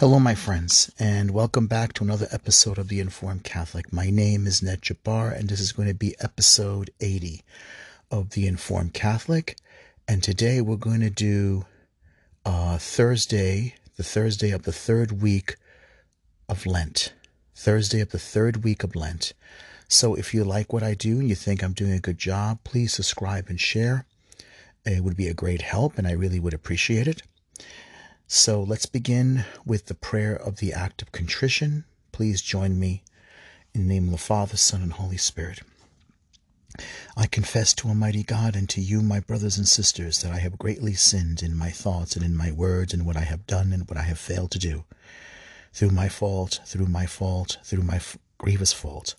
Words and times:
Hello, 0.00 0.18
my 0.18 0.34
friends, 0.34 0.90
and 0.98 1.30
welcome 1.30 1.68
back 1.68 1.92
to 1.92 2.02
another 2.02 2.26
episode 2.32 2.78
of 2.78 2.88
The 2.88 2.98
Informed 2.98 3.44
Catholic. 3.44 3.92
My 3.92 4.10
name 4.10 4.44
is 4.44 4.60
Ned 4.60 4.82
Jabbar, 4.82 5.38
and 5.38 5.48
this 5.48 5.60
is 5.60 5.70
going 5.70 5.86
to 5.86 5.94
be 5.94 6.16
episode 6.18 6.90
80 7.00 7.42
of 8.10 8.30
The 8.30 8.48
Informed 8.48 8.92
Catholic. 8.92 9.56
And 10.08 10.20
today 10.20 10.60
we're 10.60 10.74
going 10.74 11.00
to 11.02 11.10
do 11.10 11.66
uh, 12.44 12.76
Thursday, 12.78 13.76
the 13.96 14.02
Thursday 14.02 14.50
of 14.50 14.64
the 14.64 14.72
third 14.72 15.22
week 15.22 15.54
of 16.48 16.66
Lent. 16.66 17.12
Thursday 17.54 18.00
of 18.00 18.10
the 18.10 18.18
third 18.18 18.64
week 18.64 18.82
of 18.82 18.96
Lent. 18.96 19.32
So 19.86 20.16
if 20.16 20.34
you 20.34 20.42
like 20.42 20.72
what 20.72 20.82
I 20.82 20.94
do 20.94 21.20
and 21.20 21.28
you 21.28 21.36
think 21.36 21.62
I'm 21.62 21.72
doing 21.72 21.92
a 21.92 22.00
good 22.00 22.18
job, 22.18 22.58
please 22.64 22.92
subscribe 22.92 23.46
and 23.48 23.60
share. 23.60 24.06
It 24.84 25.04
would 25.04 25.16
be 25.16 25.28
a 25.28 25.34
great 25.34 25.62
help, 25.62 25.98
and 25.98 26.08
I 26.08 26.12
really 26.12 26.40
would 26.40 26.52
appreciate 26.52 27.06
it. 27.06 27.22
So 28.26 28.62
let's 28.62 28.86
begin 28.86 29.44
with 29.66 29.86
the 29.86 29.94
prayer 29.94 30.34
of 30.34 30.56
the 30.56 30.72
act 30.72 31.02
of 31.02 31.12
contrition. 31.12 31.84
Please 32.10 32.40
join 32.40 32.78
me 32.78 33.02
in 33.74 33.82
the 33.82 33.94
name 33.94 34.06
of 34.06 34.12
the 34.12 34.18
Father, 34.18 34.56
Son, 34.56 34.82
and 34.82 34.94
Holy 34.94 35.18
Spirit. 35.18 35.60
I 37.16 37.26
confess 37.26 37.74
to 37.74 37.88
Almighty 37.88 38.22
God 38.22 38.56
and 38.56 38.68
to 38.70 38.80
you, 38.80 39.02
my 39.02 39.20
brothers 39.20 39.58
and 39.58 39.68
sisters, 39.68 40.22
that 40.22 40.32
I 40.32 40.38
have 40.38 40.58
greatly 40.58 40.94
sinned 40.94 41.42
in 41.42 41.56
my 41.56 41.70
thoughts 41.70 42.16
and 42.16 42.24
in 42.24 42.34
my 42.36 42.50
words 42.50 42.94
and 42.94 43.04
what 43.04 43.16
I 43.16 43.20
have 43.20 43.46
done 43.46 43.72
and 43.72 43.88
what 43.88 43.98
I 43.98 44.02
have 44.02 44.18
failed 44.18 44.50
to 44.52 44.58
do. 44.58 44.84
Through 45.72 45.90
my 45.90 46.08
fault, 46.08 46.60
through 46.64 46.86
my 46.86 47.06
fault, 47.06 47.58
through 47.62 47.82
my 47.82 47.96
f- 47.96 48.16
grievous 48.38 48.72
fault. 48.72 49.16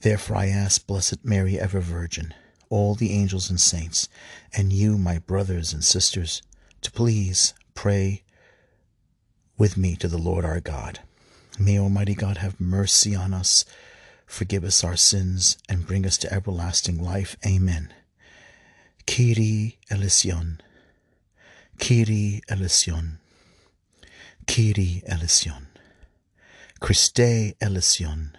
Therefore 0.00 0.36
I 0.36 0.48
ask, 0.48 0.86
Blessed 0.86 1.24
Mary, 1.24 1.58
ever 1.58 1.80
Virgin, 1.80 2.34
all 2.68 2.94
the 2.94 3.12
angels 3.12 3.48
and 3.48 3.60
saints, 3.60 4.08
and 4.52 4.72
you, 4.72 4.98
my 4.98 5.18
brothers 5.18 5.72
and 5.72 5.84
sisters, 5.84 6.42
to 6.82 6.90
please 6.90 7.54
pray 7.76 8.22
with 9.56 9.76
me 9.76 9.94
to 9.96 10.08
the 10.08 10.18
Lord 10.18 10.44
our 10.44 10.58
God. 10.58 10.98
May 11.60 11.78
Almighty 11.78 12.14
God 12.14 12.38
have 12.38 12.60
mercy 12.60 13.14
on 13.14 13.32
us, 13.32 13.64
forgive 14.26 14.64
us 14.64 14.82
our 14.82 14.96
sins, 14.96 15.56
and 15.68 15.86
bring 15.86 16.04
us 16.04 16.18
to 16.18 16.32
everlasting 16.32 17.00
life. 17.00 17.36
Amen. 17.46 17.94
Kyrie 19.06 19.78
eleison. 19.88 20.60
Kyrie 21.78 22.42
eleison. 22.48 23.18
Kyrie 24.46 25.02
eleison. 25.06 25.68
Christe 26.80 27.54
eleison. 27.60 28.36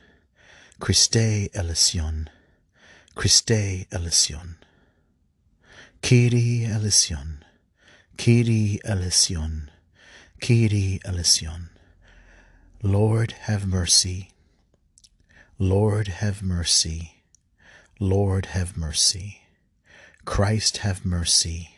Christe 0.79 1.49
eleison. 1.55 2.29
Christe 3.15 3.87
eleison. 3.91 4.57
Kyrie 6.01 6.65
eleison. 6.65 7.36
Kyrie 8.17 8.79
eleison. 8.83 9.69
Kyrie 10.41 10.99
eleison. 11.05 11.69
Lord 12.81 13.31
have 13.47 13.67
mercy. 13.67 14.31
Lord 15.59 16.07
have 16.07 16.41
mercy. 16.41 17.23
Lord 17.99 18.47
have 18.47 18.75
mercy. 18.75 19.41
Christ 20.25 20.77
have 20.77 21.05
mercy. 21.05 21.77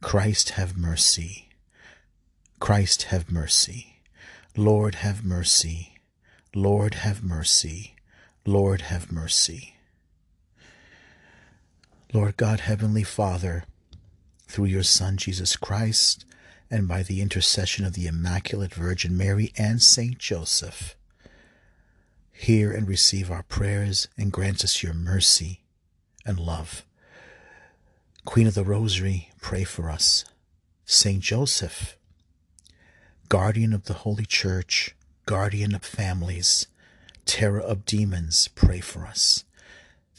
Christ 0.00 0.50
have 0.50 0.76
mercy. 0.76 1.48
Christ 2.60 3.04
have 3.04 3.30
mercy. 3.30 4.00
Lord 4.56 4.96
have 4.96 5.24
mercy. 5.24 5.94
Lord 6.54 6.94
have 6.94 7.22
mercy. 7.22 7.94
Lord 8.46 8.80
have 8.82 9.12
mercy. 9.12 9.74
Lord 12.12 12.36
God, 12.38 12.60
Heavenly 12.60 13.04
Father, 13.04 13.64
through 14.48 14.64
your 14.64 14.82
Son, 14.82 15.16
Jesus 15.16 15.56
Christ, 15.56 16.24
and 16.70 16.88
by 16.88 17.02
the 17.02 17.20
intercession 17.20 17.84
of 17.84 17.92
the 17.92 18.06
Immaculate 18.06 18.74
Virgin 18.74 19.16
Mary 19.16 19.52
and 19.56 19.80
Saint 19.80 20.18
Joseph, 20.18 20.96
hear 22.32 22.72
and 22.72 22.88
receive 22.88 23.30
our 23.30 23.42
prayers 23.42 24.08
and 24.16 24.32
grant 24.32 24.64
us 24.64 24.82
your 24.82 24.94
mercy 24.94 25.60
and 26.26 26.40
love. 26.40 26.84
Queen 28.24 28.46
of 28.46 28.54
the 28.54 28.64
Rosary, 28.64 29.30
pray 29.40 29.64
for 29.64 29.90
us. 29.90 30.24
Saint 30.84 31.22
Joseph, 31.22 31.96
guardian 33.28 33.72
of 33.72 33.84
the 33.84 33.94
Holy 33.94 34.24
Church, 34.24 34.94
guardian 35.26 35.74
of 35.74 35.84
families, 35.84 36.66
terror 37.26 37.60
of 37.60 37.84
demons, 37.84 38.48
pray 38.48 38.80
for 38.80 39.06
us. 39.06 39.44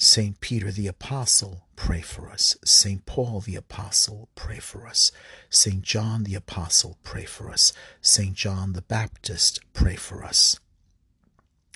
Saint 0.02 0.40
Peter 0.40 0.72
the 0.72 0.88
Apostle, 0.88 1.66
pray 1.76 2.00
for 2.00 2.30
us. 2.30 2.56
Saint 2.64 3.06
Paul 3.06 3.42
the 3.42 3.58
Apostle, 3.58 4.30
pray 4.34 4.60
for 4.60 4.88
us. 4.88 5.12
Saint 5.50 5.82
John 5.82 6.24
the 6.24 6.36
Apostle, 6.36 6.98
pray 7.04 7.26
for 7.26 7.52
us. 7.52 7.74
Saint 8.00 8.34
John 8.34 8.72
the 8.72 8.82
Baptist, 8.82 9.60
pray 9.74 9.98
for 9.98 10.24
us. 10.24 10.58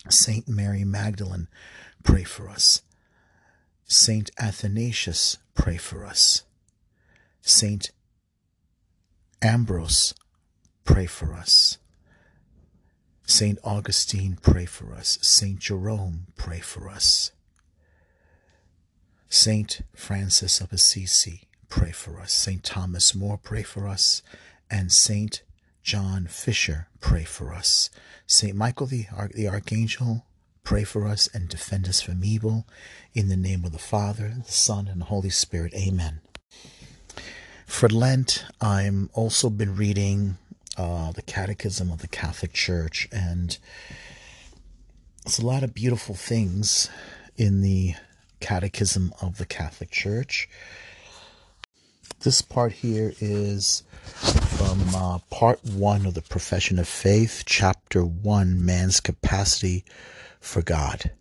Saint 0.10 0.48
Mary 0.48 0.86
Magdalene, 0.86 1.50
pray 2.06 2.24
for 2.24 2.48
us. 2.48 2.82
Saint 3.84 4.32
Athanasius, 4.40 5.38
pray 5.54 5.76
for 5.76 6.06
us. 6.06 6.44
Saint 7.42 7.92
Ambrose, 9.42 10.14
pray 10.86 11.08
for 11.08 11.34
us. 11.34 11.78
Saint 13.28 13.60
Augustine, 13.66 14.38
pray 14.42 14.66
for 14.66 14.94
us. 14.94 15.20
Saint 15.22 15.60
Jerome, 15.60 16.28
pray 16.38 16.62
for 16.62 16.90
us. 16.90 17.34
Saint 19.34 19.82
Francis 19.96 20.62
of 20.62 20.72
Assisi, 20.72 21.48
pray 21.68 21.92
for 21.92 22.20
us. 22.20 22.32
Saint 22.32 22.64
Thomas 22.64 23.16
More, 23.16 23.36
pray 23.36 23.64
for 23.64 23.88
us. 23.88 24.22
And 24.70 24.92
Saint 24.92 25.42
John 25.82 26.28
Fisher, 26.28 26.88
pray 27.00 27.24
for 27.24 27.52
us. 27.52 27.90
Saint 28.28 28.56
Michael 28.56 28.86
the, 28.86 29.08
the 29.34 29.48
Archangel, 29.48 30.28
pray 30.64 30.84
for 30.84 31.08
us 31.08 31.28
and 31.34 31.50
defend 31.50 31.88
us 31.88 32.00
from 32.00 32.24
evil. 32.24 32.68
In 33.16 33.28
the 33.28 33.36
name 33.36 33.66
of 33.66 33.72
the 33.72 33.80
Father, 33.80 34.36
the 34.46 34.52
Son, 34.52 34.88
and 34.88 35.02
the 35.02 35.06
Holy 35.06 35.32
Spirit. 35.32 35.74
Amen. 35.74 36.22
For 37.66 37.90
Lent, 37.90 38.46
I'm 38.62 39.10
also 39.14 39.50
been 39.50 39.76
reading 39.76 40.38
uh, 40.78 41.12
the 41.12 41.24
Catechism 41.24 41.92
of 41.92 42.02
the 42.02 42.08
Catholic 42.08 42.54
Church, 42.54 43.10
and 43.12 43.58
it's 45.26 45.40
a 45.40 45.46
lot 45.46 45.64
of 45.64 45.74
beautiful 45.74 46.14
things 46.14 46.88
in 47.36 47.62
the 47.62 47.96
Catechism 48.44 49.14
of 49.22 49.38
the 49.38 49.46
Catholic 49.46 49.90
Church. 49.90 50.50
This 52.20 52.42
part 52.42 52.74
here 52.74 53.14
is 53.22 53.84
from 54.58 54.82
uh, 54.94 55.20
part 55.30 55.64
one 55.64 56.06
of 56.06 56.14
the 56.14 56.22
Profession 56.22 56.78
of 56.78 56.86
Faith, 56.86 57.44
chapter 57.46 58.04
one 58.04 58.66
Man's 58.66 59.00
Capacity 59.00 59.86
for 60.42 60.62
God. 60.62 61.12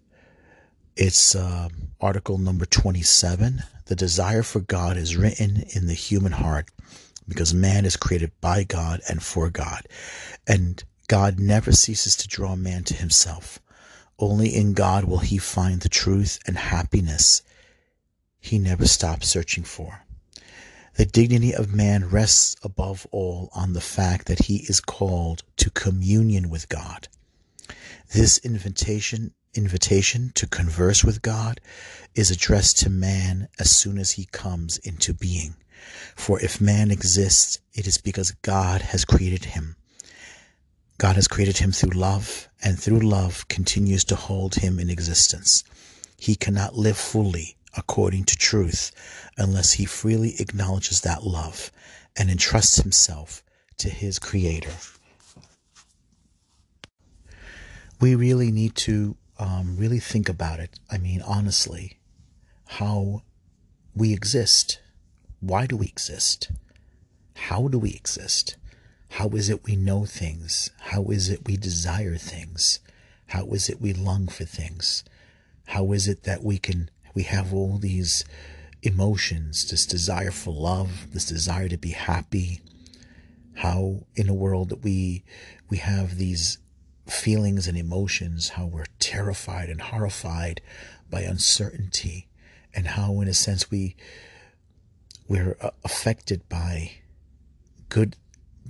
It's 0.97 1.37
uh, 1.37 1.69
article 2.01 2.39
number 2.39 2.67
27. 2.67 3.63
The 3.87 3.95
desire 3.95 4.43
for 4.43 4.59
God 4.59 4.97
is 4.97 5.17
written 5.17 5.63
in 5.77 5.87
the 5.87 5.95
human 5.95 6.33
heart 6.33 6.71
because 7.29 7.55
man 7.55 7.85
is 7.85 7.97
created 7.97 8.33
by 8.41 8.65
God 8.65 9.01
and 9.09 9.23
for 9.23 9.49
God. 9.49 9.83
And 10.49 10.83
God 11.07 11.39
never 11.39 11.71
ceases 11.71 12.17
to 12.17 12.27
draw 12.27 12.57
man 12.57 12.83
to 12.85 12.95
himself. 12.95 13.61
Only 14.19 14.55
in 14.55 14.73
God 14.73 15.05
will 15.05 15.19
he 15.19 15.39
find 15.39 15.81
the 15.81 15.89
truth 15.89 16.39
and 16.47 16.57
happiness 16.57 17.43
he 18.41 18.59
never 18.59 18.87
stops 18.87 19.29
searching 19.29 19.65
for. 19.65 20.05
The 20.97 21.07
dignity 21.07 21.55
of 21.55 21.75
man 21.75 22.09
rests 22.11 22.57
above 22.63 23.07
all 23.11 23.49
on 23.55 23.73
the 23.73 23.81
fact 23.81 24.27
that 24.27 24.47
he 24.47 24.57
is 24.69 24.81
called 24.81 25.43
to 25.57 25.71
communion 25.71 26.51
with 26.51 26.69
God. 26.69 27.09
This 28.13 28.39
invitation 28.39 29.33
invitation 29.55 30.33
to 30.35 30.47
converse 30.47 31.05
with 31.05 31.23
God 31.23 31.61
is 32.15 32.31
addressed 32.31 32.79
to 32.79 32.91
man 32.91 33.49
as 33.59 33.71
soon 33.71 33.99
as 33.99 34.13
he 34.13 34.27
comes 34.27 34.79
into 34.79 35.13
being. 35.13 35.55
For 36.15 36.41
if 36.41 36.61
man 36.61 36.91
exists, 36.91 37.61
it 37.75 37.87
is 37.87 37.99
because 37.99 38.31
God 38.43 38.83
has 38.83 39.05
created 39.05 39.47
him. 39.47 39.77
God 41.03 41.17
has 41.17 41.27
created 41.27 41.59
him 41.59 41.73
through 41.73 41.99
love, 41.99 42.49
and 42.63 42.79
through 42.79 43.01
love 43.01 43.49
continues 43.49 44.05
to 44.05 44.15
hold 44.15 44.55
him 44.55 44.79
in 44.79 44.89
existence. 44.89 45.65
He 46.17 46.37
cannot 46.37 46.77
live 46.77 46.97
fully 46.97 47.57
according 47.77 48.23
to 48.27 48.37
truth 48.37 48.93
unless 49.37 49.73
he 49.73 49.85
freely 49.85 50.37
acknowledges 50.41 51.01
that 51.01 51.25
love 51.25 51.73
and 52.17 52.31
entrusts 52.31 52.77
himself 52.77 53.43
to 53.79 53.91
his 53.91 54.21
Creator. 54.21 54.71
We 58.01 58.15
really 58.15 58.53
need 58.53 58.77
to 58.77 59.17
um, 59.41 59.77
really 59.77 59.99
think 59.99 60.29
about 60.29 60.61
it. 60.61 60.79
I 60.89 60.99
mean, 60.99 61.21
honestly, 61.21 61.99
how 62.65 63.23
we 63.93 64.13
exist. 64.13 64.79
Why 65.41 65.67
do 65.67 65.77
we 65.77 65.87
exist? 65.87 66.53
How 67.35 67.67
do 67.67 67.81
we 67.81 67.91
exist? 67.91 68.57
How 69.17 69.29
is 69.29 69.51
it 69.51 69.65
we 69.65 69.77
know 69.77 70.07
things? 70.07 70.71
How 70.81 71.05
is 71.05 71.29
it 71.29 71.47
we 71.47 71.59
desire 71.59 72.17
things? 72.17 72.81
How 73.27 73.45
is 73.49 73.69
it 73.69 73.79
we 73.79 73.93
long 73.93 74.27
for 74.27 74.47
things? 74.47 75.05
How 75.67 75.93
is 75.93 76.09
it 76.09 76.23
that 76.23 76.43
we 76.43 76.57
can 76.57 76.91
we 77.15 77.25
have 77.25 77.53
all 77.53 77.77
these 77.77 78.25
emotions, 78.83 79.69
this 79.69 79.85
desire 79.85 80.31
for 80.31 80.55
love, 80.55 81.13
this 81.13 81.27
desire 81.27 81.69
to 81.69 81.77
be 81.77 81.91
happy, 81.91 82.63
how 83.57 84.07
in 84.15 84.31
a 84.31 84.35
world 84.35 84.71
that 84.71 84.83
we 84.83 85.25
we 85.69 85.77
have 85.77 86.17
these 86.17 86.57
feelings 87.07 87.69
and 87.69 87.77
emotions, 87.77 88.51
how 88.51 88.65
we're 88.65 88.87
terrified 88.99 89.69
and 89.69 89.83
horrified 89.83 90.63
by 91.11 91.21
uncertainty, 91.21 92.29
and 92.75 92.87
how 92.87 93.21
in 93.21 93.29
a 93.29 93.35
sense 93.35 93.71
we 93.71 93.95
we're 95.29 95.59
uh, 95.61 95.71
affected 95.85 96.49
by 96.49 96.93
good 97.91 98.17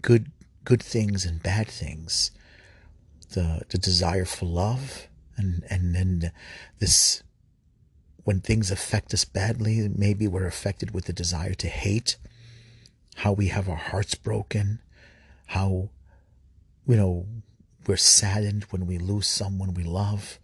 good 0.00 0.30
good 0.64 0.82
things 0.82 1.24
and 1.24 1.42
bad 1.42 1.68
things. 1.68 2.30
The 3.30 3.62
the 3.68 3.78
desire 3.78 4.24
for 4.24 4.46
love 4.46 5.08
and 5.36 5.64
and 5.70 5.94
then 5.94 6.32
this 6.78 7.22
when 8.24 8.40
things 8.40 8.70
affect 8.70 9.12
us 9.12 9.24
badly 9.24 9.88
maybe 9.92 10.28
we're 10.28 10.46
affected 10.46 10.92
with 10.92 11.06
the 11.06 11.12
desire 11.12 11.54
to 11.54 11.66
hate 11.66 12.16
how 13.16 13.32
we 13.32 13.48
have 13.48 13.68
our 13.68 13.74
hearts 13.76 14.14
broken 14.14 14.78
how 15.46 15.88
you 16.86 16.96
know 16.96 17.26
we're 17.86 17.96
saddened 17.96 18.64
when 18.64 18.86
we 18.86 18.98
lose 18.98 19.26
someone 19.26 19.74
we 19.74 19.82
love 19.82 20.38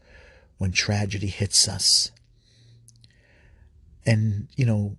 when 0.59 0.73
tragedy 0.73 1.29
hits 1.29 1.69
us. 1.69 2.11
And 4.05 4.49
you 4.57 4.67
know 4.67 4.97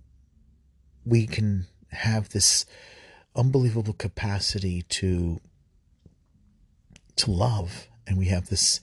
we 1.04 1.26
can 1.26 1.66
have 1.92 2.30
this 2.30 2.66
unbelievable 3.40 3.94
capacity 3.94 4.82
to 4.82 5.40
to 7.16 7.30
love. 7.30 7.88
And 8.06 8.18
we 8.18 8.26
have 8.26 8.48
this 8.48 8.80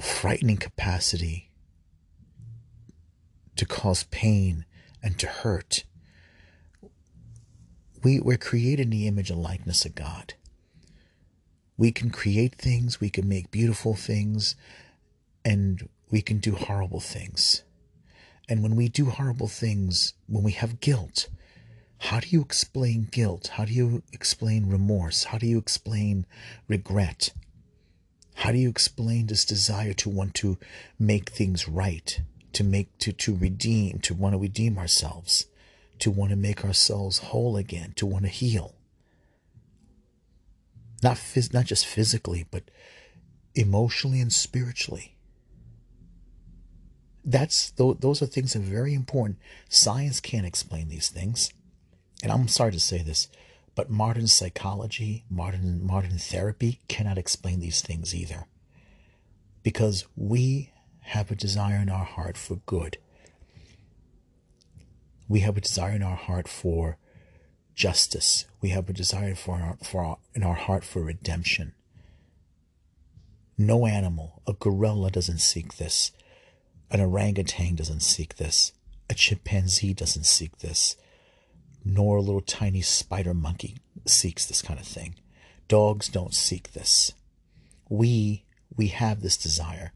frightening 0.00 0.56
capacity 0.56 1.50
to 3.56 3.66
cause 3.66 4.04
pain 4.04 4.64
and 5.02 5.18
to 5.18 5.26
hurt. 5.26 5.84
We, 8.02 8.20
we're 8.20 8.36
created 8.36 8.84
in 8.84 8.90
the 8.90 9.06
image 9.06 9.30
and 9.30 9.42
likeness 9.42 9.84
of 9.84 9.94
god. 9.94 10.34
We 11.76 11.92
can 11.92 12.10
create 12.10 12.54
things 12.54 13.00
we 13.00 13.10
can 13.10 13.28
make 13.28 13.50
beautiful 13.50 13.94
things 13.94 14.56
and 15.44 15.88
we 16.10 16.22
can 16.22 16.38
do 16.38 16.54
horrible 16.54 17.00
things. 17.00 17.62
And 18.48 18.62
when 18.62 18.76
we 18.76 18.88
do 18.88 19.06
horrible 19.06 19.48
things 19.48 20.14
when 20.26 20.44
we 20.44 20.52
have 20.52 20.80
guilt 20.80 21.28
how 22.04 22.20
do 22.20 22.28
you 22.28 22.42
explain 22.42 23.08
guilt? 23.10 23.46
How 23.54 23.64
do 23.64 23.72
you 23.72 24.02
explain 24.12 24.68
remorse? 24.68 25.24
How 25.24 25.38
do 25.38 25.46
you 25.46 25.56
explain 25.56 26.26
regret? 26.68 27.32
How 28.34 28.52
do 28.52 28.58
you 28.58 28.68
explain 28.68 29.26
this 29.26 29.46
desire 29.46 29.94
to 29.94 30.10
want 30.10 30.34
to 30.34 30.58
make 30.98 31.30
things 31.30 31.66
right, 31.66 32.20
to 32.52 32.62
make 32.62 32.98
to 32.98 33.12
to 33.12 33.34
redeem, 33.34 34.00
to 34.00 34.12
want 34.12 34.34
to 34.34 34.38
redeem 34.38 34.76
ourselves, 34.76 35.46
to 36.00 36.10
want 36.10 36.28
to 36.28 36.36
make 36.36 36.62
ourselves 36.62 37.18
whole 37.18 37.56
again, 37.56 37.94
to 37.96 38.04
want 38.04 38.24
to 38.26 38.30
heal? 38.30 38.74
Not 41.02 41.16
phys- 41.16 41.54
not 41.54 41.64
just 41.64 41.86
physically, 41.86 42.44
but 42.50 42.64
emotionally 43.54 44.20
and 44.20 44.32
spiritually. 44.32 45.16
That's 47.24 47.70
those 47.70 48.20
are 48.20 48.26
things 48.26 48.52
that 48.52 48.58
are 48.58 48.62
very 48.62 48.92
important. 48.92 49.38
Science 49.70 50.20
can't 50.20 50.44
explain 50.44 50.90
these 50.90 51.08
things 51.08 51.50
and 52.24 52.32
I'm 52.32 52.48
sorry 52.48 52.72
to 52.72 52.80
say 52.80 53.02
this, 53.02 53.28
but 53.74 53.90
modern 53.90 54.26
psychology, 54.28 55.24
modern 55.28 55.86
modern 55.86 56.16
therapy 56.16 56.80
cannot 56.88 57.18
explain 57.18 57.60
these 57.60 57.82
things 57.82 58.14
either. 58.14 58.46
Because 59.62 60.06
we 60.16 60.72
have 61.00 61.30
a 61.30 61.34
desire 61.36 61.76
in 61.76 61.90
our 61.90 62.06
heart 62.06 62.38
for 62.38 62.56
good. 62.64 62.96
We 65.28 65.40
have 65.40 65.58
a 65.58 65.60
desire 65.60 65.96
in 65.96 66.02
our 66.02 66.16
heart 66.16 66.48
for 66.48 66.96
justice. 67.74 68.46
We 68.62 68.70
have 68.70 68.88
a 68.88 68.94
desire 68.94 69.34
for 69.34 69.56
our, 69.56 69.76
for 69.82 70.02
our, 70.02 70.18
in 70.34 70.42
our 70.42 70.54
heart 70.54 70.82
for 70.82 71.02
redemption. 71.02 71.74
No 73.58 73.86
animal, 73.86 74.40
a 74.46 74.54
gorilla 74.54 75.10
doesn't 75.10 75.40
seek 75.40 75.76
this. 75.76 76.10
An 76.90 77.02
orangutan 77.02 77.74
doesn't 77.74 78.00
seek 78.00 78.36
this. 78.36 78.72
A 79.10 79.14
chimpanzee 79.14 79.92
doesn't 79.92 80.24
seek 80.24 80.60
this 80.60 80.96
nor 81.84 82.16
a 82.16 82.22
little 82.22 82.40
tiny 82.40 82.80
spider 82.80 83.34
monkey 83.34 83.76
seeks 84.06 84.46
this 84.46 84.62
kind 84.62 84.80
of 84.80 84.86
thing. 84.86 85.14
Dogs 85.68 86.08
don't 86.08 86.34
seek 86.34 86.72
this. 86.72 87.12
We 87.88 88.44
we 88.76 88.88
have 88.88 89.20
this 89.20 89.36
desire. 89.36 89.92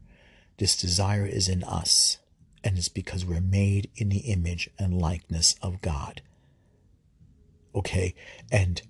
This 0.57 0.75
desire 0.75 1.25
is 1.25 1.47
in 1.49 1.63
us, 1.63 2.17
and 2.63 2.77
it's 2.77 2.89
because 2.89 3.25
we're 3.25 3.41
made 3.41 3.89
in 3.95 4.09
the 4.09 4.19
image 4.19 4.69
and 4.77 5.01
likeness 5.01 5.55
of 5.61 5.81
God. 5.81 6.21
Okay, 7.75 8.13
and 8.51 8.81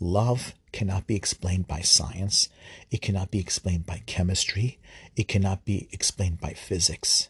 love 0.00 0.54
cannot 0.72 1.06
be 1.06 1.16
explained 1.16 1.68
by 1.68 1.80
science. 1.80 2.48
It 2.90 3.02
cannot 3.02 3.30
be 3.30 3.38
explained 3.38 3.86
by 3.86 4.02
chemistry. 4.06 4.78
It 5.16 5.28
cannot 5.28 5.64
be 5.64 5.88
explained 5.92 6.40
by 6.40 6.54
physics. 6.54 7.28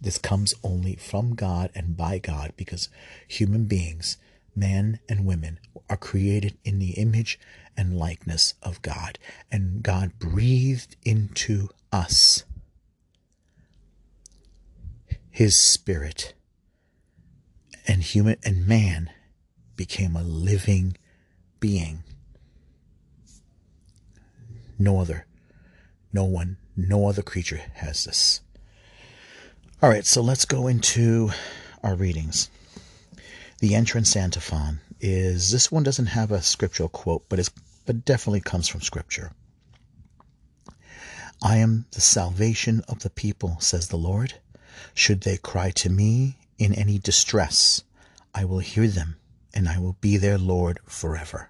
This 0.00 0.18
comes 0.18 0.54
only 0.62 0.96
from 0.96 1.34
God 1.34 1.70
and 1.74 1.96
by 1.96 2.18
God 2.18 2.52
because 2.56 2.88
human 3.26 3.64
beings, 3.64 4.18
men 4.54 5.00
and 5.08 5.24
women, 5.24 5.58
are 5.88 5.96
created 5.96 6.58
in 6.64 6.78
the 6.78 6.92
image 6.92 7.38
and 7.76 7.98
likeness 7.98 8.54
of 8.62 8.82
God. 8.82 9.18
And 9.50 9.82
God 9.82 10.18
breathed 10.18 10.96
into 11.04 11.68
us 11.92 12.44
his 15.36 15.60
spirit. 15.60 16.32
And 17.86 18.02
human 18.02 18.36
and 18.42 18.66
man 18.66 19.10
became 19.76 20.16
a 20.16 20.22
living 20.22 20.96
being. 21.60 22.04
No 24.78 24.98
other, 24.98 25.26
no 26.12 26.24
one, 26.24 26.56
no 26.74 27.06
other 27.06 27.22
creature 27.22 27.60
has 27.74 28.04
this. 28.04 28.40
All 29.86 29.92
right, 29.92 30.04
so 30.04 30.20
let's 30.20 30.46
go 30.46 30.66
into 30.66 31.30
our 31.84 31.94
readings. 31.94 32.50
The 33.60 33.76
entrance 33.76 34.16
antiphon 34.16 34.80
is 35.00 35.52
this 35.52 35.70
one 35.70 35.84
doesn't 35.84 36.06
have 36.06 36.32
a 36.32 36.42
scriptural 36.42 36.88
quote, 36.88 37.28
but 37.28 37.38
it's 37.38 37.52
but 37.84 38.04
definitely 38.04 38.40
comes 38.40 38.66
from 38.66 38.80
scripture. 38.80 39.30
I 41.40 41.58
am 41.58 41.86
the 41.92 42.00
salvation 42.00 42.82
of 42.88 43.04
the 43.04 43.10
people, 43.10 43.58
says 43.60 43.86
the 43.86 43.96
Lord. 43.96 44.34
Should 44.92 45.20
they 45.20 45.36
cry 45.36 45.70
to 45.76 45.88
me 45.88 46.36
in 46.58 46.74
any 46.74 46.98
distress, 46.98 47.84
I 48.34 48.44
will 48.44 48.58
hear 48.58 48.88
them, 48.88 49.14
and 49.54 49.68
I 49.68 49.78
will 49.78 49.98
be 50.00 50.16
their 50.16 50.36
Lord 50.36 50.80
forever. 50.84 51.48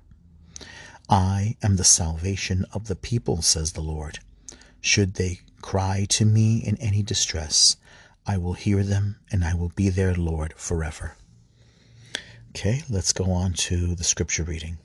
I 1.08 1.56
am 1.62 1.76
the 1.76 1.84
salvation 1.84 2.66
of 2.74 2.88
the 2.88 2.96
people, 2.96 3.40
says 3.40 3.72
the 3.72 3.80
Lord. 3.80 4.18
Should 4.82 5.14
they 5.14 5.40
cry 5.62 6.04
to 6.10 6.26
me 6.26 6.58
in 6.58 6.76
any 6.76 7.02
distress, 7.02 7.78
I 8.26 8.38
will 8.38 8.54
hear 8.54 8.82
them 8.82 9.16
and 9.30 9.44
I 9.44 9.54
will 9.54 9.72
be 9.76 9.88
their 9.88 10.14
Lord 10.14 10.54
forever. 10.56 11.16
Okay, 12.50 12.82
let's 12.90 13.12
go 13.12 13.30
on 13.30 13.52
to 13.52 13.94
the 13.94 14.02
scripture 14.02 14.42
reading. 14.42 14.78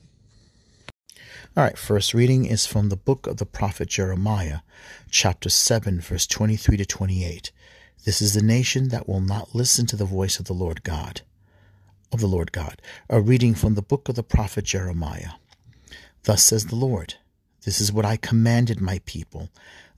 All 1.56 1.64
right, 1.64 1.76
first 1.76 2.14
reading 2.14 2.46
is 2.46 2.66
from 2.66 2.88
the 2.88 2.96
book 2.96 3.26
of 3.26 3.38
the 3.38 3.46
prophet 3.46 3.88
Jeremiah, 3.88 4.60
chapter 5.10 5.48
7, 5.48 6.00
verse 6.00 6.26
23 6.26 6.76
to 6.76 6.86
28. 6.86 7.50
This 8.04 8.22
is 8.22 8.34
the 8.34 8.42
nation 8.42 8.88
that 8.88 9.08
will 9.08 9.20
not 9.20 9.54
listen 9.54 9.86
to 9.86 9.96
the 9.96 10.04
voice 10.04 10.38
of 10.38 10.46
the 10.46 10.54
Lord 10.54 10.82
God. 10.82 11.22
Of 12.12 12.20
the 12.20 12.26
Lord 12.26 12.52
God. 12.52 12.80
A 13.10 13.20
reading 13.20 13.54
from 13.54 13.74
the 13.74 13.82
book 13.82 14.08
of 14.08 14.14
the 14.14 14.22
prophet 14.22 14.64
Jeremiah. 14.64 15.32
Thus 16.24 16.44
says 16.44 16.66
the 16.66 16.76
Lord 16.76 17.14
This 17.64 17.80
is 17.80 17.92
what 17.92 18.04
I 18.04 18.16
commanded 18.16 18.80
my 18.80 19.00
people. 19.04 19.50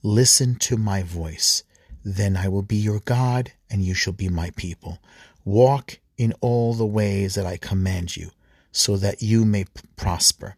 Listen 0.03 0.55
to 0.57 0.77
my 0.77 1.03
voice. 1.03 1.63
Then 2.04 2.37
I 2.37 2.49
will 2.49 2.62
be 2.62 2.76
your 2.76 3.00
God, 3.00 3.52
and 3.70 3.82
you 3.82 3.94
shall 3.94 4.12
be 4.12 4.28
my 4.28 4.50
people. 4.50 4.99
Walk 5.44 5.99
in 6.18 6.34
all 6.40 6.75
the 6.75 6.87
ways 6.87 7.34
that 7.34 7.46
I 7.46 7.56
command 7.56 8.16
you, 8.16 8.30
so 8.70 8.96
that 8.99 9.23
you 9.23 9.44
may 9.44 9.64
prosper. 9.96 10.56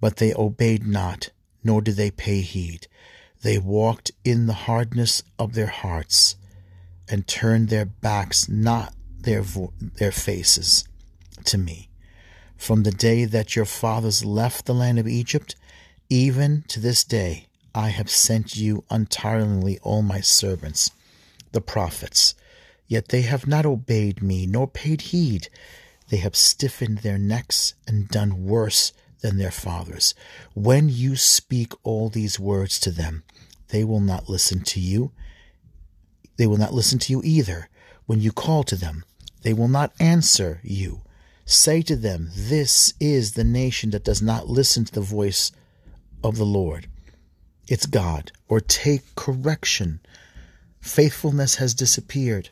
But 0.00 0.16
they 0.18 0.34
obeyed 0.34 0.86
not, 0.86 1.30
nor 1.64 1.80
did 1.80 1.96
they 1.96 2.10
pay 2.10 2.42
heed. 2.42 2.86
They 3.42 3.58
walked 3.58 4.12
in 4.24 4.46
the 4.46 4.52
hardness 4.52 5.22
of 5.38 5.54
their 5.54 5.68
hearts, 5.68 6.36
and 7.08 7.26
turned 7.26 7.68
their 7.68 7.86
backs, 7.86 8.48
not 8.48 8.94
their, 9.20 9.42
vo- 9.42 9.72
their 9.80 10.12
faces, 10.12 10.86
to 11.44 11.58
me. 11.58 11.88
From 12.56 12.82
the 12.82 12.92
day 12.92 13.24
that 13.24 13.56
your 13.56 13.64
fathers 13.64 14.24
left 14.24 14.66
the 14.66 14.74
land 14.74 14.98
of 14.98 15.08
Egypt, 15.08 15.56
even 16.08 16.62
to 16.68 16.78
this 16.78 17.04
day, 17.04 17.46
I 17.74 17.88
have 17.88 18.10
sent 18.10 18.56
you 18.56 18.84
untiringly 18.90 19.78
all 19.82 20.02
my 20.02 20.20
servants, 20.20 20.90
the 21.52 21.60
prophets. 21.60 22.34
Yet 22.86 23.08
they 23.08 23.22
have 23.22 23.46
not 23.46 23.64
obeyed 23.64 24.22
me, 24.22 24.46
nor 24.46 24.68
paid 24.68 25.00
heed. 25.02 25.48
They 26.08 26.18
have 26.18 26.36
stiffened 26.36 26.98
their 26.98 27.18
necks 27.18 27.74
and 27.86 28.08
done 28.08 28.44
worse 28.44 28.92
than 29.22 29.38
their 29.38 29.50
fathers. 29.50 30.14
When 30.54 30.90
you 30.90 31.16
speak 31.16 31.72
all 31.82 32.10
these 32.10 32.38
words 32.38 32.78
to 32.80 32.90
them, 32.90 33.22
they 33.68 33.84
will 33.84 34.00
not 34.00 34.28
listen 34.28 34.60
to 34.64 34.80
you. 34.80 35.12
They 36.36 36.46
will 36.46 36.58
not 36.58 36.74
listen 36.74 36.98
to 37.00 37.12
you 37.12 37.22
either. 37.24 37.70
When 38.04 38.20
you 38.20 38.32
call 38.32 38.64
to 38.64 38.76
them, 38.76 39.04
they 39.42 39.54
will 39.54 39.68
not 39.68 39.94
answer 39.98 40.60
you. 40.62 41.00
Say 41.46 41.80
to 41.82 41.96
them, 41.96 42.28
This 42.34 42.92
is 43.00 43.32
the 43.32 43.44
nation 43.44 43.90
that 43.90 44.04
does 44.04 44.20
not 44.20 44.48
listen 44.48 44.84
to 44.84 44.92
the 44.92 45.00
voice 45.00 45.52
of 46.22 46.36
the 46.36 46.44
Lord. 46.44 46.88
It's 47.68 47.86
God. 47.86 48.32
Or 48.48 48.60
take 48.60 49.14
correction. 49.14 50.00
Faithfulness 50.80 51.56
has 51.56 51.74
disappeared. 51.74 52.50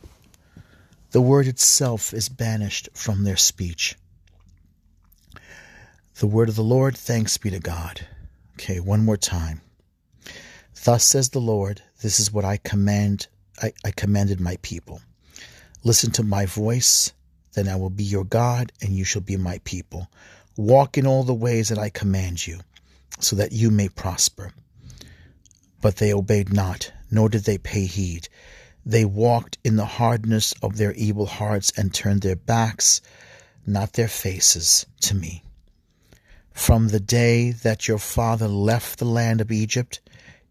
The 1.11 1.21
word 1.21 1.47
itself 1.47 2.14
is 2.14 2.29
banished 2.29 2.88
from 2.95 3.25
their 3.25 3.37
speech. 3.37 3.97
The 6.21 6.26
word 6.26 6.49
of 6.49 6.57
the 6.57 6.62
Lord, 6.62 6.97
thanks 6.97 7.37
be 7.38 7.50
to 7.50 7.59
God. 7.59 8.07
Okay, 8.55 8.79
one 8.79 9.05
more 9.05 9.17
time. 9.17 9.62
Thus 10.85 11.05
says 11.05 11.31
the 11.31 11.40
Lord, 11.40 11.83
this 12.02 12.21
is 12.21 12.33
what 12.33 12.45
I 12.45 12.57
command 12.59 13.26
I, 13.62 13.73
I 13.85 13.90
commanded 13.90 14.40
my 14.40 14.57
people. 14.62 15.00
Listen 15.85 16.11
to 16.12 16.23
my 16.23 16.47
voice, 16.47 17.12
then 17.55 17.69
I 17.69 17.76
will 17.76 17.90
be 17.90 18.05
your 18.05 18.25
God, 18.25 18.73
and 18.81 18.90
you 18.90 19.05
shall 19.05 19.23
be 19.23 19.37
my 19.37 19.61
people. 19.64 20.09
Walk 20.57 20.97
in 20.97 21.07
all 21.07 21.25
the 21.25 21.35
ways 21.35 21.69
that 21.69 21.79
I 21.79 21.90
command 21.90 22.47
you, 22.47 22.61
so 23.19 23.37
that 23.37 23.52
you 23.52 23.71
may 23.71 23.88
prosper. 23.88 24.52
But 25.81 25.97
they 25.97 26.13
obeyed 26.13 26.53
not, 26.53 26.93
nor 27.11 27.29
did 27.29 27.45
they 27.45 27.59
pay 27.59 27.87
heed. 27.87 28.29
They 28.85 29.05
walked 29.05 29.59
in 29.65 29.77
the 29.77 29.85
hardness 29.85 30.53
of 30.63 30.77
their 30.77 30.93
evil 30.93 31.27
hearts 31.27 31.73
and 31.77 31.93
turned 31.93 32.23
their 32.23 32.37
backs, 32.37 33.01
not 33.67 33.93
their 33.95 34.09
faces, 34.09 34.87
to 35.03 35.15
me. 35.15 35.43
From 36.53 36.89
the 36.89 37.01
day 37.01 37.53
that 37.53 37.89
your 37.89 37.99
father 37.99 38.49
left 38.49 38.99
the 38.99 39.05
land 39.05 39.41
of 39.41 39.53
Egypt, 39.53 40.01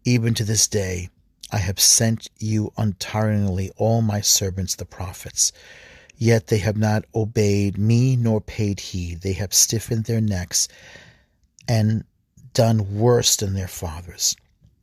even 0.04 0.34
to 0.34 0.44
this 0.44 0.66
day, 0.66 1.10
I 1.52 1.58
have 1.58 1.80
sent 1.80 2.28
you 2.38 2.72
untiringly 2.76 3.70
all 3.76 4.02
my 4.02 4.20
servants 4.20 4.74
the 4.74 4.84
prophets. 4.84 5.52
Yet 6.16 6.48
they 6.48 6.58
have 6.58 6.76
not 6.76 7.04
obeyed 7.14 7.78
me 7.78 8.14
nor 8.16 8.40
paid 8.40 8.80
heed. 8.80 9.22
They 9.22 9.32
have 9.34 9.54
stiffened 9.54 10.04
their 10.04 10.20
necks 10.20 10.68
and 11.66 12.04
done 12.52 12.98
worse 12.98 13.36
than 13.36 13.54
their 13.54 13.68
fathers. 13.68 14.36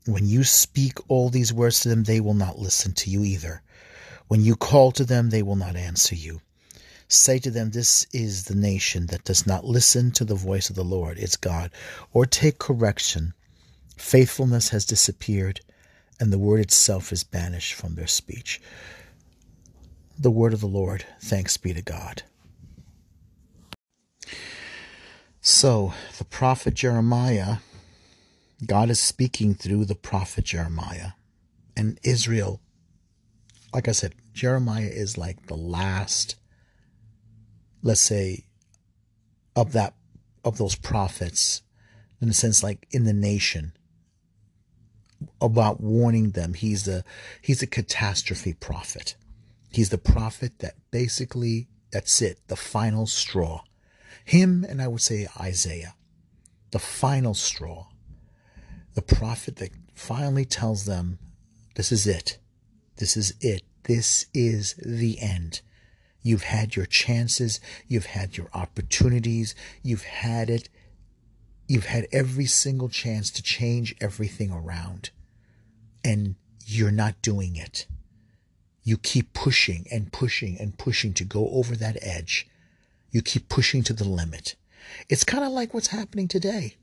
When 0.07 0.25
you 0.25 0.43
speak 0.43 0.97
all 1.09 1.29
these 1.29 1.51
words 1.51 1.81
to 1.81 1.89
them, 1.89 2.05
they 2.05 2.21
will 2.21 2.33
not 2.33 2.57
listen 2.57 2.93
to 2.93 3.09
you 3.09 3.23
either. 3.23 3.61
When 4.27 4.41
you 4.41 4.55
call 4.55 4.91
to 4.93 5.03
them, 5.03 5.29
they 5.29 5.43
will 5.43 5.55
not 5.57 5.75
answer 5.75 6.15
you. 6.15 6.41
Say 7.09 7.39
to 7.39 7.51
them, 7.51 7.71
This 7.71 8.07
is 8.13 8.45
the 8.45 8.55
nation 8.55 9.07
that 9.07 9.25
does 9.25 9.45
not 9.45 9.65
listen 9.65 10.11
to 10.11 10.25
the 10.25 10.35
voice 10.35 10.69
of 10.69 10.75
the 10.75 10.83
Lord, 10.83 11.17
its 11.17 11.35
God, 11.35 11.71
or 12.13 12.25
take 12.25 12.57
correction. 12.57 13.33
Faithfulness 13.97 14.69
has 14.69 14.85
disappeared 14.85 15.61
and 16.19 16.31
the 16.31 16.39
word 16.39 16.59
itself 16.59 17.11
is 17.11 17.23
banished 17.23 17.73
from 17.73 17.95
their 17.95 18.07
speech. 18.07 18.61
The 20.17 20.31
word 20.31 20.53
of 20.53 20.61
the 20.61 20.67
Lord, 20.67 21.05
thanks 21.21 21.57
be 21.57 21.73
to 21.73 21.81
God. 21.81 22.23
So, 25.41 25.93
the 26.17 26.25
prophet 26.25 26.73
Jeremiah, 26.73 27.57
God 28.65 28.89
is 28.89 28.99
speaking 28.99 29.53
through 29.53 29.85
the 29.85 29.95
prophet 29.95 30.45
Jeremiah. 30.45 31.11
And 31.75 31.99
Israel, 32.03 32.59
like 33.73 33.87
I 33.87 33.91
said, 33.91 34.15
Jeremiah 34.33 34.89
is 34.91 35.17
like 35.17 35.45
the 35.45 35.55
last, 35.55 36.35
let's 37.83 38.01
say, 38.01 38.45
of 39.55 39.73
that 39.73 39.93
of 40.43 40.57
those 40.57 40.75
prophets, 40.75 41.61
in 42.21 42.29
a 42.29 42.33
sense, 42.33 42.63
like 42.63 42.87
in 42.91 43.03
the 43.03 43.13
nation 43.13 43.73
about 45.41 45.81
warning 45.81 46.31
them. 46.31 46.53
He's 46.53 46.87
a 46.87 47.03
he's 47.41 47.61
a 47.61 47.67
catastrophe 47.67 48.53
prophet. 48.53 49.15
He's 49.71 49.89
the 49.89 49.97
prophet 49.97 50.59
that 50.59 50.75
basically 50.91 51.67
that's 51.91 52.21
it, 52.21 52.39
the 52.47 52.55
final 52.55 53.05
straw. 53.05 53.61
Him 54.25 54.65
and 54.67 54.81
I 54.81 54.87
would 54.87 55.01
say 55.01 55.27
Isaiah, 55.39 55.95
the 56.71 56.79
final 56.79 57.33
straw. 57.33 57.87
The 58.97 59.03
prophet 59.03 59.57
that 59.57 59.69
finally 59.93 60.43
tells 60.43 60.85
them, 60.85 61.19
this 61.75 61.91
is 61.91 62.07
it. 62.07 62.39
This 62.95 63.15
is 63.15 63.35
it. 63.41 63.61
This 63.83 64.25
is 64.33 64.73
the 64.83 65.19
end. 65.19 65.61
You've 66.23 66.45
had 66.45 66.75
your 66.75 66.87
chances. 66.87 67.59
You've 67.87 68.07
had 68.07 68.37
your 68.37 68.47
opportunities. 68.55 69.53
You've 69.83 70.05
had 70.05 70.49
it. 70.49 70.69
You've 71.67 71.85
had 71.85 72.07
every 72.11 72.47
single 72.47 72.89
chance 72.89 73.29
to 73.33 73.43
change 73.43 73.93
everything 74.01 74.51
around, 74.51 75.11
and 76.03 76.33
you're 76.65 76.89
not 76.89 77.21
doing 77.21 77.55
it. 77.55 77.85
You 78.81 78.97
keep 78.97 79.31
pushing 79.31 79.85
and 79.91 80.11
pushing 80.11 80.57
and 80.59 80.75
pushing 80.75 81.13
to 81.13 81.23
go 81.23 81.47
over 81.51 81.75
that 81.75 81.99
edge. 82.01 82.47
You 83.11 83.21
keep 83.21 83.47
pushing 83.47 83.83
to 83.83 83.93
the 83.93 84.09
limit. 84.09 84.55
It's 85.07 85.23
kind 85.23 85.43
of 85.43 85.51
like 85.51 85.71
what's 85.71 85.89
happening 85.89 86.27
today. 86.27 86.77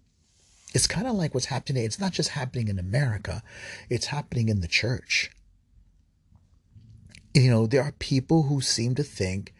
It's 0.74 0.88
kind 0.88 1.06
of 1.06 1.14
like 1.14 1.32
what's 1.32 1.46
happening. 1.46 1.84
It's 1.84 2.00
not 2.00 2.12
just 2.12 2.30
happening 2.30 2.66
in 2.68 2.78
America, 2.80 3.42
it's 3.88 4.06
happening 4.06 4.48
in 4.48 4.60
the 4.60 4.68
church. 4.68 5.30
You 7.32 7.50
know, 7.50 7.66
there 7.66 7.82
are 7.82 7.92
people 7.92 8.44
who 8.44 8.60
seem 8.60 8.94
to 8.96 9.02
think 9.02 9.54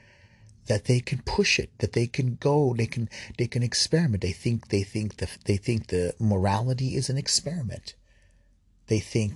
that 0.67 0.87
they 0.87 1.01
can 1.01 1.23
push 1.25 1.59
it, 1.59 1.71
that 1.79 1.93
they 1.93 2.07
can 2.07 2.37
go, 2.41 2.75
they 2.77 2.87
can 2.87 3.09
they 3.39 3.47
can 3.47 3.63
experiment. 3.63 4.23
They 4.23 4.33
think 4.33 4.69
they 4.69 4.83
think 4.83 5.17
the 5.17 5.29
they 5.45 5.57
think 5.57 5.87
the 5.87 6.15
morality 6.19 6.97
is 6.97 7.09
an 7.09 7.17
experiment. 7.17 7.95
They 8.89 8.99
think 8.99 9.35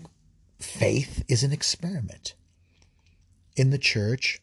faith 0.59 1.25
is 1.29 1.43
an 1.45 1.53
experiment. 1.53 2.35
In 3.57 3.71
the 3.71 3.79
church, 3.79 4.41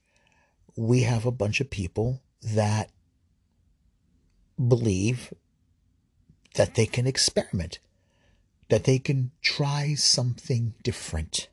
we 0.75 1.01
have 1.01 1.25
a 1.25 1.32
bunch 1.32 1.60
of 1.60 1.70
people 1.70 2.22
that 2.42 2.92
believe 4.58 5.34
that 6.55 6.75
they 6.75 6.85
can 6.85 7.07
experiment, 7.07 7.79
that 8.69 8.83
they 8.83 9.00
can 9.00 9.31
try 9.41 9.93
something 9.93 10.74
different. 10.83 11.50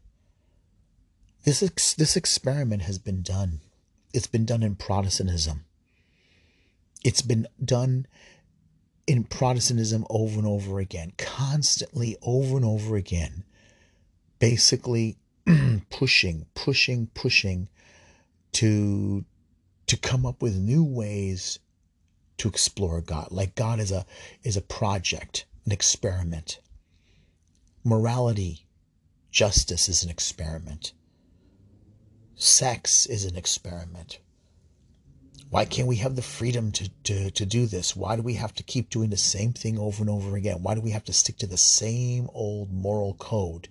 This 1.44 1.62
ex- 1.62 1.94
this 1.94 2.16
experiment 2.16 2.82
has 2.82 2.98
been 2.98 3.22
done 3.22 3.60
it's 4.12 4.26
been 4.26 4.44
done 4.44 4.62
in 4.62 4.74
Protestantism. 4.76 5.64
It's 7.04 7.22
been 7.22 7.46
done 7.62 8.06
in 9.06 9.24
Protestantism 9.24 10.06
over 10.10 10.38
and 10.38 10.46
over 10.46 10.78
again, 10.78 11.12
constantly 11.18 12.16
over 12.22 12.56
and 12.56 12.64
over 12.64 12.96
again, 12.96 13.44
basically 14.38 15.16
pushing, 15.90 16.46
pushing, 16.54 17.08
pushing 17.14 17.68
to 18.52 19.24
to 19.86 19.96
come 19.96 20.24
up 20.24 20.40
with 20.40 20.56
new 20.56 20.84
ways 20.84 21.58
to 22.42 22.48
explore 22.48 23.00
God. 23.00 23.28
Like 23.30 23.54
God 23.54 23.78
is 23.78 23.92
a 23.92 24.04
is 24.42 24.56
a 24.56 24.62
project, 24.62 25.44
an 25.64 25.70
experiment. 25.70 26.58
Morality, 27.84 28.66
justice 29.30 29.88
is 29.88 30.02
an 30.02 30.10
experiment. 30.10 30.92
Sex 32.34 33.06
is 33.06 33.24
an 33.24 33.36
experiment. 33.36 34.18
Why 35.50 35.64
can't 35.64 35.86
we 35.86 35.96
have 35.96 36.16
the 36.16 36.22
freedom 36.22 36.72
to, 36.72 36.88
to, 37.04 37.30
to 37.30 37.46
do 37.46 37.66
this? 37.66 37.94
Why 37.94 38.16
do 38.16 38.22
we 38.22 38.34
have 38.34 38.54
to 38.54 38.64
keep 38.64 38.90
doing 38.90 39.10
the 39.10 39.16
same 39.16 39.52
thing 39.52 39.78
over 39.78 40.02
and 40.02 40.10
over 40.10 40.34
again? 40.34 40.62
Why 40.62 40.74
do 40.74 40.80
we 40.80 40.90
have 40.90 41.04
to 41.04 41.12
stick 41.12 41.36
to 41.38 41.46
the 41.46 41.56
same 41.56 42.28
old 42.34 42.72
moral 42.72 43.14
code? 43.14 43.68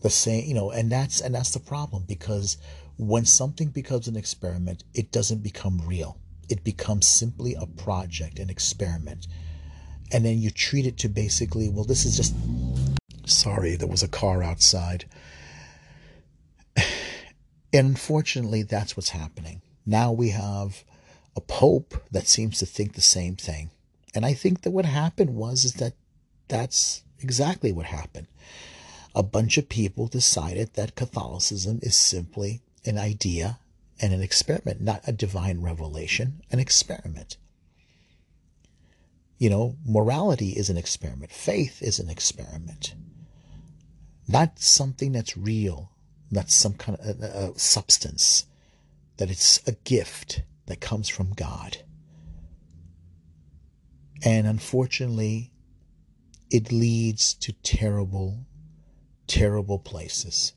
The 0.00 0.10
same, 0.10 0.46
you 0.46 0.54
know, 0.54 0.72
and 0.72 0.90
that's 0.90 1.20
and 1.20 1.32
that's 1.32 1.52
the 1.52 1.60
problem 1.60 2.04
because 2.08 2.56
when 2.96 3.24
something 3.24 3.68
becomes 3.68 4.08
an 4.08 4.16
experiment, 4.16 4.82
it 4.94 5.12
doesn't 5.12 5.44
become 5.44 5.80
real. 5.86 6.18
It 6.48 6.64
becomes 6.64 7.06
simply 7.06 7.54
a 7.54 7.66
project, 7.66 8.38
an 8.38 8.50
experiment. 8.50 9.26
And 10.10 10.24
then 10.24 10.38
you 10.38 10.50
treat 10.50 10.86
it 10.86 10.96
to 10.98 11.08
basically, 11.08 11.68
well, 11.68 11.84
this 11.84 12.04
is 12.04 12.16
just 12.16 12.34
sorry, 13.26 13.76
there 13.76 13.88
was 13.88 14.02
a 14.02 14.08
car 14.08 14.42
outside. 14.42 15.04
And 17.70 17.86
unfortunately, 17.88 18.62
that's 18.62 18.96
what's 18.96 19.10
happening. 19.10 19.60
Now 19.84 20.10
we 20.10 20.30
have 20.30 20.84
a 21.36 21.40
pope 21.40 22.02
that 22.10 22.26
seems 22.26 22.58
to 22.58 22.66
think 22.66 22.94
the 22.94 23.00
same 23.00 23.36
thing. 23.36 23.70
And 24.14 24.24
I 24.24 24.32
think 24.32 24.62
that 24.62 24.70
what 24.70 24.86
happened 24.86 25.34
was 25.34 25.64
is 25.64 25.74
that 25.74 25.92
that's 26.48 27.02
exactly 27.20 27.72
what 27.72 27.86
happened. 27.86 28.26
A 29.14 29.22
bunch 29.22 29.58
of 29.58 29.68
people 29.68 30.06
decided 30.06 30.74
that 30.74 30.96
Catholicism 30.96 31.80
is 31.82 31.94
simply 31.94 32.62
an 32.86 32.96
idea 32.96 33.58
and 34.00 34.12
an 34.12 34.22
experiment, 34.22 34.80
not 34.80 35.02
a 35.06 35.12
divine 35.12 35.60
revelation, 35.60 36.42
an 36.50 36.58
experiment. 36.58 37.36
You 39.38 39.50
know, 39.50 39.76
morality 39.86 40.50
is 40.50 40.68
an 40.70 40.76
experiment, 40.76 41.30
faith 41.30 41.82
is 41.82 41.98
an 41.98 42.08
experiment, 42.08 42.94
not 44.26 44.58
something 44.58 45.12
that's 45.12 45.36
real, 45.36 45.92
not 46.30 46.50
some 46.50 46.74
kind 46.74 46.98
of 47.00 47.20
a, 47.22 47.50
a 47.52 47.58
substance, 47.58 48.46
that 49.16 49.30
it's 49.30 49.60
a 49.66 49.72
gift 49.72 50.42
that 50.66 50.80
comes 50.80 51.08
from 51.08 51.32
God. 51.32 51.78
And 54.24 54.46
unfortunately, 54.46 55.52
it 56.50 56.72
leads 56.72 57.34
to 57.34 57.52
terrible, 57.52 58.44
terrible 59.26 59.78
places, 59.78 60.54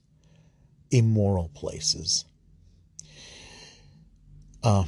immoral 0.90 1.50
places. 1.50 2.26
Um, 4.64 4.88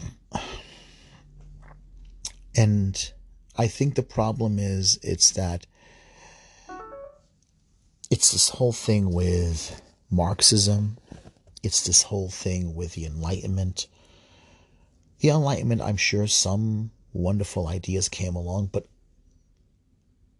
And 2.55 3.11
I 3.57 3.67
think 3.67 3.95
the 3.95 4.03
problem 4.03 4.59
is 4.59 4.99
it's 5.01 5.31
that 5.31 5.65
it's 8.11 8.31
this 8.31 8.49
whole 8.49 8.73
thing 8.73 9.11
with 9.11 9.81
Marxism. 10.11 10.97
It's 11.63 11.85
this 11.85 12.03
whole 12.03 12.29
thing 12.29 12.75
with 12.75 12.93
the 12.93 13.05
Enlightenment. 13.05 13.87
The 15.19 15.29
Enlightenment, 15.29 15.81
I'm 15.81 15.97
sure 15.97 16.27
some 16.27 16.91
wonderful 17.11 17.67
ideas 17.67 18.09
came 18.09 18.35
along, 18.35 18.67
but 18.67 18.85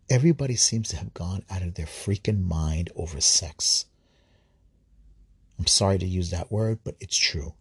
everybody 0.10 0.56
seems 0.56 0.90
to 0.90 0.98
have 0.98 1.14
gone 1.14 1.44
out 1.50 1.64
of 1.64 1.76
their 1.76 1.86
freaking 1.86 2.44
mind 2.44 2.92
over 2.96 3.22
sex. 3.22 3.86
I'm 5.58 5.68
sorry 5.68 5.98
to 5.98 6.06
use 6.06 6.30
that 6.32 6.52
word, 6.52 6.80
but 6.84 6.96
it's 7.00 7.18
true. 7.18 7.54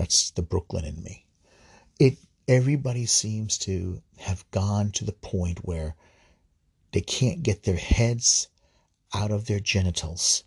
That's 0.00 0.30
the 0.30 0.40
Brooklyn 0.40 0.86
in 0.86 1.02
me. 1.02 1.26
It 1.98 2.16
everybody 2.48 3.04
seems 3.04 3.58
to 3.58 4.00
have 4.20 4.50
gone 4.50 4.92
to 4.92 5.04
the 5.04 5.12
point 5.12 5.58
where 5.58 5.94
they 6.92 7.02
can't 7.02 7.42
get 7.42 7.64
their 7.64 7.76
heads 7.76 8.48
out 9.14 9.30
of 9.30 9.44
their 9.44 9.60
genitals. 9.60 10.44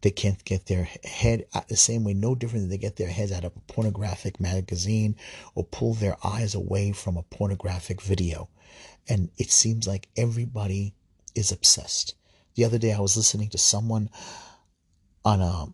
They 0.00 0.10
can't 0.10 0.42
get 0.42 0.64
their 0.64 0.84
head 1.04 1.44
out 1.54 1.68
the 1.68 1.76
same 1.76 2.02
way, 2.02 2.14
no 2.14 2.34
different 2.34 2.62
than 2.62 2.70
they 2.70 2.78
get 2.78 2.96
their 2.96 3.10
heads 3.10 3.30
out 3.30 3.44
of 3.44 3.54
a 3.56 3.72
pornographic 3.72 4.40
magazine 4.40 5.16
or 5.54 5.64
pull 5.64 5.92
their 5.92 6.16
eyes 6.24 6.54
away 6.54 6.92
from 6.92 7.18
a 7.18 7.24
pornographic 7.24 8.00
video. 8.00 8.48
And 9.06 9.28
it 9.36 9.50
seems 9.50 9.86
like 9.86 10.08
everybody 10.16 10.94
is 11.34 11.52
obsessed. 11.52 12.14
The 12.54 12.64
other 12.64 12.78
day 12.78 12.94
I 12.94 13.00
was 13.00 13.18
listening 13.18 13.50
to 13.50 13.58
someone 13.58 14.08
on 15.26 15.42
a 15.42 15.66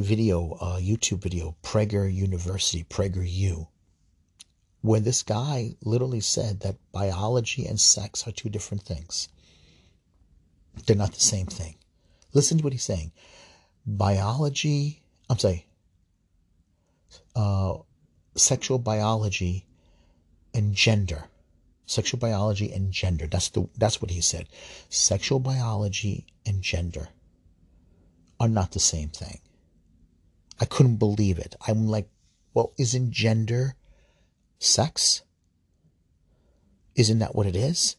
video, 0.00 0.52
a 0.60 0.80
YouTube 0.80 1.22
video, 1.22 1.56
Prager 1.62 2.12
University, 2.12 2.84
Prager 2.84 3.24
U, 3.26 3.68
where 4.82 5.00
this 5.00 5.22
guy 5.22 5.76
literally 5.82 6.20
said 6.20 6.60
that 6.60 6.76
biology 6.92 7.66
and 7.66 7.80
sex 7.80 8.26
are 8.26 8.32
two 8.32 8.48
different 8.48 8.82
things. 8.82 9.28
They're 10.86 10.96
not 10.96 11.12
the 11.12 11.20
same 11.20 11.46
thing. 11.46 11.76
Listen 12.32 12.58
to 12.58 12.64
what 12.64 12.72
he's 12.72 12.84
saying. 12.84 13.12
Biology, 13.86 15.02
I'm 15.28 15.38
sorry, 15.38 15.66
uh, 17.34 17.78
sexual 18.34 18.78
biology 18.78 19.66
and 20.54 20.74
gender. 20.74 21.24
Sexual 21.86 22.20
biology 22.20 22.72
and 22.72 22.92
gender. 22.92 23.26
That's 23.26 23.48
the 23.48 23.68
that's 23.76 24.00
what 24.00 24.12
he 24.12 24.20
said. 24.20 24.46
Sexual 24.88 25.40
biology 25.40 26.26
and 26.46 26.62
gender 26.62 27.08
are 28.38 28.48
not 28.48 28.72
the 28.72 28.80
same 28.80 29.08
thing. 29.08 29.40
I 30.60 30.66
couldn't 30.66 30.96
believe 30.96 31.38
it. 31.38 31.56
I'm 31.66 31.86
like, 31.86 32.08
well, 32.52 32.72
isn't 32.78 33.10
gender 33.10 33.74
sex? 34.58 35.22
Isn't 36.94 37.20
that 37.20 37.34
what 37.34 37.46
it 37.46 37.56
is? 37.56 37.96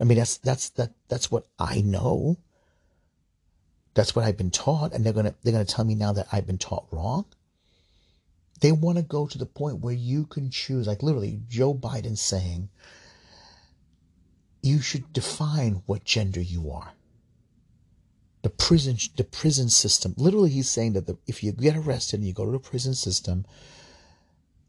I 0.00 0.04
mean, 0.04 0.18
that's 0.18 0.38
that's 0.38 0.68
that 0.70 0.92
that's 1.08 1.30
what 1.30 1.46
I 1.58 1.80
know. 1.80 2.36
That's 3.94 4.14
what 4.14 4.24
I've 4.24 4.36
been 4.36 4.50
taught, 4.50 4.92
and 4.92 5.04
they're 5.04 5.12
gonna 5.12 5.34
they're 5.42 5.52
gonna 5.52 5.64
tell 5.64 5.84
me 5.84 5.94
now 5.94 6.12
that 6.12 6.28
I've 6.30 6.46
been 6.46 6.58
taught 6.58 6.86
wrong. 6.92 7.24
They 8.60 8.72
want 8.72 8.98
to 8.98 9.02
go 9.02 9.26
to 9.26 9.38
the 9.38 9.46
point 9.46 9.80
where 9.80 9.94
you 9.94 10.26
can 10.26 10.50
choose, 10.50 10.86
like 10.86 11.02
literally 11.02 11.40
Joe 11.48 11.74
Biden 11.74 12.16
saying, 12.16 12.70
you 14.62 14.80
should 14.80 15.12
define 15.12 15.82
what 15.86 16.04
gender 16.04 16.40
you 16.40 16.70
are 16.70 16.92
the 18.42 18.50
prison 18.50 18.96
the 19.16 19.24
prison 19.24 19.68
system. 19.68 20.14
Literally 20.16 20.50
he's 20.50 20.68
saying 20.68 20.92
that 20.94 21.06
the, 21.06 21.18
if 21.26 21.42
you 21.42 21.52
get 21.52 21.76
arrested 21.76 22.20
and 22.20 22.26
you 22.26 22.34
go 22.34 22.44
to 22.44 22.52
the 22.52 22.58
prison 22.58 22.94
system 22.94 23.46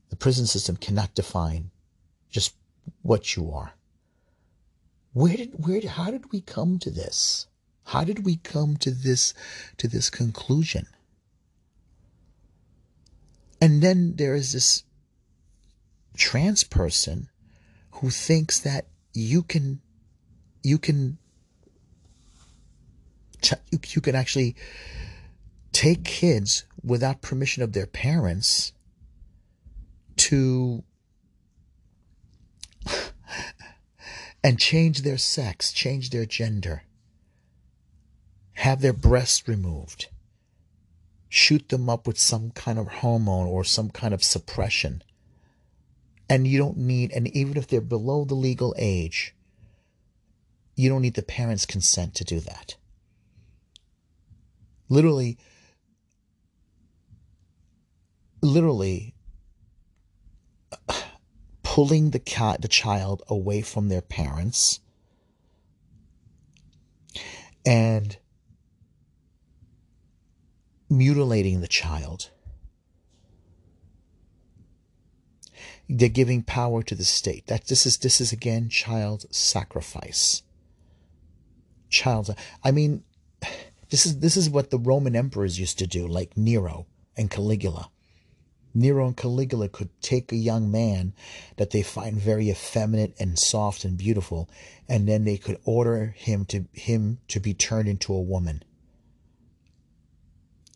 the 0.10 0.16
prison 0.16 0.46
system 0.46 0.78
cannot 0.78 1.14
define 1.16 1.72
just 2.30 2.56
what 3.02 3.36
you 3.36 3.52
are. 3.52 3.74
Where 5.14 5.36
did 5.36 5.66
where 5.66 5.82
how 5.88 6.12
did 6.12 6.32
we 6.32 6.42
come 6.42 6.80
to 6.80 6.92
this? 6.92 7.48
How 7.86 8.04
did 8.04 8.26
we 8.26 8.38
come 8.38 8.78
to 8.78 8.92
this 8.92 9.34
to 9.78 9.88
this 9.88 10.10
conclusion? 10.10 10.88
And 13.60 13.82
then 13.82 14.16
there 14.18 14.36
is 14.36 14.54
this 14.54 14.84
trans 16.16 16.64
person 16.64 17.30
who 17.92 18.10
thinks 18.10 18.60
that 18.60 18.88
you 19.14 19.42
can 19.42 19.82
you 20.64 20.78
can 20.78 21.18
you 23.90 24.02
can 24.02 24.16
actually 24.16 24.56
take 25.72 26.04
kids 26.04 26.66
without 26.84 27.22
permission 27.22 27.62
of 27.62 27.74
their 27.74 27.86
parents 27.86 28.74
to 30.16 30.84
and 34.44 34.60
change 34.60 35.02
their 35.02 35.18
sex, 35.18 35.72
change 35.72 36.10
their 36.10 36.26
gender, 36.26 36.84
have 38.54 38.82
their 38.82 38.94
breasts 38.94 39.48
removed, 39.48 40.08
shoot 41.28 41.70
them 41.70 41.90
up 41.90 42.08
with 42.08 42.18
some 42.18 42.52
kind 42.52 42.80
of 42.80 42.88
hormone 42.88 43.46
or 43.46 43.64
some 43.64 43.90
kind 43.90 44.14
of 44.14 44.24
suppression. 44.24 45.04
And 46.30 46.48
you 46.48 46.58
don't 46.58 46.78
need, 46.78 47.12
and 47.12 47.28
even 47.36 47.58
if 47.58 47.68
they're 47.68 47.82
below 47.82 48.26
the 48.26 48.36
legal 48.36 48.74
age, 48.78 49.36
you 50.76 50.90
don't 50.90 51.02
need 51.02 51.16
the 51.16 51.24
parents' 51.24 51.66
consent 51.66 52.16
to 52.16 52.24
do 52.24 52.40
that 52.40 52.77
literally 54.90 55.38
literally 58.42 59.14
pulling 61.78 62.10
the 62.10 62.20
cat 62.20 62.62
the 62.62 62.68
child 62.68 63.22
away 63.28 63.62
from 63.62 63.88
their 63.88 64.02
parents. 64.02 64.80
And 67.66 68.18
mutilating 70.90 71.62
the 71.62 71.68
child. 71.68 72.32
They're 75.90 76.10
giving 76.10 76.42
power 76.42 76.82
to 76.82 76.96
the 76.96 77.04
state. 77.04 77.46
That 77.46 77.68
this 77.68 77.86
is 77.86 77.98
this 77.98 78.20
is 78.22 78.32
again 78.32 78.70
child 78.70 79.26
sacrifice. 79.30 80.42
Child 81.90 82.36
i 82.64 82.72
mean 82.72 83.04
this 83.90 84.06
is 84.06 84.20
this 84.20 84.36
is 84.36 84.50
what 84.50 84.70
the 84.70 84.80
Roman 84.80 85.16
emperors 85.16 85.60
used 85.60 85.80
to 85.80 85.88
do, 85.88 86.08
like 86.08 86.36
Nero 86.36 86.88
and 87.16 87.30
Caligula. 87.30 87.90
Nero 88.74 89.08
and 89.08 89.18
Caligula 89.18 89.70
could 89.70 89.90
take 90.02 90.32
a 90.32 90.36
young 90.36 90.70
man 90.70 91.14
that 91.56 91.72
they 91.72 91.82
find 91.82 92.20
very 92.20 92.50
effeminate 92.50 93.16
and 93.20 93.40
soft 93.40 93.86
and 93.86 93.98
beautiful, 93.98 94.50
and 94.88 95.08
then 95.08 95.24
they 95.24 95.38
could 95.38 95.58
order 95.64 96.14
him 96.18 96.46
to 96.46 96.66
him 96.74 97.20
to 97.30 97.40
be 97.40 97.54
turned 97.54 97.88
into 97.88 98.14
a 98.14 98.22
woman. 98.22 98.64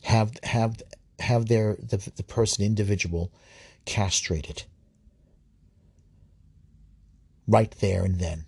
Have 0.04 0.32
have 0.44 0.82
have 1.20 1.48
their 1.48 1.76
the, 1.76 1.98
the 2.16 2.24
person 2.24 2.66
individual 2.66 3.32
castrated 3.86 4.64
right 7.48 7.72
there 7.82 8.04
and 8.06 8.20
then. 8.20 8.46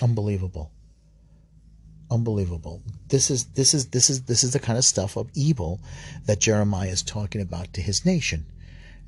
Unbelievable 0.00 0.72
unbelievable. 2.12 2.82
This 3.08 3.30
is 3.30 3.44
this 3.46 3.74
is 3.74 3.88
this 3.88 4.10
is 4.10 4.22
this 4.22 4.44
is 4.44 4.52
the 4.52 4.58
kind 4.58 4.78
of 4.78 4.84
stuff 4.84 5.16
of 5.16 5.30
evil 5.34 5.80
that 6.26 6.40
Jeremiah 6.40 6.88
is 6.88 7.02
talking 7.02 7.40
about 7.40 7.72
to 7.74 7.80
his 7.80 8.04
nation. 8.04 8.46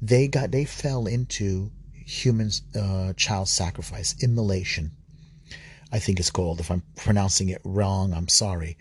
They 0.00 0.26
got 0.28 0.50
they 0.50 0.64
fell 0.64 1.06
into 1.06 1.70
human 1.92 2.50
uh, 2.78 3.12
child 3.14 3.48
sacrifice, 3.48 4.14
immolation. 4.22 4.92
I 5.92 5.98
think 5.98 6.18
it's 6.18 6.30
called. 6.30 6.60
If 6.60 6.70
I'm 6.70 6.82
pronouncing 6.96 7.50
it 7.50 7.60
wrong, 7.64 8.12
I'm 8.12 8.28
sorry. 8.28 8.76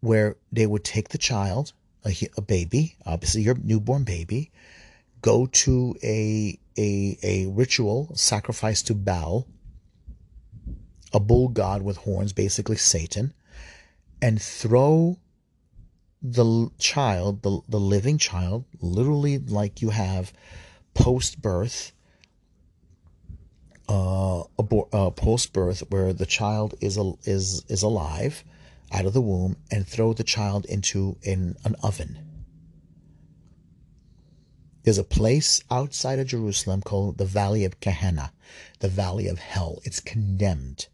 Where 0.00 0.36
they 0.50 0.66
would 0.66 0.84
take 0.84 1.10
the 1.10 1.18
child, 1.18 1.72
a, 2.04 2.14
a 2.36 2.42
baby, 2.42 2.96
obviously 3.04 3.42
your 3.42 3.56
newborn 3.56 4.04
baby, 4.04 4.50
go 5.20 5.46
to 5.46 5.94
a 6.02 6.58
a 6.78 7.18
a 7.22 7.46
ritual 7.46 8.10
sacrifice 8.14 8.82
to 8.82 8.94
Baal, 8.94 9.46
a 11.12 11.20
bull 11.20 11.48
god 11.48 11.82
with 11.82 11.98
horns, 11.98 12.32
basically 12.32 12.76
Satan, 12.76 13.34
and 14.22 14.40
throw 14.40 15.18
the 16.22 16.70
child, 16.78 17.42
the, 17.42 17.60
the 17.68 17.80
living 17.80 18.18
child, 18.18 18.64
literally 18.80 19.38
like 19.38 19.80
you 19.80 19.90
have 19.90 20.32
post 20.94 21.40
birth, 21.40 21.92
uh, 23.88 24.40
uh, 24.40 25.10
post 25.10 25.52
birth, 25.52 25.82
where 25.88 26.12
the 26.12 26.26
child 26.26 26.74
is 26.80 26.96
is 27.24 27.64
is 27.68 27.82
alive 27.82 28.44
out 28.92 29.06
of 29.06 29.12
the 29.12 29.20
womb, 29.20 29.56
and 29.70 29.86
throw 29.86 30.12
the 30.12 30.24
child 30.24 30.64
into 30.66 31.16
in 31.22 31.56
an 31.64 31.74
oven. 31.82 32.30
There's 34.82 34.98
a 34.98 35.04
place 35.04 35.62
outside 35.70 36.18
of 36.18 36.26
Jerusalem 36.26 36.80
called 36.80 37.18
the 37.18 37.24
Valley 37.26 37.64
of 37.64 37.80
Gehenna, 37.80 38.32
the 38.78 38.88
Valley 38.88 39.28
of 39.28 39.38
Hell. 39.38 39.80
It's 39.84 40.00
condemned. 40.00 40.88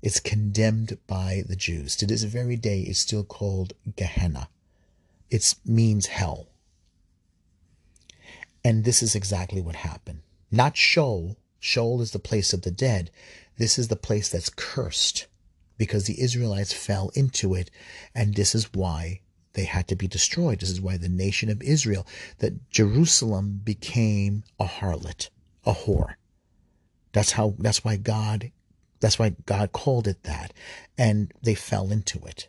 It's 0.00 0.20
condemned 0.20 0.98
by 1.06 1.42
the 1.46 1.56
Jews. 1.56 1.96
To 1.96 2.06
this 2.06 2.22
very 2.22 2.56
day, 2.56 2.82
it's 2.82 3.00
still 3.00 3.24
called 3.24 3.72
Gehenna. 3.96 4.48
It 5.30 5.54
means 5.64 6.06
hell. 6.06 6.46
And 8.64 8.84
this 8.84 9.02
is 9.02 9.14
exactly 9.14 9.60
what 9.60 9.76
happened. 9.76 10.20
Not 10.50 10.76
Sheol. 10.76 11.36
Sheol 11.58 12.00
is 12.00 12.12
the 12.12 12.18
place 12.18 12.52
of 12.52 12.62
the 12.62 12.70
dead. 12.70 13.10
This 13.56 13.78
is 13.78 13.88
the 13.88 13.96
place 13.96 14.28
that's 14.28 14.50
cursed 14.50 15.26
because 15.76 16.04
the 16.04 16.20
Israelites 16.20 16.72
fell 16.72 17.10
into 17.14 17.54
it. 17.54 17.70
And 18.14 18.34
this 18.34 18.54
is 18.54 18.72
why 18.72 19.20
they 19.54 19.64
had 19.64 19.88
to 19.88 19.96
be 19.96 20.06
destroyed. 20.06 20.60
This 20.60 20.70
is 20.70 20.80
why 20.80 20.96
the 20.96 21.08
nation 21.08 21.50
of 21.50 21.62
Israel, 21.62 22.06
that 22.38 22.70
Jerusalem 22.70 23.60
became 23.64 24.44
a 24.60 24.66
harlot, 24.66 25.30
a 25.64 25.72
whore. 25.72 26.14
That's 27.12 27.32
how, 27.32 27.54
that's 27.58 27.84
why 27.84 27.96
God, 27.96 28.52
that's 29.00 29.18
why 29.18 29.34
God 29.46 29.72
called 29.72 30.08
it 30.08 30.22
that. 30.24 30.52
And 30.96 31.32
they 31.42 31.54
fell 31.54 31.90
into 31.90 32.18
it. 32.26 32.48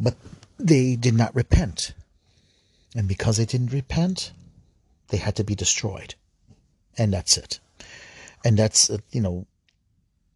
But 0.00 0.14
they 0.58 0.96
did 0.96 1.14
not 1.14 1.34
repent. 1.34 1.92
And 2.94 3.08
because 3.08 3.36
they 3.36 3.44
didn't 3.44 3.72
repent, 3.72 4.32
they 5.08 5.18
had 5.18 5.36
to 5.36 5.44
be 5.44 5.54
destroyed. 5.54 6.14
And 6.96 7.12
that's 7.12 7.36
it. 7.36 7.60
And 8.44 8.56
that's, 8.56 8.90
uh, 8.90 8.98
you 9.10 9.20
know, 9.20 9.46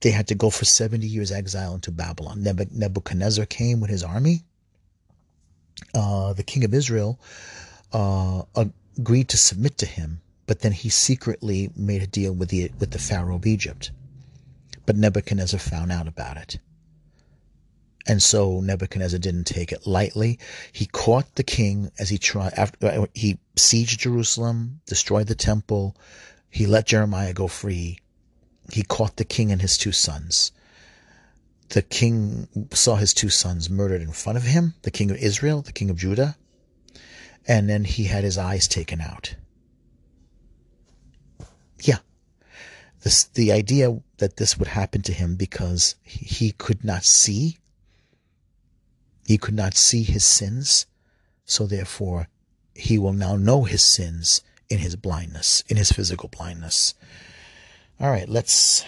they 0.01 0.11
had 0.11 0.29
to 0.29 0.35
go 0.35 0.51
for 0.51 0.65
70 0.65 1.07
years 1.07 1.31
exile 1.31 1.75
into 1.75 1.91
Babylon. 1.91 2.43
Nebuchadnezzar 2.43 3.47
came 3.47 3.81
with 3.81 3.91
his 3.91 4.03
army. 4.03 4.43
Uh, 5.95 6.33
the 6.33 6.43
king 6.43 6.65
of 6.65 6.75
Israel 6.75 7.21
uh, 7.93 8.43
agreed 8.99 9.29
to 9.29 9.37
submit 9.37 9.79
to 9.79 9.87
him, 9.87 10.21
but 10.47 10.61
then 10.61 10.73
he 10.73 10.89
secretly 10.89 11.71
made 11.77 12.03
a 12.03 12.07
deal 12.07 12.33
with 12.33 12.49
the 12.51 12.71
with 12.79 12.91
the 12.91 12.99
Pharaoh 12.99 13.37
of 13.37 13.47
Egypt. 13.47 13.91
But 14.85 14.97
Nebuchadnezzar 14.97 15.61
found 15.61 15.93
out 15.93 16.09
about 16.09 16.37
it. 16.37 16.59
And 18.07 18.21
so 18.21 18.61
Nebuchadnezzar 18.61 19.19
didn't 19.21 19.45
take 19.45 19.71
it 19.71 19.87
lightly. 19.87 20.39
He 20.73 20.87
caught 20.87 21.37
the 21.37 21.45
king 21.45 21.93
as 21.99 22.09
he 22.09 22.19
tried 22.19 22.53
after 22.55 22.87
uh, 22.87 23.07
he 23.15 23.39
sieged 23.57 23.99
Jerusalem, 23.99 24.81
destroyed 24.87 25.29
the 25.29 25.37
temple. 25.37 25.97
He 26.51 26.67
let 26.67 26.87
Jeremiah 26.87 27.33
go 27.33 27.47
free. 27.47 28.01
He 28.73 28.83
caught 28.83 29.17
the 29.17 29.25
king 29.25 29.53
and 29.53 29.63
his 29.63 29.79
two 29.79 29.93
sons. 29.93 30.51
The 31.69 31.83
king 31.83 32.49
saw 32.73 32.97
his 32.97 33.15
two 33.15 33.31
sons 33.31 33.71
murdered 33.71 34.03
in 34.03 34.13
front 34.13 34.37
of 34.37 34.45
him, 34.45 34.75
the 34.83 34.91
king 34.91 35.11
of 35.11 35.17
Israel, 35.17 35.63
the 35.63 35.73
king 35.73 35.89
of 35.89 35.97
Judah, 35.97 36.37
and 37.47 37.69
then 37.69 37.85
he 37.85 38.05
had 38.05 38.25
his 38.25 38.37
eyes 38.37 38.69
taken 38.69 39.01
out. 39.01 39.37
Yeah. 41.83 41.99
This, 43.03 43.25
the 43.25 43.53
idea 43.53 44.01
that 44.19 44.37
this 44.37 44.59
would 44.59 44.69
happen 44.69 45.03
to 45.03 45.13
him 45.13 45.35
because 45.35 45.97
he 46.03 46.53
could 46.53 46.85
not 46.85 47.05
see 47.05 47.59
he 49.25 49.39
could 49.39 49.55
not 49.55 49.77
see 49.77 50.03
his 50.03 50.25
sins, 50.25 50.87
so 51.45 51.67
therefore 51.67 52.29
he 52.75 52.99
will 52.99 53.13
now 53.13 53.37
know 53.37 53.63
his 53.65 53.83
sins 53.83 54.43
in 54.69 54.79
his 54.79 54.97
blindness, 54.97 55.63
in 55.69 55.77
his 55.77 55.93
physical 55.93 56.29
blindness. 56.29 56.95
All 58.01 58.11
right, 58.11 58.29
let's 58.29 58.85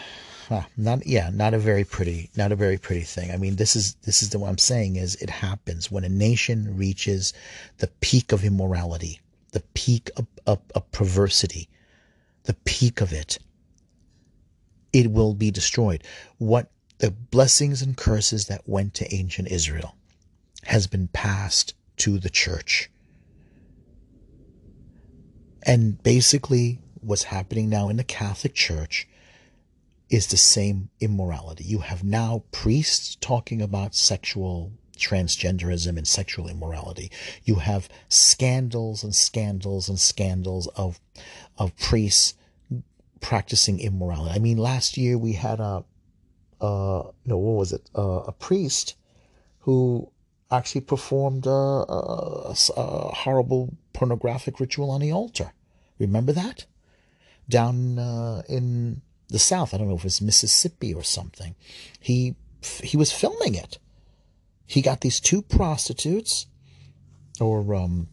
not 0.77 1.07
yeah, 1.07 1.31
not 1.33 1.55
a 1.55 1.59
very 1.59 1.85
pretty, 1.85 2.31
not 2.37 2.53
a 2.53 2.57
very 2.57 2.79
pretty 2.79 3.03
thing. 3.03 3.31
I 3.31 3.37
mean, 3.37 3.57
this 3.57 3.77
is 3.77 3.95
this 4.03 4.23
is 4.23 4.31
the 4.31 4.39
what 4.39 4.49
I'm 4.49 4.59
saying 4.59 4.97
is 4.97 5.15
it 5.17 5.31
happens 5.31 5.91
when 5.91 6.05
a 6.05 6.09
nation 6.09 6.77
reaches 6.77 7.33
the 7.79 7.89
peak 8.01 8.33
of 8.33 8.45
immorality, 8.45 9.21
the 9.53 9.63
peak 9.75 10.11
of, 10.17 10.27
of, 10.47 10.59
of 10.75 10.91
perversity, 10.91 11.69
the 12.45 12.55
peak 12.55 13.01
of 13.01 13.13
it. 13.13 13.39
It 14.93 15.11
will 15.11 15.35
be 15.35 15.51
destroyed. 15.51 16.05
What 16.39 16.71
the 16.99 17.11
blessings 17.11 17.83
and 17.83 17.97
curses 17.97 18.47
that 18.47 18.69
went 18.69 18.95
to 18.95 19.15
ancient 19.15 19.49
Israel 19.49 19.97
has 20.65 20.87
been 20.87 21.09
passed 21.09 21.75
to 21.99 22.19
the 22.19 22.31
church. 22.31 22.91
And 25.65 26.03
basically, 26.03 26.79
what's 27.01 27.25
happening 27.25 27.69
now 27.69 27.89
in 27.89 27.97
the 27.97 28.05
Catholic 28.05 28.55
Church 28.55 29.09
is 30.11 30.27
the 30.29 30.37
same 30.37 30.91
immorality. 31.01 31.65
You 31.65 31.81
have 31.81 32.05
now 32.05 32.45
priests 32.53 33.17
talking 33.21 33.61
about 33.63 33.95
sexual 33.95 34.73
transgenderism 34.97 35.97
and 35.97 36.07
sexual 36.07 36.49
immorality. 36.49 37.11
You 37.45 37.57
have 37.57 37.89
scandals 38.09 39.03
and 39.03 39.15
scandals 39.15 39.89
and 39.89 39.99
scandals 39.99 40.69
of 40.69 41.01
of 41.59 41.77
priests 41.77 42.35
practicing 43.21 43.81
immorality. 43.81 44.35
I 44.35 44.39
mean, 44.39 44.59
last 44.59 44.97
year 44.97 45.17
we 45.17 45.33
had 45.33 45.61
a, 45.61 45.85
uh, 46.61 47.03
no, 47.25 47.39
what 47.39 47.59
was 47.59 47.73
it? 47.73 47.89
Uh, 47.97 48.23
a 48.27 48.33
priest 48.33 48.97
who 49.61 50.11
actually 50.51 50.83
performed 50.83 51.47
a, 51.47 51.51
a, 51.51 52.55
a, 52.77 53.15
horrible 53.15 53.77
pornographic 53.93 54.61
ritual 54.61 54.91
on 54.91 55.01
the 55.01 55.13
altar. 55.13 55.53
Remember 55.99 56.33
that? 56.33 56.67
Down 57.49 57.99
uh, 57.99 58.43
in 58.49 59.01
the 59.29 59.39
South, 59.39 59.73
I 59.73 59.79
don't 59.79 59.89
know 59.89 59.95
if 59.95 60.01
it 60.01 60.05
was 60.05 60.21
Mississippi 60.21 60.95
or 60.95 61.03
something. 61.03 61.55
He 62.01 62.37
he 62.83 62.97
was 62.97 63.13
filming 63.13 63.55
it. 63.55 63.79
He 64.67 64.81
got 64.81 65.03
these 65.03 65.21
two 65.21 65.43
prostitutes 65.43 66.47
or 67.41 67.75
um, 67.75 68.09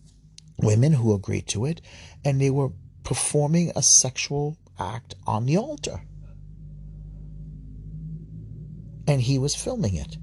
women 0.57 0.93
who 0.93 1.13
agreed 1.13 1.47
to 1.47 1.65
it, 1.65 1.81
and 2.25 2.41
they 2.41 2.49
were 2.49 2.71
performing 3.03 3.71
a 3.75 3.81
sexual 3.81 4.57
act 4.79 5.15
on 5.27 5.45
the 5.45 5.57
altar. 5.57 6.01
And 9.07 9.21
he 9.21 9.37
was 9.37 9.55
filming 9.55 9.95
it. 9.95 10.17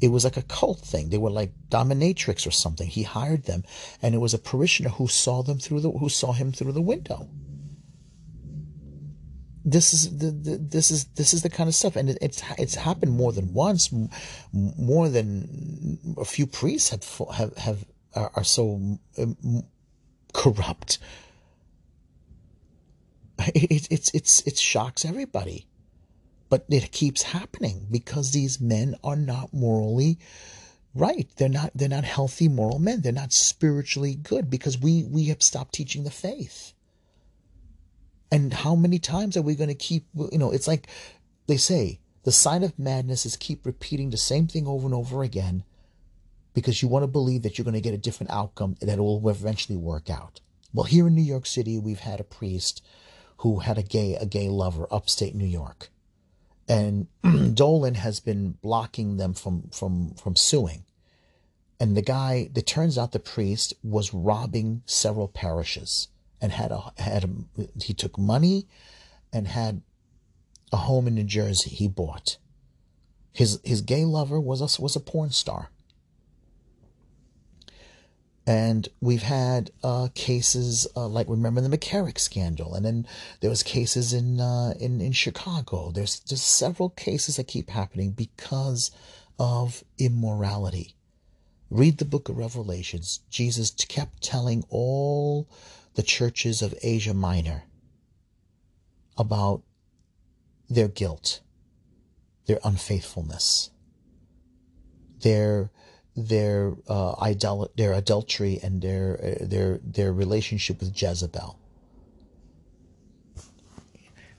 It 0.00 0.08
was 0.08 0.24
like 0.24 0.36
a 0.36 0.42
cult 0.42 0.80
thing. 0.80 1.08
They 1.08 1.18
were 1.18 1.30
like 1.30 1.52
dominatrix 1.70 2.46
or 2.46 2.50
something. 2.50 2.88
He 2.88 3.04
hired 3.04 3.44
them, 3.44 3.62
and 4.02 4.14
it 4.14 4.18
was 4.18 4.34
a 4.34 4.38
parishioner 4.38 4.90
who 4.90 5.08
saw 5.08 5.42
them 5.42 5.58
through 5.58 5.80
the 5.80 5.90
who 5.90 6.08
saw 6.08 6.32
him 6.32 6.52
through 6.52 6.72
the 6.72 6.82
window. 6.82 7.28
This 9.64 9.94
is 9.94 10.18
the, 10.18 10.30
the 10.30 10.58
this 10.58 10.90
is 10.90 11.06
this 11.14 11.32
is 11.32 11.42
the 11.42 11.48
kind 11.48 11.68
of 11.68 11.74
stuff, 11.74 11.96
and 11.96 12.10
it, 12.10 12.18
it's 12.20 12.42
it's 12.58 12.74
happened 12.74 13.12
more 13.12 13.32
than 13.32 13.54
once. 13.54 13.90
More 14.52 15.08
than 15.08 16.16
a 16.18 16.24
few 16.24 16.46
priests 16.46 16.90
have 16.90 17.04
have 17.32 17.56
have 17.56 17.84
are, 18.14 18.30
are 18.34 18.44
so 18.44 18.98
um, 19.16 19.64
corrupt. 20.34 20.98
It, 23.38 23.88
it's 23.90 24.10
it's 24.14 24.40
it 24.46 24.58
shocks 24.58 25.04
everybody. 25.04 25.66
But 26.48 26.66
it 26.68 26.92
keeps 26.92 27.22
happening 27.22 27.86
because 27.90 28.30
these 28.30 28.60
men 28.60 28.94
are 29.02 29.16
not 29.16 29.52
morally 29.52 30.18
right. 30.94 31.28
They're 31.36 31.48
not 31.48 31.72
they're 31.74 31.88
not 31.88 32.04
healthy 32.04 32.48
moral 32.48 32.78
men. 32.78 33.00
They're 33.00 33.12
not 33.12 33.32
spiritually 33.32 34.14
good 34.14 34.50
because 34.50 34.78
we 34.78 35.04
we 35.04 35.24
have 35.24 35.42
stopped 35.42 35.74
teaching 35.74 36.04
the 36.04 36.10
faith. 36.10 36.72
And 38.30 38.52
how 38.52 38.74
many 38.74 38.98
times 38.98 39.36
are 39.36 39.42
we 39.42 39.54
going 39.54 39.68
to 39.68 39.74
keep 39.74 40.06
you 40.14 40.38
know, 40.38 40.52
it's 40.52 40.68
like 40.68 40.88
they 41.46 41.56
say 41.56 42.00
the 42.22 42.32
sign 42.32 42.62
of 42.62 42.78
madness 42.78 43.26
is 43.26 43.36
keep 43.36 43.66
repeating 43.66 44.10
the 44.10 44.16
same 44.16 44.46
thing 44.46 44.66
over 44.66 44.86
and 44.86 44.94
over 44.94 45.22
again 45.22 45.64
because 46.54 46.82
you 46.82 46.88
want 46.88 47.02
to 47.02 47.08
believe 47.08 47.42
that 47.42 47.58
you're 47.58 47.64
going 47.64 47.74
to 47.74 47.80
get 47.80 47.94
a 47.94 47.98
different 47.98 48.30
outcome 48.30 48.76
that 48.80 48.98
it 48.98 49.02
will 49.02 49.28
eventually 49.28 49.76
work 49.76 50.08
out. 50.08 50.40
Well, 50.72 50.84
here 50.84 51.06
in 51.06 51.14
New 51.14 51.22
York 51.22 51.46
City, 51.46 51.78
we've 51.78 52.00
had 52.00 52.20
a 52.20 52.24
priest 52.24 52.82
who 53.44 53.60
had 53.60 53.78
a 53.78 53.82
gay 53.82 54.16
a 54.16 54.26
gay 54.26 54.48
lover 54.48 54.88
upstate 54.90 55.36
New 55.36 55.46
York 55.46 55.90
and 56.68 57.06
Dolan 57.54 57.94
has 57.94 58.20
been 58.20 58.52
blocking 58.62 59.16
them 59.16 59.34
from 59.34 59.68
from 59.70 60.14
from 60.14 60.36
suing. 60.36 60.84
And 61.80 61.96
the 61.96 62.02
guy, 62.02 62.50
it 62.54 62.66
turns 62.66 62.96
out 62.96 63.12
the 63.12 63.18
priest 63.18 63.74
was 63.82 64.14
robbing 64.14 64.82
several 64.86 65.28
parishes 65.28 66.08
and 66.40 66.52
had 66.52 66.70
a 66.70 66.92
had 66.96 67.24
a, 67.24 67.62
he 67.82 67.92
took 67.92 68.16
money 68.16 68.66
and 69.32 69.48
had 69.48 69.82
a 70.72 70.76
home 70.76 71.06
in 71.06 71.14
New 71.14 71.24
Jersey 71.24 71.70
he 71.70 71.88
bought. 71.88 72.38
His 73.32 73.60
his 73.64 73.82
gay 73.82 74.04
lover 74.04 74.40
was 74.40 74.60
a, 74.60 74.80
was 74.80 74.96
a 74.96 75.00
porn 75.00 75.30
star. 75.30 75.70
And 78.46 78.88
we've 79.00 79.22
had 79.22 79.70
uh, 79.82 80.08
cases 80.14 80.86
uh, 80.94 81.08
like 81.08 81.28
remember 81.28 81.62
the 81.62 81.74
McCarrick 81.74 82.18
scandal, 82.18 82.74
and 82.74 82.84
then 82.84 83.06
there 83.40 83.48
was 83.48 83.62
cases 83.62 84.12
in 84.12 84.38
uh, 84.38 84.74
in 84.78 85.00
in 85.00 85.12
Chicago. 85.12 85.90
There's 85.90 86.20
just 86.20 86.46
several 86.46 86.90
cases 86.90 87.36
that 87.36 87.48
keep 87.48 87.70
happening 87.70 88.10
because 88.10 88.90
of 89.38 89.82
immorality. 89.98 90.94
Read 91.70 91.96
the 91.98 92.04
book 92.04 92.28
of 92.28 92.36
Revelations. 92.36 93.20
Jesus 93.30 93.70
kept 93.70 94.22
telling 94.22 94.64
all 94.68 95.48
the 95.94 96.02
churches 96.02 96.60
of 96.60 96.74
Asia 96.82 97.14
Minor 97.14 97.64
about 99.16 99.62
their 100.68 100.88
guilt, 100.88 101.40
their 102.46 102.58
unfaithfulness, 102.62 103.70
their 105.20 105.70
their 106.16 106.74
uh, 106.88 107.14
idol- 107.20 107.70
their 107.76 107.92
adultery 107.92 108.60
and 108.62 108.80
their 108.80 109.18
uh, 109.22 109.44
their 109.44 109.80
their 109.82 110.12
relationship 110.12 110.80
with 110.80 111.00
Jezebel. 111.00 111.58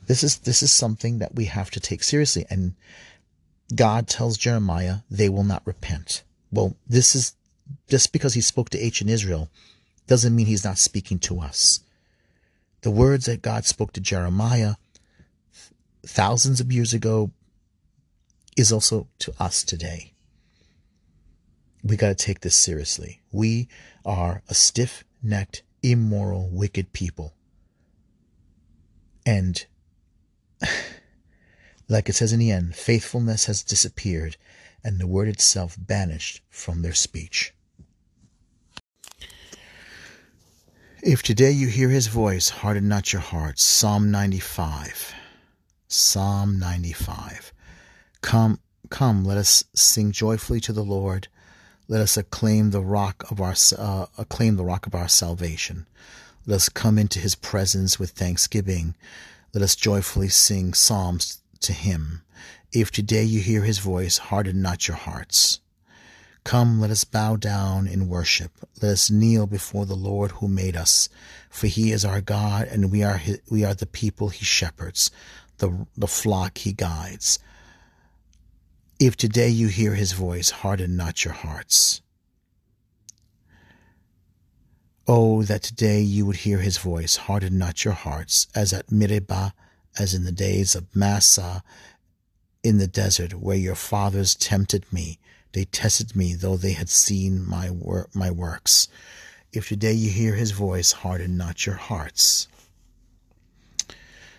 This 0.07 0.23
is 0.23 0.37
this 0.39 0.63
is 0.63 0.75
something 0.75 1.19
that 1.19 1.35
we 1.35 1.45
have 1.45 1.71
to 1.71 1.79
take 1.79 2.03
seriously, 2.03 2.45
and 2.49 2.75
God 3.73 4.07
tells 4.07 4.37
Jeremiah 4.37 4.97
they 5.09 5.29
will 5.29 5.43
not 5.43 5.65
repent. 5.65 6.23
Well, 6.51 6.75
this 6.87 7.15
is 7.15 7.33
just 7.89 8.13
because 8.13 8.35
he 8.35 8.41
spoke 8.41 8.69
to 8.69 8.79
ancient 8.83 9.09
Israel. 9.09 9.49
doesn't 10.07 10.35
mean 10.35 10.45
he's 10.45 10.63
not 10.63 10.77
speaking 10.77 11.17
to 11.17 11.39
us. 11.39 11.79
The 12.81 12.91
words 12.91 13.25
that 13.25 13.41
God 13.41 13.65
spoke 13.65 13.91
to 13.93 13.99
Jeremiah 13.99 14.75
thousands 16.05 16.59
of 16.61 16.71
years 16.71 16.93
ago 16.93 17.31
is 18.55 18.71
also 18.71 19.07
to 19.19 19.33
us 19.39 19.63
today. 19.63 20.13
We 21.85 21.97
got 21.97 22.07
to 22.07 22.15
take 22.15 22.39
this 22.39 22.55
seriously. 22.55 23.21
We 23.31 23.67
are 24.03 24.41
a 24.49 24.55
stiff 24.55 25.03
necked, 25.21 25.61
immoral, 25.83 26.49
wicked 26.51 26.93
people. 26.93 27.35
And 29.23 29.63
like 31.87 32.09
it 32.09 32.15
says 32.15 32.33
in 32.33 32.39
the 32.39 32.49
end, 32.49 32.75
faithfulness 32.75 33.45
has 33.45 33.61
disappeared 33.61 34.35
and 34.83 34.99
the 34.99 35.05
word 35.05 35.27
itself 35.27 35.77
banished 35.77 36.41
from 36.49 36.81
their 36.81 36.93
speech. 36.93 37.53
If 41.03 41.21
today 41.21 41.51
you 41.51 41.67
hear 41.67 41.89
his 41.89 42.07
voice, 42.07 42.49
harden 42.49 42.87
not 42.87 43.13
your 43.13 43.21
hearts. 43.21 43.61
Psalm 43.61 44.09
95. 44.09 45.13
Psalm 45.87 46.57
95. 46.57 47.53
Come, 48.21 48.59
come, 48.89 49.23
let 49.23 49.37
us 49.37 49.65
sing 49.75 50.11
joyfully 50.11 50.59
to 50.61 50.73
the 50.73 50.83
Lord. 50.83 51.27
Let 51.87 52.01
us 52.01 52.17
acclaim 52.17 52.71
the 52.71 52.81
rock 52.81 53.29
of 53.29 53.39
our 53.39 53.53
uh, 53.77 54.07
acclaim 54.17 54.55
the 54.55 54.65
rock 54.65 54.87
of 54.87 54.95
our 54.95 55.07
salvation. 55.07 55.85
Let 56.47 56.55
us 56.55 56.69
come 56.69 56.97
into 56.97 57.19
his 57.19 57.35
presence 57.35 57.99
with 57.99 58.11
thanksgiving. 58.11 58.95
Let 59.53 59.61
us 59.61 59.75
joyfully 59.75 60.29
sing 60.29 60.73
psalms 60.73 61.41
to 61.61 61.73
him. 61.73 62.23
If 62.73 62.91
today 62.91 63.23
you 63.23 63.39
hear 63.39 63.61
his 63.63 63.79
voice, 63.79 64.17
harden 64.17 64.61
not 64.61 64.87
your 64.87 64.97
hearts. 64.97 65.59
Come, 66.43 66.79
let 66.79 66.91
us 66.91 67.03
bow 67.03 67.37
down 67.37 67.87
in 67.87 68.09
worship. 68.09 68.51
Let 68.81 68.91
us 68.91 69.09
kneel 69.09 69.47
before 69.47 69.85
the 69.85 69.95
Lord 69.95 70.31
who 70.31 70.47
made 70.47 70.75
us, 70.75 71.09
for 71.49 71.67
he 71.67 71.91
is 71.91 72.03
our 72.03 72.21
God, 72.21 72.67
and 72.67 72.91
we 72.91 73.01
are 73.03 73.17
his, 73.17 73.39
we 73.49 73.63
are 73.63 73.73
the 73.73 73.85
people 73.85 74.29
he 74.29 74.43
shepherds, 74.43 75.09
the 75.59 75.87
the 75.95 76.07
flock 76.07 76.57
he 76.59 76.73
guides. 76.73 77.39
If 78.99 79.17
today 79.17 79.49
you 79.49 79.67
hear 79.67 79.93
his 79.93 80.13
voice, 80.13 80.49
harden 80.49 80.95
not 80.95 81.25
your 81.25 81.33
hearts. 81.33 82.01
Oh, 85.05 85.43
that 85.43 85.63
today 85.63 85.99
you 85.99 86.25
would 86.25 86.37
hear 86.37 86.59
his 86.59 86.77
voice, 86.77 87.17
harden 87.17 87.57
not 87.57 87.83
your 87.83 87.93
hearts, 87.93 88.47
as 88.55 88.71
at 88.71 88.91
Meribah, 88.91 89.53
as 89.99 90.13
in 90.13 90.23
the 90.23 90.31
days 90.31 90.75
of 90.75 90.95
Massah 90.95 91.61
in 92.63 92.77
the 92.77 92.87
desert, 92.87 93.33
where 93.33 93.57
your 93.57 93.75
fathers 93.75 94.33
tempted 94.33 94.91
me. 94.93 95.19
They 95.51 95.65
tested 95.65 96.15
me, 96.15 96.33
though 96.33 96.57
they 96.57 96.73
had 96.73 96.89
seen 96.89 97.45
my, 97.45 97.69
wor- 97.69 98.09
my 98.13 98.31
works. 98.31 98.87
If 99.51 99.67
today 99.67 99.93
you 99.93 100.09
hear 100.09 100.35
his 100.35 100.51
voice, 100.51 100.93
harden 100.93 101.35
not 101.35 101.65
your 101.65 101.75
hearts. 101.75 102.47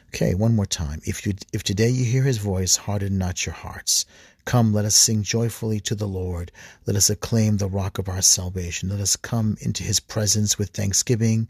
Okay, 0.09 0.35
one 0.35 0.57
more 0.57 0.67
time. 0.67 1.03
If 1.05 1.27
you 1.27 1.35
if 1.53 1.63
today 1.63 1.91
you 1.91 2.05
hear 2.05 2.23
his 2.23 2.39
voice, 2.39 2.77
harden 2.77 3.19
not 3.19 3.45
your 3.45 3.55
hearts. 3.55 4.07
Come, 4.47 4.73
let 4.73 4.85
us 4.85 4.95
sing 4.95 5.25
joyfully 5.25 5.81
to 5.81 5.97
the 5.97 6.07
Lord. 6.07 6.53
Let 6.87 6.95
us 6.95 7.11
acclaim 7.11 7.57
the 7.57 7.69
rock 7.69 7.99
of 7.99 8.09
our 8.09 8.23
salvation. 8.23 8.89
Let 8.89 9.01
us 9.01 9.17
come 9.17 9.57
into 9.61 9.83
his 9.83 9.99
presence 9.99 10.57
with 10.57 10.71
thanksgiving. 10.71 11.49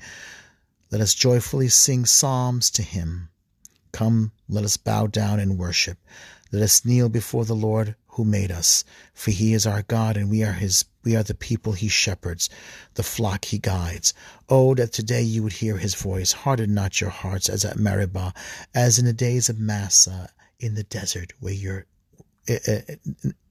Let 0.91 1.03
us 1.03 1.13
joyfully 1.13 1.69
sing 1.69 2.07
psalms 2.07 2.71
to 2.71 2.83
him. 2.83 3.29
Come, 3.93 4.33
let 4.49 4.65
us 4.65 4.79
bow 4.79 5.09
down 5.09 5.41
and 5.41 5.59
worship. 5.59 5.99
Let 6.51 6.63
us 6.63 6.87
kneel 6.87 7.11
before 7.11 7.45
the 7.45 7.55
Lord 7.55 7.97
who 8.09 8.25
made 8.25 8.51
us, 8.51 8.83
for 9.13 9.31
he 9.31 9.53
is 9.53 9.67
our 9.67 9.83
God 9.83 10.17
and 10.17 10.31
we 10.31 10.43
are 10.43 10.55
his 10.55 10.87
we 11.05 11.15
are 11.15 11.23
the 11.23 11.35
people 11.35 11.73
he 11.73 11.89
shepherds, 11.89 12.49
the 12.95 13.03
flock 13.03 13.45
he 13.45 13.59
guides. 13.59 14.15
Oh, 14.49 14.75
that 14.75 14.95
today 14.95 15.21
you 15.21 15.43
would 15.43 15.53
hear 15.53 15.77
his 15.77 15.95
voice. 15.95 16.33
Harden 16.33 16.73
not 16.73 17.03
your 17.03 17.11
hearts 17.11 17.51
as 17.51 17.63
at 17.63 17.79
Meribah, 17.79 18.33
as 18.75 18.99
in 18.99 19.05
the 19.05 19.13
days 19.13 19.51
of 19.51 19.59
Massah 19.59 20.31
in 20.59 20.75
the 20.75 20.83
desert, 20.83 21.35
where 21.41 21.53
your 21.53 21.85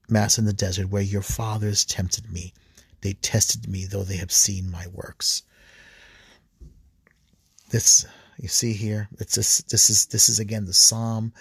Mass 0.08 0.38
in 0.38 0.44
the 0.44 0.52
desert 0.52 0.88
where 0.88 1.02
your 1.02 1.22
fathers 1.22 1.84
tempted 1.84 2.32
me. 2.32 2.52
They 3.00 3.14
tested 3.14 3.68
me, 3.68 3.84
though 3.84 4.04
they 4.04 4.16
have 4.16 4.32
seen 4.32 4.70
my 4.70 4.86
works. 4.88 5.42
This 7.70 8.06
you 8.38 8.48
see 8.48 8.72
here. 8.72 9.08
It's 9.18 9.34
this. 9.34 9.58
This 9.62 9.90
is 9.90 10.06
this 10.06 10.28
is 10.28 10.38
again 10.38 10.66
the 10.66 10.72
psalm. 10.72 11.32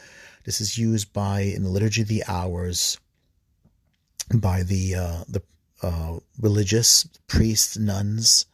This 0.45 0.61
is 0.61 0.77
used 0.77 1.11
by 1.13 1.41
in 1.41 1.63
the 1.63 1.69
liturgy 1.69 2.01
of 2.01 2.07
the 2.07 2.23
hours 2.27 2.99
by 4.33 4.63
the 4.63 4.95
uh, 4.95 5.23
the 5.27 5.41
uh, 5.81 6.19
religious 6.39 7.07
priests, 7.27 7.77
nuns, 7.77 8.45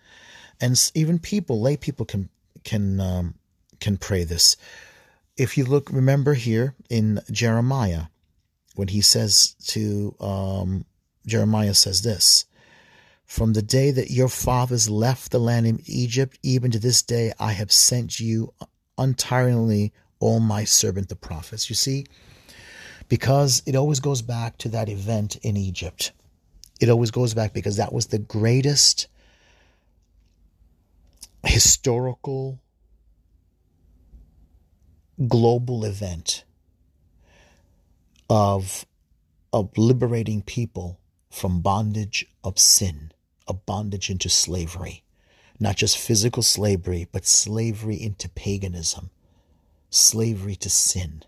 and 0.60 0.92
even 0.94 1.20
people, 1.20 1.62
lay 1.62 1.78
people 1.78 2.06
can 2.06 2.30
can 2.64 3.00
um, 3.00 3.36
can 3.80 3.98
pray 3.98 4.24
this. 4.24 4.58
If 5.38 5.58
you 5.58 5.66
look, 5.66 5.90
remember 5.92 6.34
here 6.34 6.76
in 6.90 7.22
Jeremiah, 7.32 8.06
when 8.75 8.88
he 8.88 9.01
says 9.01 9.55
to 9.67 10.15
um, 10.19 10.86
Jeremiah 11.25 11.73
says 11.73 12.01
this 12.01 12.45
From 13.25 13.53
the 13.53 13.62
day 13.62 13.91
that 13.91 14.12
your 14.12 14.29
fathers 14.29 14.89
left 14.89 15.31
the 15.31 15.39
land 15.39 15.67
of 15.67 15.81
Egypt, 15.86 16.38
even 16.43 16.71
to 16.71 16.79
this 16.79 17.01
day, 17.01 17.34
I 17.39 17.53
have 17.53 17.71
sent 17.71 18.19
you 18.19 18.53
untiringly 18.97 19.91
all 20.19 20.39
my 20.39 20.63
servant 20.63 21.10
the 21.10 21.15
prophets. 21.15 21.69
You 21.69 21.75
see, 21.75 22.05
because 23.07 23.62
it 23.65 23.75
always 23.75 23.99
goes 23.99 24.21
back 24.21 24.57
to 24.60 24.69
that 24.69 24.89
event 24.89 25.36
in 25.38 25.57
Egypt. 25.57 26.12
It 26.79 26.89
always 26.89 27.12
goes 27.12 27.34
back 27.34 27.53
because 27.53 27.77
that 27.77 27.93
was 27.93 28.07
the 28.07 28.19
greatest 28.19 29.07
historical 31.43 32.60
global 35.27 35.86
event 35.86 36.43
of 38.32 38.86
of 39.52 39.78
liberating 39.78 40.41
people 40.41 41.02
from 41.30 41.60
bondage 41.60 42.26
of 42.46 42.58
sin, 42.58 43.12
a 43.46 43.54
bondage 43.54 44.10
into 44.10 44.30
slavery. 44.30 45.04
Not 45.60 45.76
just 45.76 45.98
physical 45.98 46.41
slavery, 46.41 47.08
but 47.12 47.26
slavery 47.28 48.02
into 48.02 48.30
paganism, 48.30 49.10
slavery 49.89 50.56
to 50.56 50.70
sin. 50.70 51.24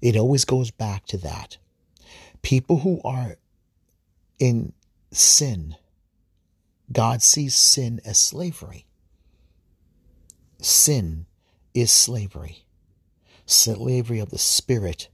It 0.00 0.16
always 0.16 0.44
goes 0.44 0.70
back 0.70 1.06
to 1.06 1.16
that. 1.18 1.58
People 2.42 2.78
who 2.78 3.00
are 3.04 3.36
in 4.38 4.72
sin, 5.10 5.74
God 6.92 7.20
sees 7.20 7.56
sin 7.56 8.00
as 8.04 8.18
slavery. 8.20 8.86
Sin 10.60 11.26
is 11.74 11.90
slavery, 11.90 12.64
slavery 13.44 14.20
of 14.20 14.30
the 14.30 14.38
spirit 14.38 15.08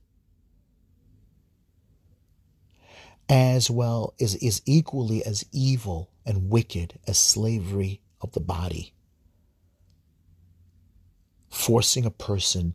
as 3.29 3.71
well 3.71 4.15
as 4.21 4.35
is 4.37 4.63
equally 4.65 5.25
as 5.25 5.45
evil 5.53 6.11
and 6.25 6.49
wicked 6.51 6.99
as 7.07 7.19
slavery 7.19 8.01
of 8.21 8.33
the 8.33 8.41
body. 8.41 8.95
Forcing 11.51 12.05
a 12.05 12.11
person, 12.11 12.75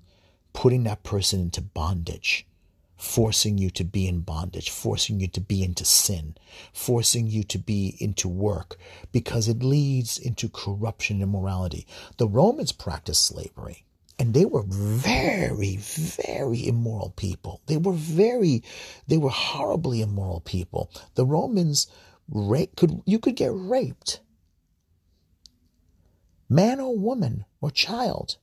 putting 0.54 0.84
that 0.84 1.04
person 1.04 1.40
into 1.40 1.62
bondage, 1.62 2.48
forcing 2.96 3.58
you 3.58 3.70
to 3.72 3.84
be 3.84 4.08
in 4.08 4.22
bondage, 4.22 4.70
forcing 4.70 5.20
you 5.20 5.28
to 5.28 5.42
be 5.42 5.64
into 5.64 5.86
sin, 5.86 6.36
forcing 6.72 7.28
you 7.28 7.44
to 7.44 7.58
be 7.58 7.98
into 8.00 8.28
work, 8.28 8.78
because 9.12 9.48
it 9.48 9.64
leads 9.64 10.18
into 10.18 10.50
corruption 10.50 11.22
and 11.22 11.24
immorality. 11.24 11.88
The 12.18 12.28
Romans 12.28 12.72
practiced 12.72 13.26
slavery 13.26 13.86
and 14.24 14.34
they 14.34 14.46
were 14.46 14.64
very 14.66 15.76
very 15.76 16.66
immoral 16.66 17.10
people. 17.10 17.60
They 17.66 17.76
were 17.76 17.92
very 17.92 18.64
they 19.06 19.18
were 19.18 19.30
horribly 19.30 20.00
immoral 20.00 20.40
people. 20.40 20.90
The 21.16 21.26
romans 21.26 21.88
rape 22.30 22.78
could 22.78 23.02
you 23.06 23.20
could 23.20 23.36
get 23.36 23.52
raped 23.54 24.22
man 26.48 26.80
or 26.80 26.98
woman 26.98 27.44
or 27.60 27.70
child. 27.70 28.38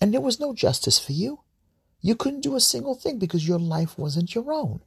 And 0.00 0.14
there 0.14 0.22
was 0.22 0.40
no 0.40 0.54
justice 0.54 0.98
for 0.98 1.12
you. 1.12 1.40
You 2.00 2.14
couldn't 2.14 2.40
do 2.40 2.56
a 2.56 2.60
single 2.60 2.94
thing 2.94 3.18
because 3.18 3.46
your 3.46 3.58
life 3.58 3.98
wasn't 3.98 4.34
your 4.34 4.50
own. 4.50 4.80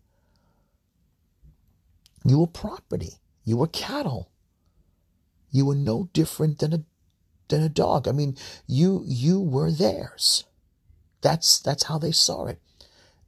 You 2.26 2.40
were 2.40 2.48
property. 2.48 3.20
You 3.46 3.58
were 3.58 3.68
cattle. 3.68 4.32
You 5.52 5.68
were 5.68 5.76
no 5.76 6.10
different 6.12 6.58
than 6.58 6.74
a 6.74 6.84
than 7.54 7.64
a 7.64 7.70
dog. 7.70 8.08
I 8.08 8.12
mean, 8.12 8.36
you 8.68 9.04
you 9.06 9.40
were 9.40 9.72
theirs. 9.72 10.46
That's 11.22 11.60
that's 11.60 11.84
how 11.84 12.00
they 12.00 12.12
saw 12.12 12.48
it. 12.48 12.60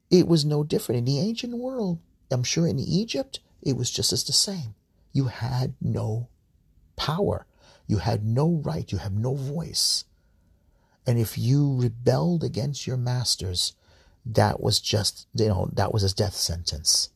It 0.10 0.28
was 0.28 0.44
no 0.44 0.64
different 0.64 1.00
in 1.00 1.06
the 1.06 1.20
ancient 1.20 1.58
world. 1.58 2.00
I'm 2.32 2.44
sure 2.44 2.68
in 2.68 2.80
Egypt 2.80 3.40
it 3.62 3.78
was 3.78 3.92
just 3.92 4.12
as 4.12 4.24
the 4.24 4.34
same. 4.34 4.74
You 5.14 5.26
had 5.26 5.76
no 5.80 6.30
power. 6.96 7.46
You 7.88 7.98
had 7.98 8.26
no 8.26 8.62
right. 8.66 8.92
You 8.92 8.98
have 8.98 9.14
no 9.14 9.36
voice. 9.36 10.06
And 11.06 11.20
if 11.20 11.38
you 11.38 11.78
rebelled 11.80 12.44
against 12.44 12.88
your 12.88 12.98
masters, 12.98 13.74
that 14.26 14.60
was 14.60 14.80
just, 14.80 15.28
you 15.36 15.48
know, 15.48 15.70
that 15.74 15.94
was 15.94 16.04
a 16.04 16.16
death 16.16 16.36
sentence. 16.36 17.10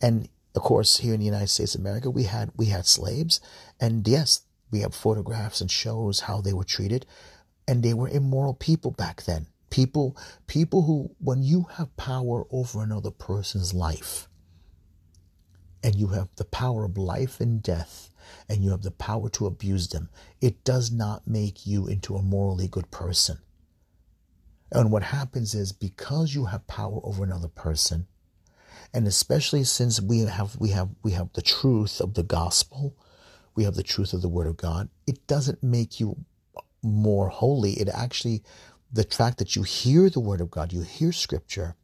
And 0.00 0.28
of 0.54 0.62
course, 0.62 0.98
here 0.98 1.14
in 1.14 1.20
the 1.20 1.26
United 1.26 1.48
States 1.48 1.74
of 1.74 1.80
America, 1.80 2.08
we 2.08 2.24
had 2.24 2.50
we 2.56 2.66
had 2.66 2.86
slaves, 2.86 3.40
and 3.80 4.06
yes, 4.06 4.42
we 4.70 4.80
have 4.80 4.94
photographs 4.94 5.60
and 5.60 5.70
shows 5.70 6.20
how 6.20 6.40
they 6.40 6.52
were 6.52 6.64
treated, 6.64 7.06
and 7.66 7.82
they 7.82 7.94
were 7.94 8.08
immoral 8.08 8.54
people 8.54 8.90
back 8.90 9.24
then. 9.24 9.46
People, 9.70 10.16
people 10.46 10.82
who, 10.82 11.14
when 11.18 11.42
you 11.42 11.66
have 11.76 11.96
power 11.96 12.44
over 12.50 12.82
another 12.82 13.10
person's 13.10 13.72
life, 13.72 14.28
and 15.82 15.94
you 15.94 16.08
have 16.08 16.28
the 16.36 16.44
power 16.44 16.84
of 16.84 16.98
life 16.98 17.40
and 17.40 17.62
death, 17.62 18.10
and 18.48 18.62
you 18.62 18.70
have 18.70 18.82
the 18.82 18.90
power 18.90 19.28
to 19.30 19.46
abuse 19.46 19.88
them, 19.88 20.10
it 20.40 20.64
does 20.64 20.90
not 20.90 21.26
make 21.26 21.66
you 21.66 21.86
into 21.86 22.16
a 22.16 22.22
morally 22.22 22.68
good 22.68 22.90
person. 22.90 23.38
And 24.72 24.92
what 24.92 25.02
happens 25.02 25.54
is 25.54 25.72
because 25.72 26.34
you 26.34 26.46
have 26.46 26.66
power 26.66 27.00
over 27.02 27.24
another 27.24 27.48
person, 27.48 28.06
and 28.92 29.06
especially 29.06 29.64
since 29.64 30.00
we 30.00 30.20
have 30.20 30.56
we 30.58 30.70
have 30.70 30.90
we 31.02 31.12
have 31.12 31.32
the 31.32 31.42
truth 31.42 32.00
of 32.00 32.14
the 32.14 32.22
gospel, 32.22 32.96
we 33.54 33.64
have 33.64 33.74
the 33.74 33.82
truth 33.82 34.12
of 34.12 34.22
the 34.22 34.28
word 34.28 34.46
of 34.46 34.56
God, 34.56 34.88
it 35.06 35.26
doesn't 35.26 35.62
make 35.62 36.00
you 36.00 36.16
more 36.82 37.28
holy. 37.28 37.72
It 37.72 37.88
actually 37.88 38.42
the 38.92 39.04
fact 39.04 39.38
that 39.38 39.54
you 39.54 39.62
hear 39.62 40.10
the 40.10 40.20
word 40.20 40.40
of 40.40 40.50
God, 40.50 40.72
you 40.72 40.82
hear 40.82 41.12
scripture, 41.12 41.76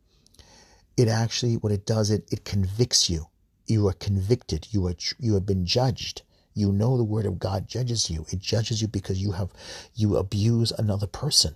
it 0.97 1.09
actually 1.09 1.55
what 1.55 1.73
it 1.73 1.87
does 1.87 2.11
it 2.11 2.29
it 2.33 2.45
convicts 2.45 3.11
you. 3.11 3.27
You 3.67 3.87
are 3.89 3.93
convicted. 3.93 4.69
You 4.71 4.87
are 4.87 4.95
you 5.19 5.35
have 5.35 5.47
been 5.47 5.67
judged. 5.67 6.23
You 6.55 6.73
know 6.73 6.97
the 6.97 7.05
word 7.05 7.27
of 7.27 7.39
God 7.39 7.69
judges 7.69 8.11
you. 8.11 8.25
It 8.31 8.39
judges 8.39 8.81
you 8.81 8.89
because 8.89 9.21
you 9.21 9.33
have 9.33 9.51
you 9.95 10.17
abuse 10.17 10.73
another 10.73 11.07
person. 11.07 11.55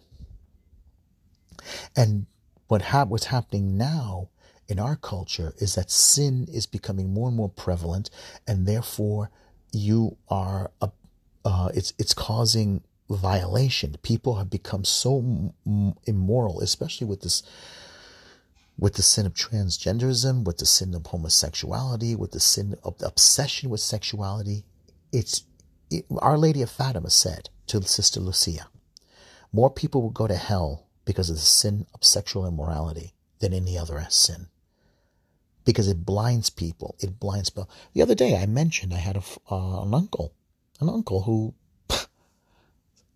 And 1.96 2.27
what 2.68 2.83
ha- 2.83 3.07
what's 3.07 3.27
happening 3.27 3.77
now 3.77 4.29
in 4.68 4.79
our 4.79 4.96
culture 4.96 5.55
is 5.59 5.75
that 5.75 5.90
sin 5.90 6.46
is 6.53 6.66
becoming 6.66 7.12
more 7.12 7.29
and 7.29 7.37
more 7.37 7.49
prevalent, 7.49 8.11
and 8.46 8.66
therefore 8.66 9.31
you 9.72 10.16
are 10.28 10.70
uh, 10.80 10.88
uh, 11.44 11.70
it's 11.74 11.92
it's 11.98 12.14
causing 12.14 12.83
violation. 13.09 13.96
People 14.02 14.37
have 14.37 14.50
become 14.50 14.85
so 14.85 15.18
m- 15.66 15.94
immoral, 16.06 16.61
especially 16.61 17.06
with 17.06 17.22
this 17.22 17.42
with 18.78 18.94
the 18.94 19.02
sin 19.02 19.26
of 19.26 19.35
transgenderism, 19.35 20.44
with 20.44 20.59
the 20.59 20.66
sin 20.66 20.94
of 20.94 21.06
homosexuality, 21.06 22.16
with 22.16 22.33
the 22.33 22.40
sin 22.40 22.76
of 22.83 22.98
the 22.98 23.06
obsession 23.06 23.70
with 23.70 23.80
sexuality. 23.80 24.64
It's 25.12 25.44
it, 25.90 26.06
Our 26.18 26.38
Lady 26.38 26.62
of 26.62 26.70
Fatima 26.70 27.11
said 27.11 27.50
to 27.68 27.83
Sister 27.83 28.20
Lucia, 28.20 28.68
more 29.52 29.70
people 29.70 30.02
will 30.02 30.11
go 30.11 30.26
to 30.26 30.37
hell 30.37 30.87
because 31.04 31.30
of 31.30 31.37
the 31.37 31.42
sin 31.42 31.87
of 31.94 32.04
sexual 32.04 32.46
immorality 32.46 33.14
than 33.40 33.52
any 33.52 33.76
other 33.78 34.06
sin. 34.11 34.46
Because 35.70 35.88
it 35.88 36.04
blinds 36.04 36.50
people. 36.50 36.96
It 36.98 37.20
blinds 37.20 37.50
people. 37.50 37.70
The 37.94 38.02
other 38.02 38.14
day 38.14 38.37
I 38.37 38.46
mentioned 38.46 38.92
I 38.92 38.98
had 38.98 39.16
a, 39.16 39.22
uh, 39.50 39.83
an 39.83 39.94
uncle, 39.94 40.33
an 40.80 40.88
uncle 40.88 41.22
who, 41.22 41.54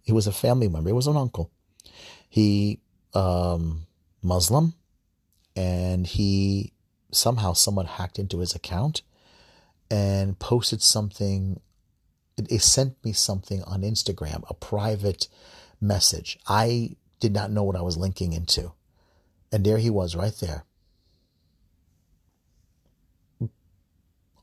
he 0.03 0.13
was 0.13 0.27
a 0.27 0.33
family 0.33 0.69
member. 0.69 0.89
He 0.89 0.95
was 0.95 1.07
an 1.07 1.17
uncle. 1.17 1.51
He, 2.29 2.81
um, 3.13 3.87
Muslim, 4.23 4.75
and 5.57 6.07
he 6.07 6.73
somehow 7.11 7.53
someone 7.53 7.87
hacked 7.87 8.19
into 8.19 8.39
his 8.39 8.55
account 8.55 9.03
and 9.91 10.39
posted 10.39 10.83
something. 10.83 11.61
It, 12.37 12.63
sent 12.63 13.03
me 13.05 13.13
something 13.13 13.63
on 13.63 13.83
Instagram, 13.83 14.43
a 14.51 14.55
private 14.55 15.29
message. 15.81 16.39
I 16.49 16.97
did 17.21 17.33
not 17.33 17.51
know 17.51 17.63
what 17.63 17.77
I 17.77 17.83
was 17.83 17.97
linking 17.97 18.33
into. 18.33 18.73
And 19.53 19.65
there 19.65 19.79
he 19.79 19.89
was 19.89 20.17
right 20.17 20.35
there. 20.41 20.65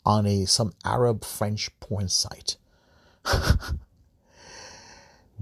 On 0.05 0.25
a 0.25 0.45
some 0.45 0.73
Arab 0.83 1.23
French 1.23 1.69
porn 1.79 2.09
site. 2.09 2.57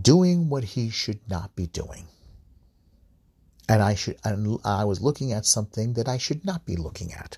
doing 0.02 0.50
what 0.50 0.64
he 0.64 0.90
should 0.90 1.20
not 1.30 1.56
be 1.56 1.68
doing. 1.68 2.08
And 3.68 3.82
I 3.84 3.96
should 3.96 4.18
and 4.24 4.60
I 4.66 4.86
was 4.86 5.02
looking 5.02 5.32
at 5.32 5.46
something 5.46 5.94
that 5.94 6.08
I 6.08 6.18
should 6.18 6.44
not 6.44 6.66
be 6.66 6.76
looking 6.76 7.14
at. 7.14 7.38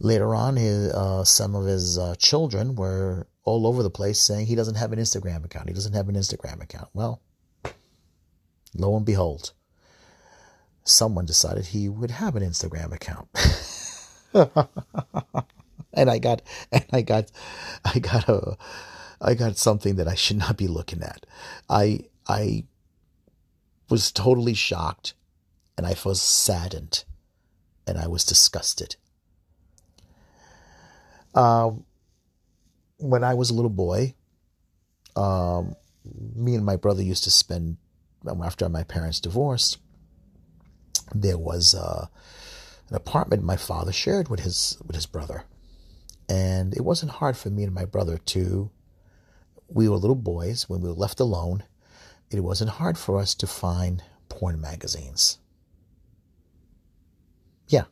Later 0.00 0.34
on, 0.34 0.56
his, 0.56 0.92
uh, 0.92 1.24
some 1.24 1.54
of 1.54 1.66
his 1.66 1.98
uh, 1.98 2.14
children 2.16 2.74
were 2.74 3.28
all 3.44 3.66
over 3.66 3.82
the 3.82 3.90
place 3.90 4.20
saying 4.20 4.46
he 4.46 4.54
doesn't 4.54 4.74
have 4.74 4.92
an 4.92 4.98
Instagram 4.98 5.44
account. 5.44 5.68
He 5.68 5.74
doesn't 5.74 5.92
have 5.92 6.08
an 6.08 6.16
Instagram 6.16 6.62
account. 6.62 6.88
Well, 6.92 7.22
lo 8.74 8.96
and 8.96 9.06
behold, 9.06 9.52
someone 10.82 11.26
decided 11.26 11.66
he 11.66 11.88
would 11.88 12.10
have 12.10 12.34
an 12.34 12.42
Instagram 12.42 12.92
account. 12.92 13.28
and 15.94 16.10
I 16.10 16.18
got 16.18 16.42
and 16.72 16.84
I 16.92 17.02
got 17.02 17.30
I 17.84 17.98
got 17.98 18.28
a 18.28 18.56
I 19.20 19.34
got 19.34 19.56
something 19.56 19.96
that 19.96 20.08
I 20.08 20.14
should 20.14 20.38
not 20.38 20.56
be 20.56 20.66
looking 20.66 21.02
at. 21.02 21.24
I 21.68 22.00
I 22.26 22.64
was 23.88 24.10
totally 24.10 24.54
shocked 24.54 25.14
and 25.76 25.86
I 25.86 25.94
was 26.04 26.20
saddened 26.20 27.04
and 27.86 27.98
I 27.98 28.06
was 28.06 28.24
disgusted. 28.24 28.96
Um, 31.34 31.84
when 32.98 33.24
I 33.24 33.34
was 33.34 33.50
a 33.50 33.54
little 33.54 33.70
boy, 33.70 34.14
um, 35.16 35.74
me 36.34 36.54
and 36.54 36.64
my 36.64 36.76
brother 36.76 37.02
used 37.02 37.24
to 37.24 37.30
spend 37.30 37.76
um, 38.26 38.42
after 38.42 38.68
my 38.68 38.84
parents 38.84 39.20
divorced. 39.20 39.78
There 41.14 41.38
was 41.38 41.74
uh, 41.74 42.06
an 42.94 43.00
apartment 43.00 43.42
my 43.42 43.56
father 43.56 43.90
shared 43.90 44.28
with 44.28 44.40
his 44.40 44.78
with 44.86 44.94
his 44.94 45.06
brother, 45.06 45.42
and 46.28 46.72
it 46.74 46.82
wasn't 46.82 47.10
hard 47.10 47.36
for 47.36 47.50
me 47.50 47.64
and 47.64 47.74
my 47.74 47.84
brother 47.84 48.18
to. 48.18 48.70
We 49.66 49.88
were 49.88 49.96
little 49.96 50.14
boys 50.14 50.68
when 50.68 50.80
we 50.80 50.88
were 50.88 50.94
left 50.94 51.18
alone. 51.18 51.64
It 52.30 52.44
wasn't 52.44 52.70
hard 52.70 52.96
for 52.96 53.18
us 53.18 53.34
to 53.36 53.48
find 53.48 54.02
porn 54.28 54.60
magazines. 54.60 55.38
Yeah. 57.66 57.84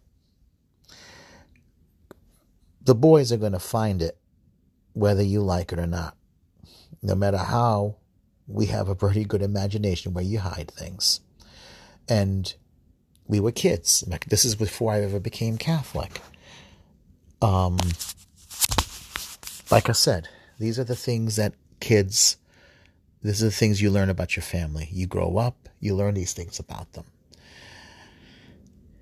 The 2.83 2.95
boys 2.95 3.33
are 3.33 3.39
going 3.39 3.53
to 3.53 3.59
find 3.59 4.03
it 4.03 4.17
whether 4.93 5.23
you 5.23 5.41
like 5.41 5.73
it 5.73 5.81
or 5.81 5.87
not. 5.89 6.17
No 7.03 7.17
matter 7.17 7.39
how, 7.39 7.97
we 8.47 8.67
have 8.67 8.89
a 8.89 8.95
pretty 8.95 9.25
good 9.25 9.43
imagination 9.43 10.15
where 10.15 10.25
you 10.25 10.39
hide 10.39 10.71
things. 10.71 11.21
And 12.09 12.55
we 13.27 13.41
were 13.41 13.53
kids. 13.53 14.05
This 14.27 14.45
is 14.45 14.55
before 14.55 14.93
I 14.93 15.03
ever 15.03 15.21
became 15.21 15.59
Catholic. 15.59 16.21
Um, 17.41 17.79
like 19.71 19.89
I 19.89 19.93
said, 19.93 20.29
these 20.59 20.79
are 20.79 20.85
the 20.85 20.97
things 20.97 21.37
that 21.37 21.55
kids, 21.81 22.37
these 23.23 23.43
are 23.43 23.47
the 23.47 23.51
things 23.51 23.83
you 23.83 23.91
learn 23.91 24.11
about 24.11 24.37
your 24.37 24.43
family. 24.43 24.89
You 24.93 25.07
grow 25.07 25.39
up, 25.39 25.69
you 25.81 25.95
learn 25.95 26.15
these 26.15 26.33
things 26.33 26.59
about 26.59 26.93
them. 26.93 27.05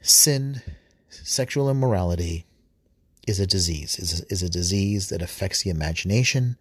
Sin, 0.01 0.63
sexual 1.09 1.69
immorality, 1.69 2.47
is 3.27 3.39
a 3.39 3.47
disease, 3.47 3.99
is 3.99 4.21
a, 4.21 4.33
is 4.33 4.43
a 4.43 4.49
disease 4.49 5.09
that 5.11 5.23
affects 5.23 5.63
the 5.63 5.71
imagination, 5.71 6.57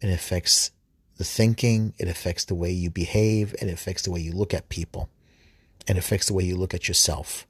it 0.00 0.08
affects 0.08 0.70
the 1.18 1.24
thinking, 1.24 1.92
it 1.98 2.08
affects 2.08 2.44
the 2.46 2.54
way 2.54 2.70
you 2.70 2.90
behave, 2.90 3.54
it 3.60 3.68
affects 3.68 4.02
the 4.02 4.10
way 4.10 4.20
you 4.20 4.32
look 4.32 4.54
at 4.54 4.70
people, 4.70 5.10
it 5.86 5.96
affects 5.96 6.26
the 6.28 6.34
way 6.34 6.44
you 6.44 6.56
look 6.56 6.74
at 6.74 6.88
yourself. 6.88 7.46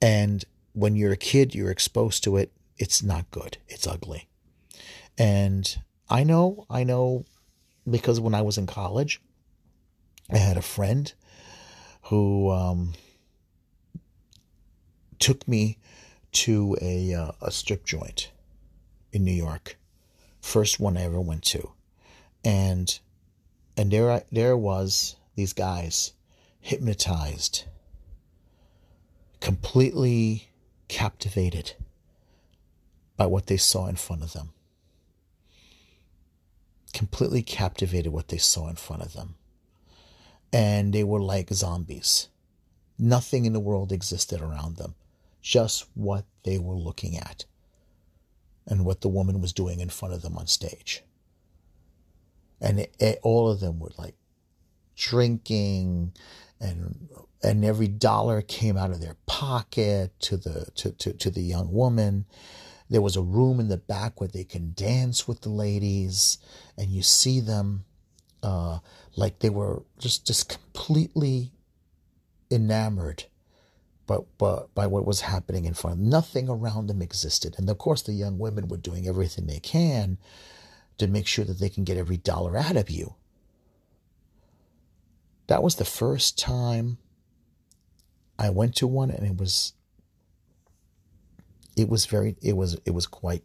And 0.00 0.44
when 0.72 0.96
you're 0.96 1.12
a 1.12 1.16
kid, 1.16 1.54
you're 1.54 1.70
exposed 1.70 2.22
to 2.24 2.36
it, 2.36 2.52
it's 2.76 3.02
not 3.02 3.30
good, 3.30 3.58
it's 3.68 3.86
ugly. 3.86 4.28
And 5.16 5.78
I 6.08 6.22
know, 6.22 6.66
I 6.70 6.84
know 6.84 7.24
because 7.88 8.20
when 8.20 8.34
I 8.34 8.42
was 8.42 8.58
in 8.58 8.66
college, 8.66 9.20
I 10.30 10.38
had 10.38 10.56
a 10.56 10.62
friend 10.62 11.12
who 12.02 12.50
um, 12.50 12.94
took 15.18 15.46
me 15.48 15.78
to 16.32 16.76
a 16.80 17.14
uh, 17.14 17.32
a 17.40 17.50
strip 17.50 17.84
joint 17.84 18.30
in 19.12 19.24
New 19.24 19.32
York, 19.32 19.78
first 20.40 20.78
one 20.78 20.96
I 20.96 21.02
ever 21.02 21.20
went 21.20 21.44
to, 21.44 21.72
and 22.44 22.98
and 23.76 23.90
there 23.90 24.10
I, 24.10 24.24
there 24.30 24.56
was 24.56 25.16
these 25.34 25.52
guys 25.52 26.12
hypnotized, 26.60 27.64
completely 29.40 30.50
captivated 30.88 31.74
by 33.16 33.26
what 33.26 33.46
they 33.46 33.56
saw 33.56 33.86
in 33.86 33.96
front 33.96 34.22
of 34.22 34.32
them. 34.32 34.50
Completely 36.92 37.42
captivated 37.42 38.12
what 38.12 38.28
they 38.28 38.38
saw 38.38 38.68
in 38.68 38.76
front 38.76 39.02
of 39.02 39.12
them. 39.12 39.34
And 40.52 40.92
they 40.92 41.04
were 41.04 41.20
like 41.20 41.52
zombies. 41.52 42.28
Nothing 42.98 43.44
in 43.44 43.52
the 43.52 43.60
world 43.60 43.92
existed 43.92 44.40
around 44.40 44.76
them 44.76 44.94
just 45.40 45.86
what 45.94 46.24
they 46.44 46.58
were 46.58 46.74
looking 46.76 47.16
at 47.16 47.44
and 48.66 48.84
what 48.84 49.00
the 49.00 49.08
woman 49.08 49.40
was 49.40 49.52
doing 49.52 49.80
in 49.80 49.88
front 49.88 50.14
of 50.14 50.22
them 50.22 50.36
on 50.36 50.46
stage. 50.46 51.02
And 52.60 52.80
it, 52.80 52.94
it, 52.98 53.18
all 53.22 53.50
of 53.50 53.60
them 53.60 53.78
were 53.78 53.92
like 53.96 54.14
drinking 54.96 56.12
and 56.60 57.08
and 57.42 57.64
every 57.64 57.88
dollar 57.88 58.42
came 58.42 58.76
out 58.76 58.90
of 58.90 59.00
their 59.00 59.16
pocket 59.26 60.12
to 60.20 60.36
the 60.36 60.70
to, 60.74 60.92
to, 60.92 61.12
to 61.12 61.30
the 61.30 61.42
young 61.42 61.72
woman 61.72 62.24
there 62.90 63.02
was 63.02 63.16
a 63.16 63.22
room 63.22 63.60
in 63.60 63.68
the 63.68 63.76
back 63.76 64.20
where 64.20 64.28
they 64.28 64.44
can 64.44 64.72
dance 64.74 65.28
with 65.28 65.42
the 65.42 65.50
ladies 65.50 66.38
and 66.76 66.88
you 66.88 67.02
see 67.02 67.38
them 67.40 67.84
uh, 68.42 68.78
like 69.16 69.40
they 69.40 69.50
were 69.50 69.82
just 69.98 70.26
just 70.26 70.48
completely 70.48 71.52
enamored 72.50 73.24
but, 74.08 74.24
but 74.38 74.74
by 74.74 74.86
what 74.88 75.06
was 75.06 75.20
happening 75.20 75.66
in 75.66 75.74
front. 75.74 76.00
Nothing 76.00 76.48
around 76.48 76.88
them 76.88 77.02
existed. 77.02 77.54
And 77.58 77.68
of 77.68 77.78
course, 77.78 78.02
the 78.02 78.14
young 78.14 78.38
women 78.38 78.66
were 78.66 78.78
doing 78.78 79.06
everything 79.06 79.46
they 79.46 79.60
can 79.60 80.16
to 80.96 81.06
make 81.06 81.28
sure 81.28 81.44
that 81.44 81.60
they 81.60 81.68
can 81.68 81.84
get 81.84 81.98
every 81.98 82.16
dollar 82.16 82.56
out 82.56 82.76
of 82.76 82.90
you. 82.90 83.14
That 85.48 85.62
was 85.62 85.76
the 85.76 85.84
first 85.84 86.38
time 86.38 86.98
I 88.38 88.50
went 88.50 88.76
to 88.76 88.86
one, 88.86 89.10
and 89.10 89.26
it 89.26 89.36
was 89.36 89.72
it 91.76 91.88
was 91.88 92.06
very 92.06 92.36
it 92.42 92.56
was 92.56 92.78
it 92.84 92.92
was 92.92 93.06
quite 93.06 93.42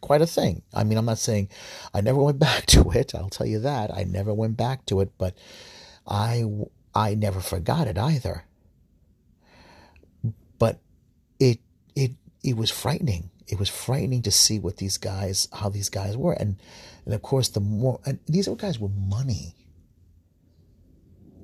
quite 0.00 0.22
a 0.22 0.26
thing. 0.26 0.62
I 0.72 0.84
mean, 0.84 0.96
I'm 0.98 1.06
not 1.06 1.18
saying 1.18 1.48
I 1.92 2.00
never 2.00 2.22
went 2.22 2.38
back 2.48 2.66
to 2.66 2.90
it. 2.92 3.14
I'll 3.14 3.28
tell 3.28 3.46
you 3.46 3.58
that 3.60 3.92
I 3.92 4.04
never 4.04 4.32
went 4.32 4.56
back 4.56 4.86
to 4.86 5.00
it, 5.00 5.10
but 5.18 5.36
I 6.06 6.44
I 6.94 7.14
never 7.14 7.40
forgot 7.40 7.86
it 7.88 7.98
either 7.98 8.44
but 10.58 10.80
it 11.38 11.60
it 11.94 12.12
it 12.42 12.56
was 12.56 12.70
frightening. 12.70 13.30
It 13.46 13.58
was 13.58 13.68
frightening 13.68 14.22
to 14.22 14.30
see 14.30 14.58
what 14.58 14.76
these 14.76 14.98
guys, 14.98 15.48
how 15.52 15.70
these 15.70 15.88
guys 15.88 16.16
were, 16.16 16.34
and 16.34 16.56
and 17.04 17.14
of 17.14 17.22
course 17.22 17.48
the 17.48 17.60
more 17.60 18.00
and 18.04 18.18
these 18.26 18.48
old 18.48 18.58
guys 18.58 18.78
were 18.78 18.88
money. 18.90 19.54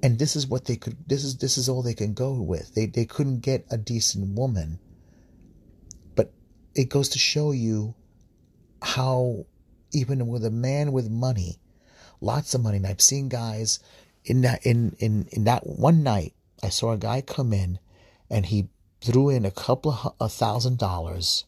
And 0.05 0.19
this 0.19 0.37
is 0.37 0.47
what 0.47 0.67
they 0.67 0.77
could. 0.77 0.99
This 1.07 1.25
is 1.25 1.39
this 1.39 1.57
is 1.57 1.67
all 1.67 1.81
they 1.81 1.95
can 1.95 2.13
go 2.13 2.35
with. 2.35 2.75
They 2.75 2.85
they 2.85 3.07
couldn't 3.07 3.41
get 3.41 3.65
a 3.71 3.79
decent 3.79 4.37
woman. 4.37 4.79
But 6.15 6.31
it 6.75 6.91
goes 6.91 7.09
to 7.09 7.19
show 7.19 7.53
you 7.53 7.95
how 8.83 9.47
even 9.93 10.27
with 10.27 10.45
a 10.45 10.51
man 10.51 10.93
with 10.93 11.09
money, 11.11 11.59
lots 12.21 12.53
of 12.53 12.63
money. 12.63 12.77
And 12.77 12.87
I've 12.87 13.01
seen 13.01 13.31
guys 13.31 13.81
in 14.27 14.43
that 14.43 14.67
in 14.67 14.95
in 14.99 15.27
in 15.33 15.45
that 15.45 15.67
one 15.67 16.03
night. 16.03 16.35
I 16.63 16.69
saw 16.69 16.93
a 16.93 16.99
guy 16.99 17.23
come 17.23 17.55
in, 17.55 17.79
and 18.29 18.45
he 18.45 18.69
threw 19.01 19.31
in 19.31 19.47
a 19.47 19.51
couple 19.51 19.93
of 19.93 20.15
a 20.21 20.29
thousand 20.29 20.77
dollars 20.77 21.47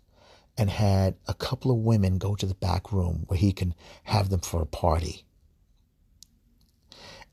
and 0.56 0.70
had 0.70 1.16
a 1.28 1.34
couple 1.34 1.70
of 1.70 1.76
women 1.76 2.16
go 2.16 2.34
to 2.34 2.46
the 2.46 2.54
back 2.54 2.90
room 2.90 3.24
where 3.26 3.38
he 3.38 3.52
can 3.52 3.74
have 4.04 4.30
them 4.30 4.40
for 4.40 4.62
a 4.62 4.66
party. 4.66 5.26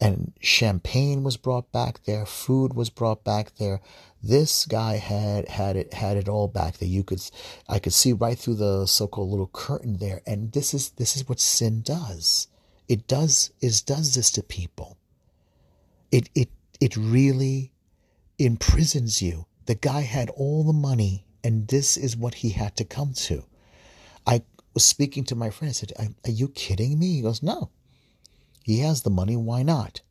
And 0.04 0.34
champagne 0.42 1.24
was 1.24 1.38
brought 1.38 1.72
back 1.72 2.04
there, 2.04 2.26
food 2.26 2.74
was 2.74 2.90
brought 2.90 3.24
back 3.24 3.56
there. 3.56 3.80
This 4.22 4.66
guy 4.66 4.98
had 4.98 5.48
had 5.48 5.76
it 5.76 5.94
had 5.94 6.18
it 6.18 6.28
all 6.28 6.48
back 6.48 6.78
there. 6.78 6.90
You 6.90 7.04
could 7.04 7.22
I 7.70 7.80
could 7.80 7.94
see 7.94 8.12
right 8.12 8.38
through 8.38 8.56
the 8.56 8.86
so-called 8.86 9.30
little 9.30 9.52
curtain 9.54 9.98
there. 9.98 10.22
And 10.28 10.52
this 10.52 10.74
is 10.74 10.90
this 10.92 11.16
is 11.16 11.28
what 11.28 11.40
sin 11.40 11.82
does. 11.82 12.48
It 12.88 13.08
does 13.08 13.52
is 13.62 13.82
does 13.82 14.16
this 14.16 14.32
to 14.32 14.44
people. 14.44 14.98
It 16.12 16.30
it 16.36 16.50
it 16.82 16.98
really 16.98 17.72
imprisons 18.38 19.22
you 19.22 19.46
the 19.66 19.76
guy 19.76 20.02
had 20.02 20.30
all 20.32 20.64
the 20.64 20.74
money, 20.74 21.26
and 21.44 21.68
this 21.68 21.96
is 21.98 22.18
what 22.18 22.36
he 22.36 22.50
had 22.50 22.76
to 22.78 22.84
come 22.84 23.14
to. 23.14 23.46
I 24.28 24.44
was 24.74 24.84
speaking 24.84 25.24
to 25.26 25.36
my 25.36 25.50
friend. 25.50 25.70
I 25.70 25.74
said, 25.74 25.94
Are 25.98 26.32
you 26.32 26.50
kidding 26.50 27.00
me? 27.00 27.16
He 27.16 27.22
goes, 27.22 27.42
No. 27.42 27.70
He 28.64 28.80
has 28.80 29.04
the 29.04 29.10
money. 29.10 29.36
Why 29.36 29.62
not? 29.62 30.02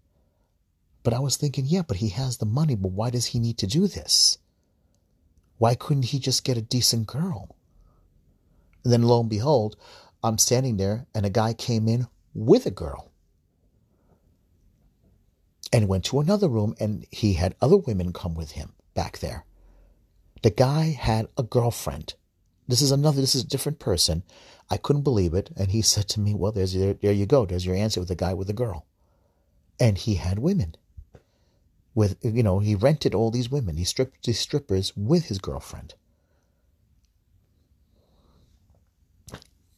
But 1.03 1.15
I 1.15 1.19
was 1.19 1.37
thinking, 1.37 1.65
Yeah, 1.67 1.83
but 1.83 1.97
he 1.97 2.11
has 2.11 2.37
the 2.37 2.47
money. 2.47 2.77
But 2.77 2.93
why 2.93 3.11
does 3.11 3.27
he 3.27 3.41
need 3.41 3.59
to 3.59 3.67
do 3.67 3.89
this? 3.89 4.39
Why 5.59 5.75
couldn't 5.75 6.07
he 6.07 6.19
just 6.19 6.45
get 6.45 6.57
a 6.57 6.63
decent 6.63 7.07
girl? 7.07 7.57
And 8.85 8.93
then 8.93 9.03
lo 9.03 9.21
and 9.21 9.31
behold, 9.31 9.77
I'm 10.23 10.39
standing 10.39 10.77
there, 10.77 11.07
and 11.15 11.27
a 11.27 11.31
guy 11.31 11.55
came 11.55 11.89
in 11.89 12.07
with 12.35 12.67
a 12.67 12.71
girl 12.71 13.11
and 15.73 15.89
went 15.89 16.05
to 16.07 16.21
another 16.21 16.49
room, 16.49 16.75
and 16.79 17.07
he 17.11 17.35
had 17.35 17.57
other 17.61 17.77
women 17.77 18.13
come 18.13 18.35
with 18.35 18.53
him 18.53 18.75
back 18.95 19.19
there. 19.19 19.45
The 20.43 20.51
guy 20.51 20.91
had 20.91 21.29
a 21.39 21.43
girlfriend. 21.43 22.15
This 22.69 22.83
is 22.83 22.91
another, 22.91 23.21
this 23.21 23.35
is 23.35 23.45
a 23.45 23.49
different 23.49 23.79
person. 23.79 24.23
I 24.73 24.79
couldn't 24.79 25.03
believe 25.03 25.35
it. 25.35 25.51
And 25.55 25.71
he 25.71 25.83
said 25.93 26.09
to 26.09 26.21
me, 26.21 26.35
Well, 26.35 26.51
there's 26.51 26.75
your, 26.75 26.95
there 26.95 27.13
you 27.13 27.27
go. 27.27 27.45
There's 27.45 27.67
your 27.67 27.77
answer 27.77 28.01
with 28.01 28.09
the 28.09 28.17
guy 28.17 28.33
with 28.33 28.47
the 28.47 28.55
girl. 28.55 28.87
And 29.79 29.99
he 29.99 30.15
had 30.15 30.39
women. 30.39 30.75
With, 31.95 32.17
you 32.23 32.43
know, 32.43 32.61
he 32.61 32.75
rented 32.75 33.15
all 33.15 33.31
these 33.31 33.51
women. 33.51 33.77
He 33.77 33.85
stripped 33.85 34.25
these 34.25 34.41
strippers 34.41 34.95
with 34.97 35.27
his 35.27 35.39
girlfriend. 35.39 35.95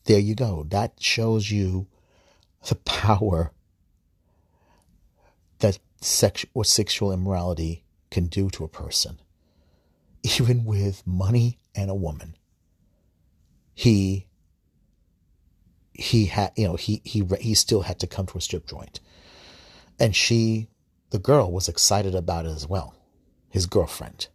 There 0.04 0.20
you 0.20 0.36
go. 0.36 0.64
That 0.68 0.92
shows 1.00 1.50
you 1.50 1.88
the 2.68 2.74
power 2.84 3.50
that 5.58 5.80
sex 6.00 6.46
or 6.54 6.64
sexual 6.64 7.10
immorality 7.12 7.82
can 8.12 8.26
do 8.26 8.48
to 8.50 8.62
a 8.62 8.68
person, 8.68 9.18
even 10.22 10.64
with 10.64 11.04
money 11.04 11.58
and 11.74 11.90
a 11.90 11.94
woman. 11.94 12.36
He 13.74 14.28
he 15.94 16.26
had 16.26 16.52
you 16.56 16.66
know 16.66 16.76
he 16.76 17.00
he 17.04 17.24
he 17.40 17.54
still 17.54 17.82
had 17.82 17.98
to 18.00 18.06
come 18.06 18.26
to 18.26 18.38
a 18.38 18.40
strip 18.40 18.66
joint, 18.66 19.00
and 19.98 20.14
she, 20.14 20.68
the 21.10 21.18
girl, 21.18 21.50
was 21.50 21.68
excited 21.68 22.14
about 22.14 22.46
it 22.46 22.50
as 22.50 22.68
well, 22.68 22.94
his 23.48 23.66
girlfriend. 23.66 24.26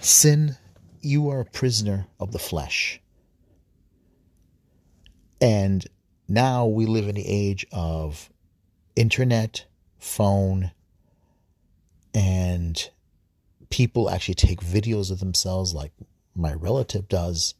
Sin, 0.00 0.56
you 1.00 1.28
are 1.28 1.40
a 1.40 1.44
prisoner 1.44 2.06
of 2.20 2.32
the 2.32 2.38
flesh. 2.38 3.00
And 5.40 5.86
now 6.26 6.66
we 6.66 6.86
live 6.86 7.08
in 7.08 7.14
the 7.14 7.26
age 7.26 7.66
of 7.72 8.30
internet, 8.96 9.66
phone, 9.98 10.72
and 12.14 12.90
people 13.70 14.10
actually 14.10 14.34
take 14.34 14.60
videos 14.60 15.10
of 15.10 15.20
themselves 15.20 15.74
like 15.74 15.92
my 16.34 16.52
relative 16.52 17.08
does 17.08 17.54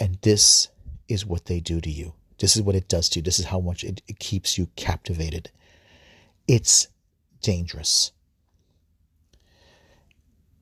and 0.00 0.16
this 0.22 0.68
is 1.08 1.26
what 1.26 1.44
they 1.44 1.60
do 1.60 1.80
to 1.80 1.90
you. 1.90 2.14
This 2.38 2.56
is 2.56 2.62
what 2.62 2.74
it 2.74 2.88
does 2.88 3.10
to 3.10 3.18
you. 3.18 3.22
This 3.22 3.38
is 3.38 3.44
how 3.44 3.60
much 3.60 3.84
it, 3.84 4.00
it 4.08 4.18
keeps 4.18 4.56
you 4.56 4.68
captivated. 4.74 5.50
It's 6.48 6.88
dangerous. 7.42 8.12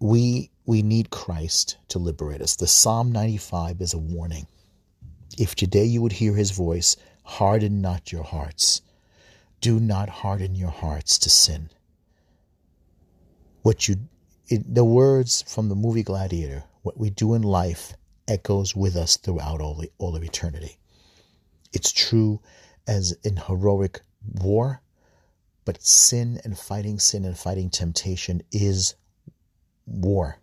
We 0.01 0.51
we 0.67 0.83
need 0.83 1.11
christ 1.11 1.79
to 1.89 1.99
liberate 1.99 2.43
us. 2.43 2.57
The 2.57 2.67
psalm 2.67 3.11
95 3.11 3.81
is 3.81 3.95
a 3.95 3.99
warning. 3.99 4.47
If 5.39 5.55
today 5.55 5.85
you 5.85 6.03
would 6.03 6.13
hear 6.13 6.35
his 6.35 6.51
voice 6.51 6.97
harden 7.23 7.81
not 7.81 8.11
your 8.11 8.25
hearts. 8.25 8.83
Do 9.61 9.79
not 9.81 10.09
harden 10.09 10.55
your 10.55 10.71
hearts 10.71 11.19
to 11.19 11.31
sin. 11.31 11.71
What 13.63 13.89
you 13.89 13.97
it, 14.49 14.75
the 14.75 14.85
words 14.85 15.43
from 15.47 15.69
the 15.69 15.75
movie 15.75 16.03
Gladiator, 16.03 16.65
what 16.83 16.99
we 16.99 17.11
do 17.11 17.35
in 17.35 17.43
life 17.43 17.95
echoes 18.29 18.77
with 18.77 18.95
us 18.95 19.17
throughout 19.17 19.61
all, 19.61 19.83
all 19.99 20.15
of 20.15 20.23
eternity. 20.23 20.79
It's 21.73 21.91
true 21.91 22.41
as 22.87 23.13
in 23.25 23.37
heroic 23.37 24.01
war, 24.41 24.81
but 25.65 25.83
sin 25.83 26.41
and 26.45 26.59
fighting 26.59 26.99
sin 26.99 27.25
and 27.25 27.37
fighting 27.37 27.71
temptation 27.71 28.43
is 28.53 28.95
war. 29.87 30.39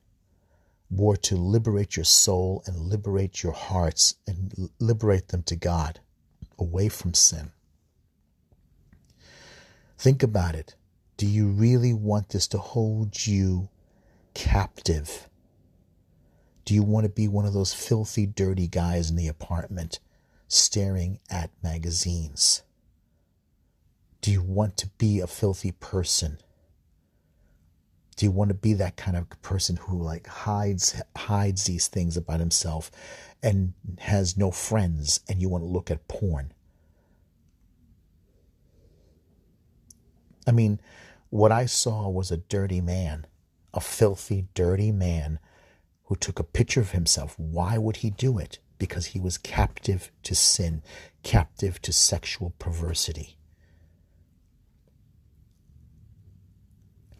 War 0.90 1.16
to 1.18 1.36
liberate 1.36 1.96
your 1.96 2.04
soul 2.04 2.64
and 2.66 2.78
liberate 2.78 3.42
your 3.42 3.54
hearts 3.54 4.16
and 4.28 4.70
liberate 4.80 5.30
them 5.30 5.44
to 5.44 5.56
God 5.56 6.00
away 6.60 6.90
from 6.90 7.14
sin. 7.14 7.52
Think 9.98 10.22
about 10.22 10.56
it. 10.56 10.76
Do 11.18 11.26
you 11.26 11.48
really 11.48 11.94
want 11.94 12.30
this 12.30 12.48
to 12.50 12.58
hold 12.58 13.26
you 13.26 13.70
captive? 14.34 15.30
Do 16.66 16.74
you 16.74 16.82
want 16.82 17.06
to 17.06 17.10
be 17.10 17.28
one 17.28 17.46
of 17.46 17.54
those 17.54 17.74
filthy, 17.74 18.26
dirty 18.26 18.68
guys 18.68 19.12
in 19.12 19.16
the 19.16 19.28
apartment 19.28 20.00
staring 20.48 21.20
at 21.30 21.52
magazines? 21.62 22.64
Do 24.22 24.32
you 24.32 24.42
want 24.42 24.76
to 24.78 24.88
be 24.98 25.20
a 25.20 25.28
filthy 25.28 25.72
person? 25.72 26.40
Do 28.16 28.26
you 28.26 28.32
want 28.32 28.50
to 28.50 28.56
be 28.56 28.74
that 28.74 28.96
kind 28.96 29.16
of 29.16 29.30
person 29.44 29.76
who 29.76 30.02
like 30.02 30.26
hides 30.26 31.00
hides 31.16 31.66
these 31.66 31.88
things 31.88 32.18
about 32.18 32.40
himself 32.40 32.90
and 33.44 33.74
has 34.00 34.36
no 34.36 34.50
friends 34.50 35.20
and 35.30 35.42
you 35.42 35.50
want 35.50 35.64
to 35.64 35.70
look 35.70 35.92
at 35.92 36.08
porn? 36.08 36.52
I 40.48 40.52
mean, 40.52 40.80
what 41.30 41.52
I 41.52 41.68
saw 41.68 42.10
was 42.10 42.32
a 42.32 42.38
dirty 42.38 42.82
man, 42.82 43.28
a 43.74 43.82
filthy, 43.82 44.48
dirty 44.56 44.92
man 44.92 45.40
who 46.06 46.16
took 46.16 46.40
a 46.40 46.44
picture 46.44 46.82
of 46.82 46.92
himself. 46.92 47.36
Why 47.38 47.78
would 47.78 47.98
he 47.98 48.10
do 48.10 48.38
it? 48.38 48.60
Because 48.78 49.08
he 49.08 49.20
was 49.20 49.38
captive 49.38 50.12
to 50.24 50.36
sin, 50.36 50.82
captive 51.24 51.82
to 51.84 51.94
sexual 51.94 52.54
perversity. 52.60 53.38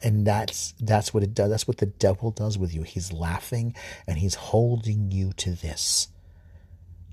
And 0.04 0.28
that's 0.28 0.74
that's 0.80 1.14
what 1.14 1.24
it 1.24 1.34
does. 1.34 1.50
That's 1.50 1.68
what 1.68 1.78
the 1.78 1.88
devil 1.88 2.30
does 2.30 2.58
with 2.58 2.76
you. 2.76 2.84
He's 2.84 3.12
laughing 3.12 3.76
and 4.06 4.20
he's 4.20 4.36
holding 4.36 5.12
you 5.12 5.32
to 5.38 5.52
this. 5.52 6.10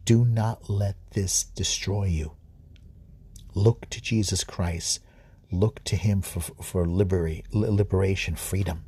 Do 0.05 0.25
not 0.25 0.68
let 0.68 0.97
this 1.12 1.45
destroy 1.45 2.07
you. 2.07 2.33
Look 3.55 3.89
to 3.91 4.01
Jesus 4.01 4.45
Christ. 4.45 5.01
Look 5.51 5.85
to 5.85 5.97
him 5.97 6.23
for, 6.23 6.41
for 6.41 6.87
liberty, 6.87 7.45
liberation, 7.53 8.35
freedom. 8.35 8.85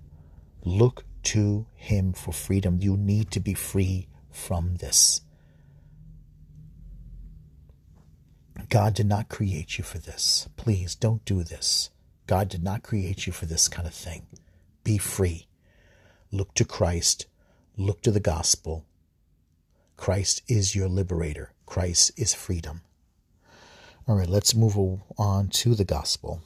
Look 0.65 1.05
to 1.25 1.67
him 1.75 2.13
for 2.13 2.33
freedom. 2.33 2.79
You 2.81 2.97
need 2.97 3.31
to 3.33 3.41
be 3.41 3.55
free 3.55 4.09
from 4.31 4.77
this. 4.77 5.21
God 8.69 8.95
did 8.95 9.07
not 9.07 9.29
create 9.29 9.79
you 9.79 9.85
for 9.85 9.99
this. 9.99 10.49
Please 10.57 10.95
don't 10.95 11.25
do 11.25 11.43
this. 11.43 11.91
God 12.27 12.49
did 12.49 12.63
not 12.63 12.83
create 12.83 13.27
you 13.27 13.33
for 13.33 13.47
this 13.47 13.69
kind 13.69 13.87
of 13.87 13.95
thing. 13.95 14.27
Be 14.83 14.99
free. 14.99 15.49
Look 16.31 16.55
to 16.55 16.65
Christ. 16.65 17.27
Look 17.77 18.03
to 18.03 18.11
the 18.11 18.21
gospel. 18.21 18.85
Christ 19.97 20.43
is 20.49 20.75
your 20.75 20.89
liberator. 20.89 21.53
Christ 21.67 22.13
is 22.17 22.35
freedom. 22.35 22.83
All 24.07 24.17
right, 24.17 24.29
let's 24.29 24.55
move 24.55 24.77
on 25.19 25.49
to 25.49 25.75
the 25.75 25.85
gospel. 25.85 26.43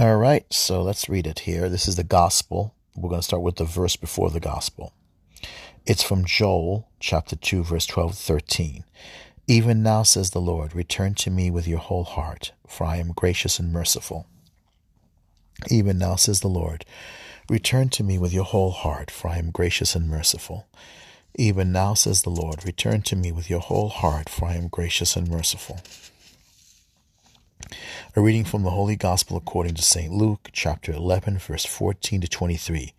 All 0.00 0.16
right, 0.16 0.50
so 0.50 0.80
let's 0.80 1.10
read 1.10 1.26
it 1.26 1.40
here. 1.40 1.68
This 1.68 1.86
is 1.86 1.96
the 1.96 2.04
gospel. 2.04 2.74
We're 2.96 3.10
going 3.10 3.20
to 3.20 3.26
start 3.26 3.42
with 3.42 3.56
the 3.56 3.66
verse 3.66 3.96
before 3.96 4.30
the 4.30 4.40
gospel. 4.40 4.94
It's 5.84 6.02
from 6.02 6.24
Joel 6.24 6.88
chapter 7.00 7.36
2, 7.36 7.64
verse 7.64 7.84
12 7.84 8.16
13. 8.16 8.84
Even 9.46 9.82
now, 9.82 10.02
says 10.02 10.30
the 10.30 10.40
Lord, 10.40 10.74
return 10.74 11.14
to 11.16 11.30
me 11.30 11.50
with 11.50 11.68
your 11.68 11.80
whole 11.80 12.04
heart, 12.04 12.52
for 12.66 12.86
I 12.86 12.96
am 12.96 13.12
gracious 13.12 13.58
and 13.58 13.74
merciful. 13.74 14.26
Even 15.68 15.98
now, 15.98 16.16
says 16.16 16.40
the 16.40 16.48
Lord, 16.48 16.86
return 17.50 17.90
to 17.90 18.02
me 18.02 18.16
with 18.16 18.32
your 18.32 18.44
whole 18.44 18.70
heart, 18.70 19.10
for 19.10 19.28
I 19.28 19.36
am 19.36 19.50
gracious 19.50 19.94
and 19.94 20.08
merciful. 20.08 20.66
Even 21.34 21.72
now, 21.72 21.92
says 21.92 22.22
the 22.22 22.30
Lord, 22.30 22.64
return 22.64 23.02
to 23.02 23.16
me 23.16 23.32
with 23.32 23.50
your 23.50 23.60
whole 23.60 23.90
heart, 23.90 24.30
for 24.30 24.48
I 24.48 24.54
am 24.54 24.68
gracious 24.68 25.14
and 25.14 25.28
merciful. 25.28 25.82
A 28.16 28.20
reading 28.20 28.44
from 28.44 28.62
the 28.62 28.70
Holy 28.70 28.96
Gospel 28.96 29.36
according 29.36 29.74
to 29.74 29.82
St. 29.82 30.12
Luke, 30.12 30.50
chapter 30.52 30.92
11, 30.92 31.38
verse 31.38 31.64
14 31.64 32.20
to 32.22 32.28
23. 32.28 32.94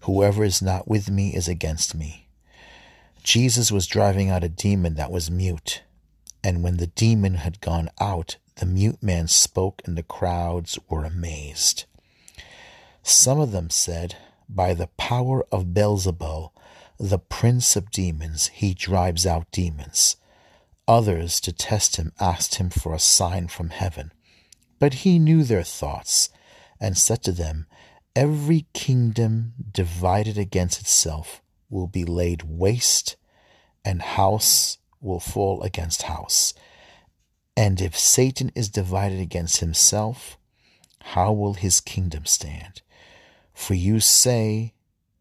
Whoever 0.00 0.44
is 0.44 0.62
not 0.62 0.88
with 0.88 1.10
me 1.10 1.34
is 1.34 1.48
against 1.48 1.94
me. 1.94 2.28
Jesus 3.22 3.70
was 3.70 3.86
driving 3.86 4.30
out 4.30 4.44
a 4.44 4.48
demon 4.48 4.94
that 4.94 5.10
was 5.10 5.30
mute. 5.30 5.82
And 6.42 6.62
when 6.62 6.78
the 6.78 6.86
demon 6.86 7.34
had 7.34 7.60
gone 7.60 7.90
out, 8.00 8.36
the 8.56 8.66
mute 8.66 9.02
man 9.02 9.28
spoke, 9.28 9.82
and 9.84 9.96
the 9.96 10.02
crowds 10.02 10.78
were 10.88 11.04
amazed. 11.04 11.84
Some 13.02 13.38
of 13.38 13.52
them 13.52 13.70
said, 13.70 14.16
By 14.48 14.74
the 14.74 14.88
power 14.96 15.44
of 15.52 15.74
Beelzebul, 15.74 16.50
the 16.98 17.18
prince 17.18 17.76
of 17.76 17.90
demons, 17.90 18.48
he 18.48 18.74
drives 18.74 19.26
out 19.26 19.50
demons. 19.52 20.16
Others, 20.88 21.38
to 21.40 21.52
test 21.52 21.96
him, 21.96 22.12
asked 22.18 22.54
him 22.54 22.70
for 22.70 22.94
a 22.94 22.98
sign 22.98 23.48
from 23.48 23.68
heaven. 23.68 24.10
But 24.78 24.94
he 25.04 25.18
knew 25.18 25.44
their 25.44 25.62
thoughts, 25.62 26.30
and 26.80 26.96
said 26.96 27.22
to 27.24 27.32
them, 27.32 27.66
Every 28.16 28.66
kingdom 28.72 29.52
divided 29.70 30.38
against 30.38 30.80
itself 30.80 31.42
will 31.68 31.86
be 31.86 32.04
laid 32.04 32.42
waste, 32.42 33.16
and 33.84 34.00
house 34.00 34.78
will 35.00 35.20
fall 35.20 35.62
against 35.62 36.02
house. 36.02 36.54
And 37.56 37.80
if 37.80 37.98
Satan 37.98 38.50
is 38.54 38.70
divided 38.70 39.20
against 39.20 39.60
himself, 39.60 40.38
how 41.02 41.32
will 41.32 41.54
his 41.54 41.80
kingdom 41.80 42.24
stand? 42.24 42.82
For 43.52 43.74
you 43.74 44.00
say 44.00 44.72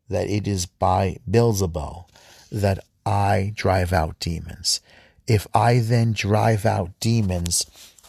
that 0.08 0.30
it 0.30 0.48
is 0.48 0.66
by 0.66 1.18
Beelzebul 1.30 2.08
that 2.52 2.80
I 3.06 3.52
drive 3.56 3.92
out 3.92 4.20
demons. 4.20 4.80
If 5.28 5.48
I 5.54 5.80
then 5.80 6.14
drive 6.14 6.66
out 6.66 6.98
demons 7.00 7.66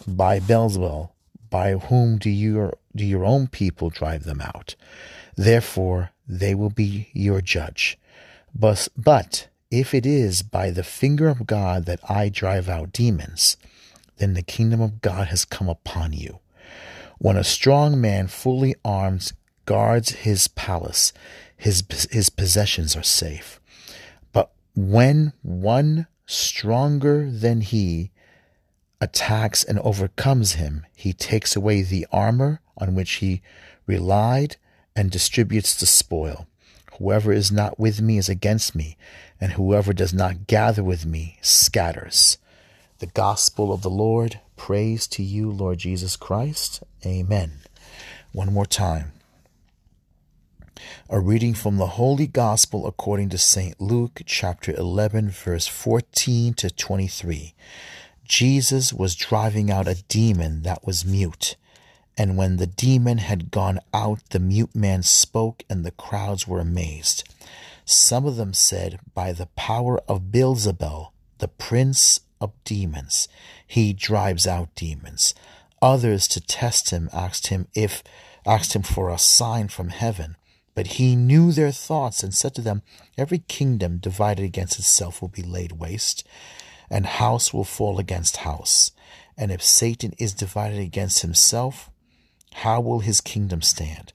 by 0.07 0.41
Beelzebul, 0.41 1.11
by 1.51 1.73
whom 1.73 2.19
do 2.19 2.31
your 2.31 2.79
do 2.95 3.05
your 3.05 3.25
own 3.25 3.49
people 3.49 3.91
drive 3.91 4.25
them 4.25 4.41
out? 4.41 4.75
Therefore 5.37 6.11
they 6.29 6.55
will 6.55 6.71
be 6.71 7.09
your 7.12 7.41
judge. 7.41 7.99
But, 8.55 8.89
but 8.97 9.49
if 9.71 9.95
it 9.95 10.05
is 10.05 10.43
by 10.43 10.71
the 10.71 10.83
finger 10.83 11.29
of 11.29 11.47
God 11.47 11.87
that 11.87 12.01
I 12.09 12.29
drive 12.29 12.69
out 12.69 12.93
demons, 12.93 13.57
then 14.19 14.35
the 14.35 14.43
kingdom 14.43 14.81
of 14.81 15.01
God 15.01 15.29
has 15.29 15.45
come 15.45 15.69
upon 15.69 16.12
you. 16.12 16.41
When 17.19 17.37
a 17.37 17.45
strong 17.45 18.01
man 18.01 18.29
fully 18.29 18.75
armed 18.85 19.33
guards 19.64 20.11
his 20.11 20.49
palace, 20.49 21.12
his, 21.57 21.83
his 22.11 22.31
possessions 22.31 22.97
are 22.97 23.03
safe. 23.03 23.61
But 24.33 24.51
when 24.75 25.33
one 25.43 26.07
stronger 26.29 27.31
than 27.31 27.62
he 27.62 28.12
attacks 29.01 29.64
and 29.64 29.79
overcomes 29.81 30.53
him, 30.53 30.85
he 30.95 31.12
takes 31.12 31.57
away 31.57 31.83
the 31.83 32.07
armor 32.12 32.61
on 32.76 32.95
which 32.95 33.12
he 33.14 33.43
relied 33.87 34.57
and 34.95 35.11
distributes 35.11 35.74
the 35.74 35.87
spoil. 35.87 36.47
Whoever 36.99 37.33
is 37.33 37.51
not 37.51 37.79
with 37.79 38.01
me 38.03 38.18
is 38.18 38.29
against 38.29 38.74
me, 38.74 38.97
and 39.41 39.53
whoever 39.53 39.93
does 39.93 40.12
not 40.12 40.47
gather 40.47 40.85
with 40.85 41.07
me 41.07 41.39
scatters. 41.41 42.39
The 42.99 43.07
gospel 43.07 43.72
of 43.72 43.83
the 43.83 43.91
Lord. 43.91 44.41
Praise 44.57 45.07
to 45.09 45.22
you, 45.22 45.51
Lord 45.51 45.79
Jesus 45.79 46.16
Christ. 46.16 46.83
Amen. 47.07 47.61
One 48.33 48.53
more 48.53 48.66
time. 48.66 49.12
A 51.09 51.20
reading 51.20 51.55
from 51.55 51.76
the 51.76 51.87
Holy 51.87 52.26
Gospel 52.26 52.87
according 52.87 53.29
to 53.31 53.39
St. 53.39 53.81
Luke, 53.81 54.22
chapter 54.26 54.72
11, 54.72 55.31
verse 55.31 55.66
14 55.66 56.55
to 56.55 56.70
23. 56.70 57.55
Jesus 58.24 58.93
was 58.93 59.14
driving 59.14 59.70
out 59.70 59.89
a 59.89 60.03
demon 60.09 60.62
that 60.62 60.87
was 60.87 61.05
mute 61.05 61.57
and 62.18 62.37
when 62.37 62.57
the 62.57 62.66
demon 62.66 63.18
had 63.18 63.53
gone 63.53 63.79
out, 63.95 64.18
the 64.31 64.41
mute 64.41 64.74
man 64.74 65.05
spoke, 65.05 65.62
and 65.70 65.85
the 65.85 65.93
crowds 65.93 66.49
were 66.49 66.59
amazed. 66.59 67.22
Some 67.85 68.26
of 68.26 68.35
them 68.35 68.53
said, 68.53 68.99
By 69.14 69.33
the 69.33 69.47
power 69.55 70.01
of 70.09 70.33
Beelzebul, 70.33 71.12
the 71.39 71.47
prince 71.47 72.20
of 72.41 72.53
demons, 72.64 73.29
he 73.64 73.93
drives 73.93 74.49
out 74.49 74.74
demons. 74.74 75.33
Others, 75.81 76.26
to 76.29 76.41
test 76.41 76.91
him, 76.91 77.09
asked 77.12 77.47
him 77.47 77.68
if 77.72 78.03
asked 78.45 78.74
him 78.74 78.83
for 78.83 79.11
a 79.11 79.18
sign 79.18 79.68
from 79.68 79.91
heaven. 79.91 80.35
But 80.79 80.99
he 80.99 81.16
knew 81.16 81.51
their 81.51 81.72
thoughts 81.72 82.22
and 82.22 82.33
said 82.33 82.55
to 82.55 82.62
them, 82.62 82.83
Every 83.16 83.41
kingdom 83.41 83.99
divided 83.99 84.45
against 84.45 84.79
itself 84.79 85.20
will 85.20 85.29
be 85.29 85.43
laid 85.43 85.72
waste, 85.72 86.22
and 86.89 87.05
house 87.05 87.53
will 87.53 87.64
fall 87.64 87.99
against 87.99 88.47
house. 88.47 88.93
And 89.37 89.51
if 89.51 89.61
Satan 89.61 90.14
is 90.18 90.33
divided 90.33 90.79
against 90.79 91.22
himself, 91.22 91.91
how 92.62 92.81
will 92.81 93.01
his 93.01 93.20
kingdom 93.20 93.61
stand? 93.61 94.12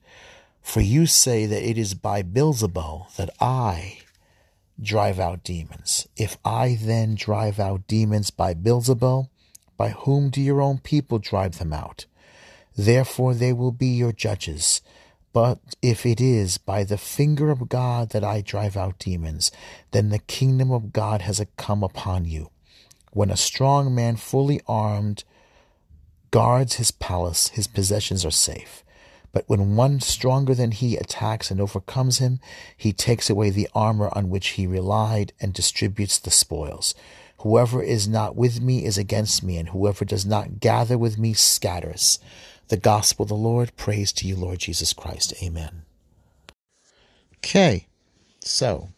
For 0.62 0.80
you 0.80 1.06
say 1.06 1.46
that 1.48 1.70
it 1.70 1.78
is 1.78 1.96
by 1.96 2.24
Beelzebul 2.24 3.14
that 3.18 3.32
I 3.42 4.00
drive 4.82 5.20
out 5.20 5.44
demons. 5.44 6.08
If 6.16 6.38
I 6.46 6.78
then 6.82 7.16
drive 7.16 7.60
out 7.60 7.88
demons 7.88 8.32
by 8.32 8.54
Beelzebul, 8.54 9.28
by 9.76 9.90
whom 9.90 10.30
do 10.30 10.40
your 10.40 10.62
own 10.62 10.78
people 10.78 11.20
drive 11.20 11.60
them 11.60 11.74
out? 11.74 12.06
Therefore 12.78 13.34
they 13.34 13.52
will 13.52 13.74
be 13.74 13.88
your 13.88 14.14
judges. 14.14 14.82
But 15.34 15.60
if 15.82 16.06
it 16.06 16.22
is 16.22 16.60
by 16.60 16.84
the 16.84 16.98
finger 16.98 17.50
of 17.50 17.68
God 17.68 18.12
that 18.12 18.24
I 18.24 18.42
drive 18.42 18.78
out 18.78 19.00
demons, 19.00 19.52
then 19.92 20.10
the 20.10 20.20
kingdom 20.20 20.72
of 20.72 20.94
God 20.94 21.24
has 21.24 21.44
come 21.58 21.84
upon 21.84 22.26
you. 22.26 22.52
When 23.12 23.32
a 23.32 23.38
strong 23.38 23.94
man 23.94 24.16
fully 24.16 24.62
armed 24.68 25.24
guards 26.30 26.76
his 26.76 26.92
palace, 26.92 27.50
his 27.50 27.68
possessions 27.68 28.24
are 28.24 28.32
safe. 28.32 28.84
But 29.32 29.46
when 29.48 29.76
one 29.76 30.00
stronger 30.00 30.54
than 30.54 30.72
he 30.72 30.96
attacks 30.96 31.50
and 31.50 31.60
overcomes 31.60 32.20
him, 32.20 32.40
he 32.78 32.94
takes 32.94 33.30
away 33.30 33.50
the 33.50 33.68
armor 33.74 34.10
on 34.14 34.30
which 34.30 34.50
he 34.50 34.68
relied 34.68 35.34
and 35.42 35.52
distributes 35.52 36.20
the 36.20 36.30
spoils. 36.30 36.94
Whoever 37.40 37.82
is 37.82 38.08
not 38.08 38.36
with 38.36 38.62
me 38.62 38.86
is 38.86 38.98
against 38.98 39.44
me, 39.44 39.58
and 39.58 39.70
whoever 39.70 40.06
does 40.06 40.26
not 40.26 40.60
gather 40.60 40.98
with 40.98 41.18
me 41.18 41.34
scatters. 41.34 42.20
The 42.70 42.78
gospel 42.78 43.24
of 43.24 43.30
the 43.30 43.36
Lord, 43.36 43.76
praise 43.76 44.12
to 44.14 44.28
you, 44.28 44.36
Lord 44.36 44.60
Jesus 44.60 44.94
Christ. 44.94 45.34
Amen. 45.44 45.84
Okay, 47.38 47.88
so 48.40 48.90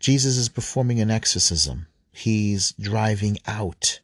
Jesus 0.00 0.36
is 0.36 0.48
performing 0.48 1.00
an 1.00 1.10
exorcism. 1.10 1.86
He's 2.12 2.72
driving 2.80 3.38
out 3.46 4.00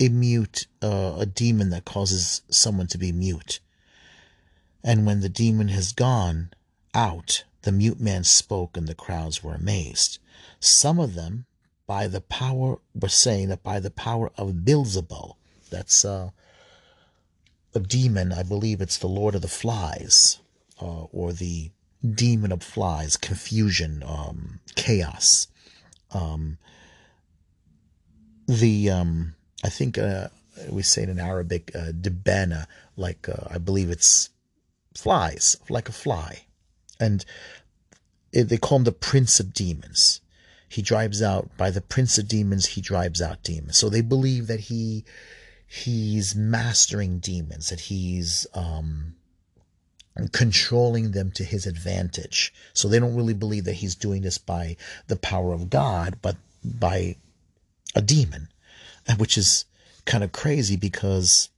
a 0.00 0.08
mute, 0.08 0.66
uh, 0.82 1.16
a 1.18 1.26
demon 1.26 1.70
that 1.70 1.84
causes 1.84 2.42
someone 2.48 2.86
to 2.86 2.98
be 2.98 3.12
mute. 3.12 3.60
And 4.82 5.04
when 5.04 5.20
the 5.20 5.28
demon 5.28 5.68
has 5.68 5.92
gone 5.92 6.50
out, 6.94 7.44
the 7.62 7.72
mute 7.72 8.00
man 8.00 8.24
spoke 8.24 8.76
and 8.76 8.88
the 8.88 8.94
crowds 8.94 9.44
were 9.44 9.54
amazed. 9.54 10.18
Some 10.58 10.98
of 10.98 11.14
them, 11.14 11.44
by 11.86 12.06
the 12.06 12.22
power, 12.22 12.78
were 12.94 13.08
saying 13.08 13.48
that 13.48 13.62
by 13.62 13.78
the 13.78 13.90
power 13.90 14.32
of 14.38 14.64
Beelzebul, 14.64 15.34
that's 15.70 16.02
uh, 16.04 16.30
a 17.74 17.80
demon. 17.80 18.32
I 18.32 18.42
believe 18.42 18.80
it's 18.80 18.98
the 18.98 19.06
Lord 19.06 19.34
of 19.34 19.42
the 19.42 19.48
Flies, 19.48 20.40
uh, 20.80 21.04
or 21.12 21.32
the 21.32 21.70
demon 22.02 22.52
of 22.52 22.62
flies, 22.62 23.16
confusion, 23.16 24.02
um, 24.06 24.60
chaos. 24.74 25.48
Um, 26.12 26.58
the 28.46 28.90
um, 28.90 29.34
I 29.62 29.68
think 29.68 29.98
uh, 29.98 30.28
we 30.68 30.82
say 30.82 31.02
it 31.02 31.08
in 31.08 31.20
Arabic, 31.20 31.70
uh, 31.74 31.92
debana, 31.92 32.66
like 32.96 33.28
uh, 33.28 33.48
I 33.48 33.58
believe 33.58 33.90
it's 33.90 34.30
flies, 34.96 35.56
like 35.68 35.88
a 35.88 35.92
fly, 35.92 36.42
and 36.98 37.24
it, 38.32 38.44
they 38.44 38.58
call 38.58 38.78
him 38.78 38.84
the 38.84 38.92
Prince 38.92 39.40
of 39.40 39.52
Demons. 39.52 40.20
He 40.68 40.82
drives 40.82 41.20
out 41.20 41.50
by 41.56 41.70
the 41.70 41.80
Prince 41.80 42.16
of 42.16 42.28
Demons. 42.28 42.66
He 42.66 42.80
drives 42.80 43.20
out 43.20 43.42
demons. 43.42 43.76
So 43.76 43.88
they 43.88 44.02
believe 44.02 44.46
that 44.46 44.60
he 44.60 45.04
he's 45.72 46.34
mastering 46.34 47.20
demons, 47.20 47.68
that 47.68 47.78
he's 47.78 48.44
um, 48.54 49.14
controlling 50.32 51.12
them 51.12 51.30
to 51.30 51.44
his 51.44 51.64
advantage. 51.64 52.52
So 52.72 52.88
they 52.88 52.98
don't 52.98 53.14
really 53.14 53.34
believe 53.34 53.64
that 53.66 53.74
he's 53.74 53.94
doing 53.94 54.22
this 54.22 54.36
by 54.36 54.76
the 55.06 55.14
power 55.14 55.52
of 55.52 55.70
God, 55.70 56.18
but 56.22 56.34
by 56.64 57.16
a 57.94 58.02
demon, 58.02 58.48
which 59.16 59.38
is 59.38 59.64
kind 60.06 60.24
of 60.24 60.32
crazy 60.32 60.76
because 60.76 61.50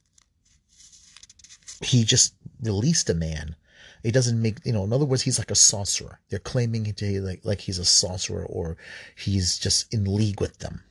he 1.81 2.03
just 2.03 2.35
released 2.61 3.09
a 3.09 3.15
man. 3.15 3.55
It 4.03 4.11
doesn't 4.11 4.39
make 4.39 4.57
you 4.63 4.73
know. 4.73 4.83
In 4.83 4.93
other 4.93 5.05
words, 5.05 5.23
he's 5.23 5.39
like 5.39 5.49
a 5.49 5.55
sorcerer. 5.55 6.19
They're 6.29 6.37
claiming 6.37 6.93
to 6.93 7.21
like 7.21 7.41
like 7.43 7.61
he's 7.61 7.79
a 7.79 7.85
sorcerer 7.85 8.45
or 8.45 8.77
he's 9.15 9.57
just 9.57 9.91
in 9.91 10.03
league 10.03 10.39
with 10.39 10.59
them. 10.59 10.83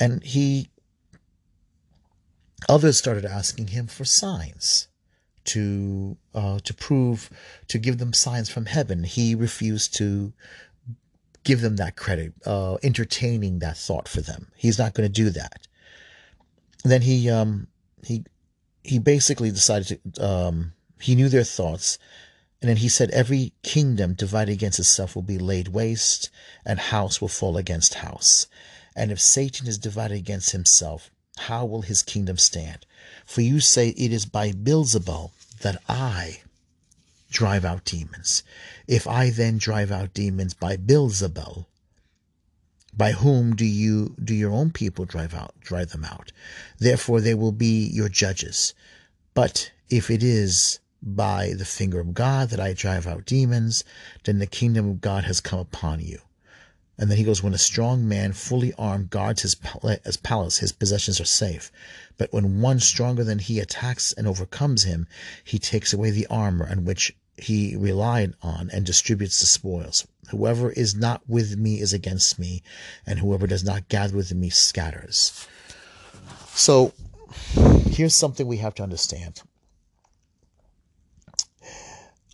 And 0.00 0.24
he, 0.24 0.70
others 2.68 2.98
started 2.98 3.24
asking 3.24 3.68
him 3.68 3.86
for 3.86 4.04
signs 4.04 4.88
to 5.44 6.16
uh, 6.34 6.58
to 6.64 6.74
prove 6.74 7.30
to 7.68 7.78
give 7.78 7.98
them 7.98 8.12
signs 8.12 8.50
from 8.50 8.66
heaven. 8.66 9.04
He 9.04 9.34
refused 9.34 9.96
to 9.96 10.32
give 11.44 11.60
them 11.60 11.76
that 11.76 11.96
credit, 11.96 12.34
uh, 12.44 12.76
entertaining 12.82 13.60
that 13.60 13.76
thought 13.76 14.08
for 14.08 14.20
them. 14.20 14.48
He's 14.56 14.78
not 14.78 14.94
going 14.94 15.08
to 15.08 15.12
do 15.12 15.30
that. 15.30 15.66
Then 16.84 17.02
he 17.02 17.30
um, 17.30 17.68
he 18.04 18.24
he 18.82 18.98
basically 18.98 19.50
decided 19.50 20.00
to 20.14 20.24
um, 20.24 20.72
he 21.00 21.14
knew 21.14 21.28
their 21.28 21.44
thoughts. 21.44 21.98
And 22.62 22.68
then 22.68 22.76
he 22.76 22.90
said, 22.90 23.10
Every 23.10 23.54
kingdom 23.62 24.12
divided 24.12 24.52
against 24.52 24.78
itself 24.78 25.14
will 25.14 25.22
be 25.22 25.38
laid 25.38 25.68
waste, 25.68 26.28
and 26.64 26.78
house 26.78 27.18
will 27.20 27.28
fall 27.28 27.56
against 27.56 27.94
house. 27.94 28.46
And 28.94 29.10
if 29.10 29.18
Satan 29.18 29.66
is 29.66 29.78
divided 29.78 30.18
against 30.18 30.52
himself, 30.52 31.10
how 31.40 31.64
will 31.64 31.82
his 31.82 32.02
kingdom 32.02 32.36
stand? 32.36 32.86
For 33.24 33.40
you 33.40 33.60
say 33.60 33.90
it 33.90 34.12
is 34.12 34.26
by 34.26 34.52
Beelzebul 34.52 35.30
that 35.60 35.82
I 35.88 36.42
drive 37.30 37.64
out 37.64 37.84
demons. 37.84 38.42
If 38.86 39.06
I 39.06 39.30
then 39.30 39.58
drive 39.58 39.90
out 39.90 40.14
demons 40.14 40.54
by 40.54 40.76
Beelzebul, 40.76 41.66
by 42.92 43.12
whom 43.12 43.54
do 43.54 43.64
you 43.64 44.16
do 44.22 44.34
your 44.34 44.50
own 44.50 44.70
people 44.70 45.04
drive 45.04 45.32
out 45.32 45.54
drive 45.60 45.90
them 45.90 46.04
out? 46.04 46.32
Therefore 46.78 47.20
they 47.20 47.34
will 47.34 47.52
be 47.52 47.86
your 47.86 48.08
judges. 48.08 48.74
But 49.32 49.70
if 49.88 50.10
it 50.10 50.22
is 50.22 50.80
by 51.02 51.54
the 51.56 51.64
finger 51.64 52.00
of 52.00 52.14
God 52.14 52.50
that 52.50 52.60
I 52.60 52.72
drive 52.72 53.06
out 53.06 53.24
demons, 53.24 53.84
then 54.24 54.38
the 54.38 54.46
kingdom 54.46 54.88
of 54.90 55.00
God 55.00 55.24
has 55.24 55.40
come 55.40 55.60
upon 55.60 56.00
you. 56.00 56.20
And 57.00 57.10
then 57.10 57.16
he 57.16 57.24
goes, 57.24 57.42
when 57.42 57.54
a 57.54 57.58
strong 57.58 58.06
man, 58.06 58.34
fully 58.34 58.74
armed, 58.76 59.08
guards 59.08 59.40
his, 59.40 59.56
his 60.04 60.18
palace, 60.18 60.58
his 60.58 60.70
possessions 60.70 61.18
are 61.18 61.24
safe. 61.24 61.72
But 62.18 62.30
when 62.30 62.60
one 62.60 62.78
stronger 62.78 63.24
than 63.24 63.38
he 63.38 63.58
attacks 63.58 64.12
and 64.12 64.28
overcomes 64.28 64.84
him, 64.84 65.06
he 65.42 65.58
takes 65.58 65.94
away 65.94 66.10
the 66.10 66.26
armor 66.26 66.68
on 66.70 66.84
which 66.84 67.16
he 67.38 67.74
relied 67.74 68.34
on 68.42 68.68
and 68.70 68.84
distributes 68.84 69.40
the 69.40 69.46
spoils. 69.46 70.06
Whoever 70.30 70.72
is 70.72 70.94
not 70.94 71.22
with 71.26 71.56
me 71.56 71.80
is 71.80 71.94
against 71.94 72.38
me, 72.38 72.62
and 73.06 73.18
whoever 73.18 73.46
does 73.46 73.64
not 73.64 73.88
gather 73.88 74.14
with 74.14 74.34
me 74.34 74.50
scatters. 74.50 75.48
So 76.52 76.92
here's 77.88 78.14
something 78.14 78.46
we 78.46 78.58
have 78.58 78.74
to 78.74 78.82
understand. 78.82 79.40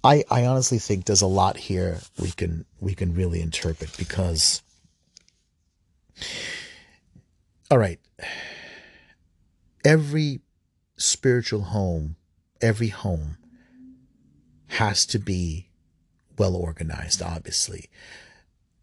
I, 0.07 0.23
I 0.31 0.47
honestly 0.47 0.79
think 0.79 1.05
there's 1.05 1.23
a 1.23 1.27
lot 1.27 1.57
here 1.57 1.99
we 2.21 2.31
can 2.31 2.65
we 2.79 2.95
can 2.95 3.13
really 3.13 3.41
interpret 3.41 3.97
because 3.99 4.63
all 7.73 7.79
right 7.79 7.99
every 9.85 10.43
spiritual 10.97 11.63
home 11.63 12.15
every 12.63 12.89
home 12.89 13.37
has 14.69 15.07
to 15.07 15.19
be 15.19 15.71
well 16.39 16.55
organized 16.55 17.21
obviously. 17.21 17.91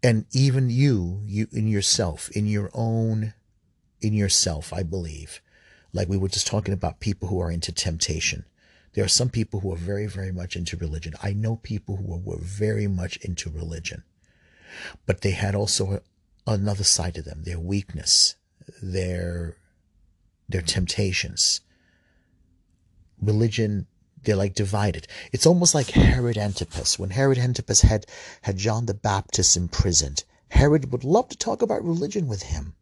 And 0.02 0.26
even 0.34 0.70
you 0.70 1.22
you 1.26 1.48
in 1.54 1.70
yourself 1.70 2.30
in 2.32 2.48
your 2.48 2.70
own 2.74 3.34
in 4.02 4.14
yourself 4.14 4.74
i 4.74 4.84
believe 4.84 5.42
like 5.94 6.10
we 6.10 6.18
were 6.18 6.28
just 6.28 6.48
talking 6.48 6.74
about 6.74 7.00
people 7.00 7.30
who 7.30 7.40
are 7.40 7.50
into 7.50 7.72
temptation 7.72 8.44
there 8.94 9.04
are 9.04 9.10
some 9.10 9.30
people 9.30 9.60
who 9.60 9.74
are 9.74 9.78
very, 9.78 10.06
very 10.08 10.32
much 10.32 10.56
into 10.56 10.78
religion. 10.78 11.14
I 11.22 11.34
know 11.34 11.58
people 11.58 11.98
who 11.98 12.18
were 12.18 12.38
very 12.38 12.88
much 12.88 13.18
into 13.18 13.50
religion, 13.50 14.04
but 15.06 15.22
they 15.22 15.32
had 15.32 15.56
also 15.56 16.02
another 16.46 16.84
side 16.84 17.16
to 17.16 17.22
them, 17.22 17.44
their 17.44 17.60
weakness, 17.60 18.36
their, 18.82 19.58
their 20.48 20.62
temptations. 20.62 21.62
Religion, 23.22 23.88
they're 24.24 24.36
like 24.36 24.54
divided. 24.54 25.08
It's 25.32 25.46
almost 25.46 25.74
like 25.74 25.90
Herod 25.92 26.38
Antipas. 26.38 27.00
When 27.00 27.12
Herod 27.12 27.38
Antipas 27.38 27.82
had, 27.82 28.06
had 28.44 28.58
John 28.58 28.86
the 28.86 28.94
Baptist 28.94 29.58
imprisoned, 29.58 30.24
Herod 30.50 30.92
would 30.92 31.04
love 31.04 31.30
to 31.30 31.38
talk 31.38 31.62
about 31.62 31.84
religion 31.84 32.28
with 32.28 32.44
him. 32.44 32.76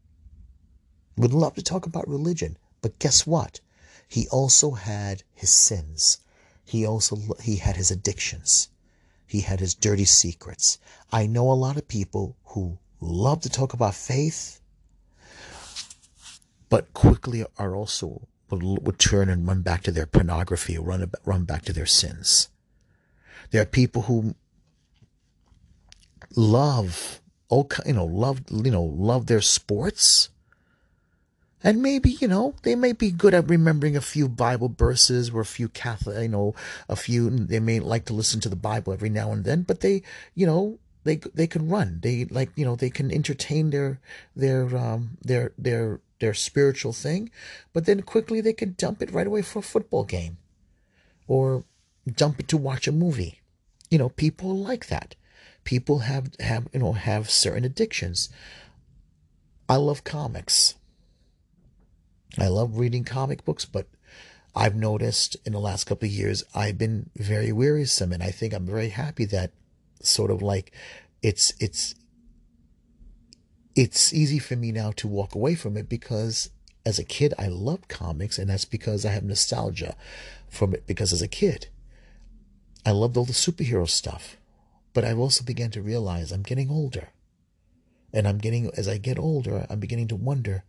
Would 1.16 1.34
love 1.34 1.56
to 1.56 1.64
talk 1.64 1.86
about 1.86 2.08
religion. 2.08 2.58
But 2.82 3.00
guess 3.00 3.26
what? 3.26 3.62
He 4.12 4.28
also 4.28 4.72
had 4.72 5.24
his 5.34 5.50
sins. 5.50 6.18
He 6.66 6.86
also 6.86 7.16
he 7.42 7.56
had 7.56 7.78
his 7.78 7.92
addictions. 7.92 8.68
He 9.26 9.40
had 9.40 9.62
his 9.62 9.74
dirty 9.74 10.04
secrets. 10.04 10.80
I 11.14 11.28
know 11.28 11.50
a 11.50 11.54
lot 11.54 11.78
of 11.78 11.88
people 11.88 12.36
who 12.48 12.78
love 13.00 13.40
to 13.44 13.50
talk 13.50 13.72
about 13.72 13.96
faith, 13.96 14.60
but 16.68 16.94
quickly 16.94 17.46
are 17.58 17.74
also 17.74 18.28
would, 18.50 19.00
turn 19.00 19.30
and 19.30 19.48
run 19.48 19.62
back 19.62 19.84
to 19.84 19.94
their 19.94 20.08
pornography 20.08 20.78
or 20.78 20.84
run 20.84 21.10
run 21.24 21.46
back 21.46 21.64
to 21.64 21.74
their 21.74 21.86
sins. 21.86 22.50
There 23.52 23.62
are 23.62 23.78
people 23.80 24.02
who 24.02 24.36
love, 26.36 27.22
oh, 27.50 27.66
you 27.86 27.94
know, 27.94 28.06
love, 28.06 28.42
you 28.52 28.72
know, 28.72 28.84
love 28.84 29.28
their 29.28 29.40
sports, 29.40 30.28
and 31.64 31.82
maybe, 31.82 32.12
you 32.12 32.28
know, 32.28 32.56
they 32.64 32.76
may 32.76 32.92
be 32.92 33.12
good 33.12 33.34
at 33.34 33.50
remembering 33.50 33.96
a 33.96 34.02
few 34.02 34.28
Bible 34.28 34.74
verses 34.76 35.30
or 35.30 35.42
a 35.42 35.46
few 35.46 35.70
Catholic, 35.70 36.22
you 36.22 36.30
know, 36.30 36.56
a 36.90 36.96
few, 36.96 37.30
they 37.30 37.60
may 37.60 37.80
like 37.80 38.06
to 38.06 38.14
listen 38.14 38.40
to 38.42 38.50
the 38.50 38.56
Bible 38.56 38.94
every 38.94 39.10
now 39.10 39.32
and 39.32 39.44
then, 39.44 39.62
but 39.64 39.82
they, 39.82 40.02
you 40.34 40.46
know, 40.46 40.80
they, 41.04 41.18
they 41.34 41.48
can 41.48 41.70
run. 41.70 42.00
They 42.02 42.26
like, 42.26 42.50
you 42.56 42.66
know, 42.66 42.76
they 42.76 42.90
can 42.90 43.12
entertain 43.12 43.70
their, 43.70 44.00
their, 44.36 44.76
um, 44.76 45.18
their, 45.22 45.52
their, 45.58 46.00
their 46.20 46.34
spiritual 46.34 46.94
thing, 46.94 47.30
but 47.74 47.86
then 47.86 48.02
quickly 48.02 48.42
they 48.42 48.54
can 48.54 48.76
dump 48.78 49.02
it 49.02 49.12
right 49.12 49.28
away 49.28 49.42
for 49.42 49.60
a 49.60 49.64
football 49.64 50.04
game 50.04 50.38
or 51.28 51.64
dump 52.08 52.40
it 52.40 52.48
to 52.48 52.58
watch 52.58 52.88
a 52.88 52.92
movie. 52.92 53.40
You 53.90 53.98
know, 53.98 54.10
people 54.10 54.56
like 54.56 54.88
that. 54.88 55.16
People 55.64 56.00
have, 56.00 56.32
have, 56.40 56.68
you 56.74 56.80
know, 56.80 56.94
have 56.94 57.30
certain 57.30 57.66
addictions. 57.66 58.30
I 59.70 59.76
love 59.76 60.04
comics. 60.04 60.76
I 62.38 62.48
love 62.48 62.78
reading 62.78 63.04
comic 63.04 63.44
books, 63.44 63.66
but 63.66 63.88
I've 64.56 64.76
noticed 64.76 65.38
in 65.46 65.54
the 65.54 65.60
last 65.60 65.86
couple 65.86 66.08
of 66.08 66.14
years 66.14 66.44
I've 66.54 66.78
been 66.78 67.10
very 67.16 67.52
wearisome, 67.52 68.12
and 68.12 68.24
I 68.24 68.32
think 68.32 68.54
I'm 68.54 68.66
very 68.66 68.90
happy 68.90 69.26
that 69.26 69.52
sort 70.02 70.32
of 70.32 70.42
like 70.42 70.72
it's 71.22 71.54
it's 71.60 71.96
it's 73.76 74.14
easy 74.14 74.40
for 74.40 74.56
me 74.56 74.72
now 74.72 74.92
to 74.92 75.08
walk 75.08 75.36
away 75.36 75.56
from 75.56 75.78
it 75.78 75.88
because 75.88 76.50
as 76.86 77.00
a 77.00 77.04
kid 77.04 77.34
I 77.38 77.48
loved 77.48 77.88
comics, 77.88 78.38
and 78.38 78.50
that's 78.50 78.66
because 78.66 79.06
I 79.06 79.12
have 79.12 79.24
nostalgia 79.24 79.96
from 80.50 80.74
it 80.74 80.88
because 80.88 81.14
as 81.14 81.22
a 81.22 81.28
kid 81.28 81.68
I 82.86 82.92
loved 82.92 83.16
all 83.16 83.26
the 83.26 83.34
superhero 83.34 83.88
stuff, 83.88 84.38
but 84.94 85.06
I've 85.06 85.20
also 85.20 85.44
began 85.44 85.72
to 85.72 85.82
realize 85.82 86.32
I'm 86.32 86.44
getting 86.44 86.70
older, 86.70 87.10
and 88.14 88.28
I'm 88.28 88.38
getting 88.38 88.70
as 88.76 88.88
I 88.88 88.98
get 88.98 89.20
older 89.20 89.66
I'm 89.70 89.80
beginning 89.80 90.08
to 90.10 90.16
wonder 90.16 90.64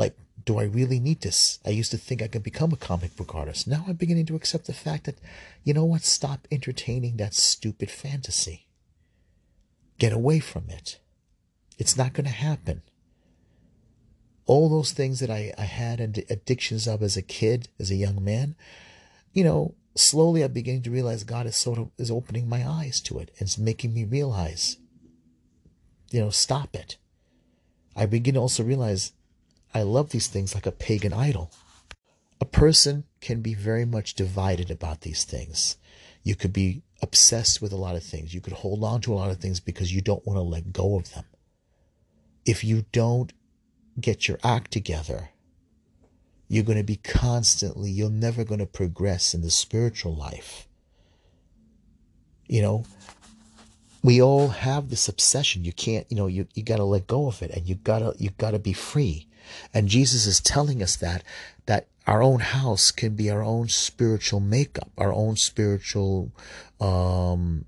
like, 0.00 0.16
do 0.46 0.58
I 0.58 0.64
really 0.64 0.98
need 0.98 1.20
this? 1.20 1.60
I 1.64 1.70
used 1.70 1.92
to 1.92 1.98
think 1.98 2.22
I 2.22 2.28
could 2.28 2.42
become 2.42 2.72
a 2.72 2.76
comic 2.88 3.14
book 3.16 3.34
artist. 3.34 3.68
Now 3.68 3.84
I'm 3.86 3.96
beginning 3.96 4.26
to 4.26 4.36
accept 4.36 4.66
the 4.66 4.72
fact 4.72 5.04
that, 5.04 5.18
you 5.64 5.74
know 5.74 5.84
what? 5.84 6.02
Stop 6.02 6.48
entertaining 6.50 7.18
that 7.18 7.34
stupid 7.34 7.90
fantasy. 7.90 8.66
Get 9.98 10.12
away 10.12 10.40
from 10.40 10.64
it. 10.70 10.98
It's 11.78 11.96
not 11.96 12.14
going 12.14 12.24
to 12.26 12.44
happen. 12.48 12.82
all 14.50 14.68
those 14.68 14.90
things 14.90 15.20
that 15.20 15.30
I, 15.30 15.52
I 15.56 15.62
had 15.62 16.00
and 16.00 16.24
addictions 16.28 16.88
of 16.88 17.02
as 17.04 17.16
a 17.16 17.22
kid, 17.22 17.68
as 17.78 17.92
a 17.92 17.94
young 17.94 18.18
man, 18.24 18.56
you 19.32 19.44
know, 19.44 19.76
slowly 19.94 20.42
I'm 20.42 20.52
beginning 20.52 20.82
to 20.82 20.90
realize 20.90 21.22
God 21.22 21.46
is 21.46 21.54
sort 21.54 21.78
of 21.78 21.90
is 21.98 22.10
opening 22.10 22.48
my 22.48 22.68
eyes 22.68 23.00
to 23.02 23.20
it. 23.20 23.30
and 23.38 23.46
It's 23.46 23.58
making 23.58 23.94
me 23.94 24.04
realize, 24.04 24.76
you 26.10 26.20
know, 26.20 26.30
stop 26.30 26.74
it. 26.74 26.96
I 27.94 28.06
begin 28.06 28.34
to 28.34 28.40
also 28.40 28.64
realize 28.64 29.12
I 29.72 29.82
love 29.82 30.10
these 30.10 30.26
things 30.26 30.54
like 30.54 30.66
a 30.66 30.72
pagan 30.72 31.12
idol. 31.12 31.50
A 32.40 32.44
person 32.44 33.04
can 33.20 33.40
be 33.40 33.54
very 33.54 33.84
much 33.84 34.14
divided 34.14 34.70
about 34.70 35.02
these 35.02 35.24
things. 35.24 35.76
You 36.22 36.34
could 36.34 36.52
be 36.52 36.82
obsessed 37.02 37.62
with 37.62 37.72
a 37.72 37.76
lot 37.76 37.96
of 37.96 38.02
things. 38.02 38.34
You 38.34 38.40
could 38.40 38.52
hold 38.52 38.82
on 38.84 39.00
to 39.02 39.12
a 39.12 39.16
lot 39.16 39.30
of 39.30 39.38
things 39.38 39.60
because 39.60 39.94
you 39.94 40.00
don't 40.00 40.26
want 40.26 40.36
to 40.36 40.42
let 40.42 40.72
go 40.72 40.96
of 40.96 41.12
them. 41.14 41.24
If 42.44 42.64
you 42.64 42.84
don't 42.92 43.32
get 44.00 44.26
your 44.26 44.38
act 44.42 44.70
together, 44.70 45.30
you're 46.48 46.64
going 46.64 46.78
to 46.78 46.84
be 46.84 46.96
constantly, 46.96 47.90
you're 47.90 48.10
never 48.10 48.42
going 48.44 48.60
to 48.60 48.66
progress 48.66 49.34
in 49.34 49.42
the 49.42 49.50
spiritual 49.50 50.14
life. 50.14 50.66
You 52.48 52.62
know, 52.62 52.84
we 54.02 54.20
all 54.20 54.48
have 54.48 54.90
this 54.90 55.08
obsession. 55.08 55.64
You 55.64 55.72
can't, 55.72 56.06
you 56.10 56.16
know, 56.16 56.26
you, 56.26 56.48
you 56.54 56.64
got 56.64 56.78
to 56.78 56.84
let 56.84 57.06
go 57.06 57.28
of 57.28 57.40
it 57.42 57.50
and 57.52 57.68
you 57.68 57.76
gotta, 57.76 58.14
you 58.18 58.30
gotta 58.36 58.58
be 58.58 58.72
free. 58.72 59.28
And 59.72 59.88
Jesus 59.88 60.26
is 60.26 60.40
telling 60.40 60.82
us 60.82 60.96
that, 60.96 61.22
that 61.66 61.86
our 62.06 62.22
own 62.22 62.40
house 62.40 62.90
can 62.90 63.14
be 63.14 63.30
our 63.30 63.42
own 63.42 63.68
spiritual 63.68 64.40
makeup, 64.40 64.90
our 64.98 65.12
own 65.12 65.36
spiritual, 65.36 66.32
um, 66.80 67.64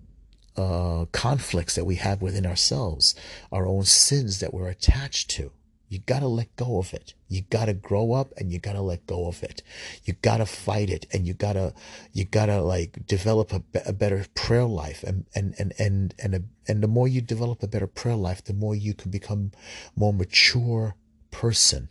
uh, 0.56 1.06
conflicts 1.12 1.74
that 1.74 1.84
we 1.84 1.96
have 1.96 2.20
within 2.20 2.46
ourselves, 2.46 3.14
our 3.50 3.66
own 3.66 3.84
sins 3.84 4.40
that 4.40 4.52
we're 4.52 4.68
attached 4.68 5.30
to. 5.30 5.50
You 5.88 5.98
got 5.98 6.20
to 6.20 6.26
let 6.26 6.56
go 6.56 6.78
of 6.78 6.94
it. 6.94 7.12
You 7.28 7.42
got 7.42 7.66
to 7.66 7.74
grow 7.74 8.14
up 8.14 8.32
and 8.38 8.50
you 8.50 8.58
got 8.58 8.72
to 8.72 8.80
let 8.80 9.06
go 9.06 9.28
of 9.28 9.42
it. 9.42 9.62
You 10.04 10.14
got 10.22 10.38
to 10.38 10.46
fight 10.46 10.88
it 10.88 11.06
and 11.12 11.26
you 11.26 11.34
got 11.34 11.52
to, 11.52 11.74
you 12.14 12.24
got 12.24 12.46
to 12.46 12.62
like 12.62 13.06
develop 13.06 13.52
a, 13.52 13.62
a, 13.84 13.92
better 13.92 14.24
prayer 14.34 14.64
life. 14.64 15.02
And, 15.02 15.26
and, 15.34 15.54
and, 15.58 15.74
and, 15.78 16.14
and, 16.18 16.34
a, 16.34 16.42
and 16.66 16.82
the 16.82 16.88
more 16.88 17.08
you 17.08 17.20
develop 17.20 17.62
a 17.62 17.66
better 17.68 17.86
prayer 17.86 18.16
life, 18.16 18.42
the 18.42 18.54
more 18.54 18.74
you 18.74 18.94
can 18.94 19.10
become 19.10 19.52
more 19.94 20.14
mature 20.14 20.94
person. 21.32 21.88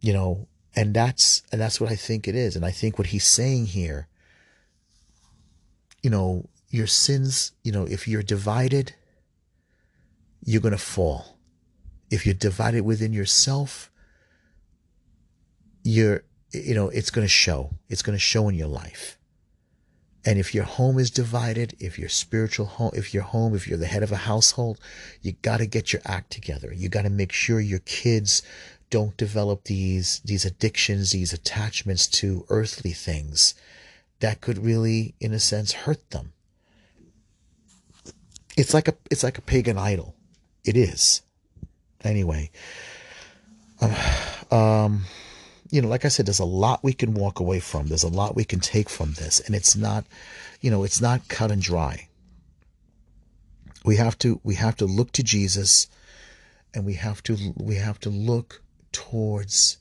You 0.00 0.12
know, 0.12 0.48
and 0.74 0.92
that's, 0.92 1.42
and 1.52 1.60
that's 1.60 1.80
what 1.80 1.90
I 1.90 1.96
think 1.96 2.26
it 2.26 2.34
is. 2.34 2.56
And 2.56 2.64
I 2.64 2.72
think 2.72 2.98
what 2.98 3.08
he's 3.08 3.26
saying 3.26 3.66
here, 3.66 4.08
you 6.02 6.10
know, 6.10 6.48
your 6.70 6.88
sins, 6.88 7.52
you 7.62 7.70
know, 7.70 7.84
if 7.84 8.08
you're 8.08 8.22
divided, 8.22 8.94
you're 10.44 10.60
going 10.60 10.72
to 10.72 10.78
fall 10.78 11.36
if 12.10 12.24
you're 12.24 12.34
divided 12.34 12.82
within 12.82 13.12
yourself, 13.12 13.90
you're, 15.82 16.24
you 16.52 16.74
know, 16.74 16.88
it's 16.88 17.10
going 17.10 17.24
to 17.24 17.28
show. 17.28 17.70
It's 17.88 18.02
going 18.02 18.16
to 18.16 18.20
show 18.20 18.48
in 18.48 18.54
your 18.54 18.68
life. 18.68 19.15
And 20.26 20.40
if 20.40 20.54
your 20.54 20.64
home 20.64 20.98
is 20.98 21.10
divided, 21.10 21.76
if 21.78 21.98
your 21.98 22.08
spiritual 22.08 22.66
home, 22.66 22.90
if 22.94 23.14
your 23.14 23.22
home, 23.22 23.54
if 23.54 23.68
you're 23.68 23.78
the 23.78 23.86
head 23.86 24.02
of 24.02 24.10
a 24.10 24.16
household, 24.16 24.80
you 25.22 25.32
got 25.40 25.58
to 25.58 25.66
get 25.66 25.92
your 25.92 26.02
act 26.04 26.32
together. 26.32 26.72
You 26.74 26.88
got 26.88 27.02
to 27.02 27.10
make 27.10 27.32
sure 27.32 27.60
your 27.60 27.78
kids 27.78 28.42
don't 28.90 29.16
develop 29.16 29.64
these, 29.64 30.20
these 30.24 30.44
addictions, 30.44 31.12
these 31.12 31.32
attachments 31.32 32.08
to 32.08 32.44
earthly 32.48 32.92
things 32.92 33.54
that 34.18 34.40
could 34.40 34.58
really, 34.58 35.14
in 35.20 35.32
a 35.32 35.38
sense, 35.38 35.72
hurt 35.72 36.10
them. 36.10 36.32
It's 38.56 38.74
like 38.74 38.88
a, 38.88 38.94
it's 39.10 39.22
like 39.22 39.38
a 39.38 39.42
pagan 39.42 39.78
idol. 39.78 40.16
It 40.64 40.76
is 40.76 41.22
anyway, 42.06 42.50
um, 43.80 44.58
um, 44.58 45.04
you 45.70 45.82
know, 45.82 45.88
like 45.88 46.04
I 46.04 46.08
said, 46.08 46.26
there's 46.26 46.38
a 46.38 46.44
lot 46.44 46.84
we 46.84 46.92
can 46.92 47.14
walk 47.14 47.40
away 47.40 47.60
from. 47.60 47.86
There's 47.86 48.02
a 48.02 48.08
lot 48.08 48.36
we 48.36 48.44
can 48.44 48.60
take 48.60 48.88
from 48.88 49.12
this, 49.12 49.40
and 49.40 49.54
it's 49.54 49.76
not, 49.76 50.04
you 50.60 50.70
know, 50.70 50.84
it's 50.84 51.00
not 51.00 51.28
cut 51.28 51.50
and 51.50 51.62
dry. 51.62 52.08
We 53.84 53.96
have 53.96 54.18
to 54.18 54.40
we 54.42 54.54
have 54.56 54.76
to 54.76 54.86
look 54.86 55.12
to 55.12 55.22
Jesus, 55.22 55.88
and 56.74 56.84
we 56.84 56.94
have 56.94 57.22
to 57.24 57.54
we 57.56 57.76
have 57.76 58.00
to 58.00 58.10
look 58.10 58.62
towards 58.92 59.78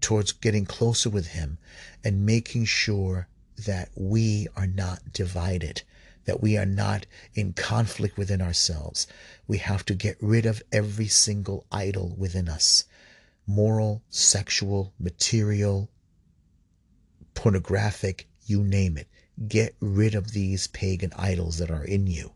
towards 0.00 0.32
getting 0.32 0.64
closer 0.64 1.10
with 1.10 1.28
Him, 1.28 1.58
and 2.04 2.26
making 2.26 2.64
sure 2.64 3.28
that 3.66 3.90
we 3.96 4.48
are 4.56 4.66
not 4.66 5.12
divided 5.12 5.82
that 6.26 6.42
we 6.42 6.58
are 6.58 6.66
not 6.66 7.06
in 7.34 7.52
conflict 7.52 8.18
within 8.18 8.42
ourselves. 8.42 9.06
We 9.46 9.58
have 9.58 9.84
to 9.86 9.94
get 9.94 10.16
rid 10.20 10.44
of 10.44 10.60
every 10.72 11.06
single 11.06 11.64
idol 11.70 12.16
within 12.18 12.48
us 12.48 12.84
moral, 13.46 14.02
sexual, 14.08 14.92
material, 14.98 15.90
pornographic, 17.34 18.28
you 18.46 18.62
name 18.62 18.96
it. 18.96 19.08
Get 19.48 19.76
rid 19.80 20.14
of 20.14 20.32
these 20.32 20.66
pagan 20.68 21.12
idols 21.16 21.58
that 21.58 21.70
are 21.70 21.84
in 21.84 22.06
you. 22.06 22.32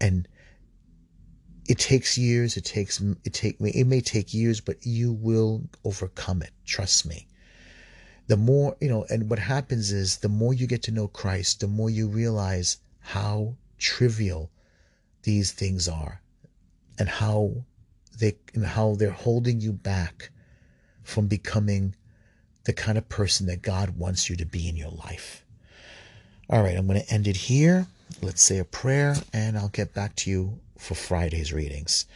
And 0.00 0.28
it 1.68 1.78
takes 1.78 2.18
years, 2.18 2.56
it 2.56 2.64
takes 2.64 3.00
it 3.00 3.32
take 3.32 3.56
it 3.60 3.86
may 3.86 4.00
take 4.00 4.34
years, 4.34 4.60
but 4.60 4.84
you 4.84 5.12
will 5.12 5.68
overcome 5.84 6.42
it. 6.42 6.50
Trust 6.64 7.06
me 7.06 7.26
the 8.26 8.36
more, 8.36 8.76
you 8.80 8.88
know, 8.88 9.04
and 9.08 9.30
what 9.30 9.38
happens 9.38 9.92
is 9.92 10.18
the 10.18 10.28
more 10.28 10.52
you 10.52 10.66
get 10.66 10.82
to 10.84 10.90
know 10.90 11.08
Christ, 11.08 11.60
the 11.60 11.68
more 11.68 11.90
you 11.90 12.08
realize 12.08 12.78
how 12.98 13.56
trivial 13.78 14.50
these 15.22 15.52
things 15.52 15.88
are 15.88 16.20
and 16.98 17.08
how 17.08 17.64
they 18.18 18.36
and 18.54 18.64
how 18.64 18.94
they're 18.94 19.10
holding 19.10 19.60
you 19.60 19.72
back 19.72 20.30
from 21.02 21.26
becoming 21.26 21.94
the 22.64 22.72
kind 22.72 22.98
of 22.98 23.08
person 23.08 23.46
that 23.46 23.62
God 23.62 23.96
wants 23.96 24.28
you 24.28 24.36
to 24.36 24.44
be 24.44 24.68
in 24.68 24.76
your 24.76 24.90
life. 24.90 25.44
All 26.50 26.62
right, 26.62 26.76
I'm 26.76 26.86
going 26.86 27.00
to 27.00 27.12
end 27.12 27.26
it 27.26 27.36
here. 27.36 27.86
Let's 28.22 28.42
say 28.42 28.58
a 28.58 28.64
prayer 28.64 29.16
and 29.32 29.56
I'll 29.56 29.68
get 29.68 29.94
back 29.94 30.16
to 30.16 30.30
you 30.30 30.58
for 30.78 30.94
Friday's 30.94 31.52
readings. 31.52 32.06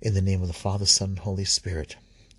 In 0.00 0.14
the 0.14 0.22
name 0.22 0.42
of 0.42 0.48
the 0.48 0.54
Father, 0.54 0.86
Son, 0.86 1.10
and 1.10 1.18
Holy 1.18 1.44
Spirit. 1.44 1.96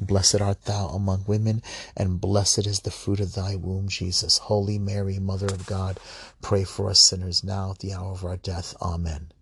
Blessed 0.00 0.40
art 0.40 0.64
thou 0.64 0.88
among 0.88 1.24
women, 1.26 1.62
and 1.96 2.20
blessed 2.20 2.66
is 2.66 2.80
the 2.80 2.90
fruit 2.90 3.20
of 3.20 3.34
thy 3.34 3.54
womb, 3.56 3.88
Jesus. 3.88 4.38
Holy 4.38 4.78
Mary, 4.78 5.18
Mother 5.18 5.46
of 5.46 5.66
God, 5.66 6.00
pray 6.40 6.64
for 6.64 6.88
us 6.88 7.00
sinners 7.00 7.44
now 7.44 7.72
at 7.72 7.80
the 7.80 7.92
hour 7.92 8.12
of 8.12 8.24
our 8.24 8.36
death. 8.36 8.74
Amen. 8.80 9.32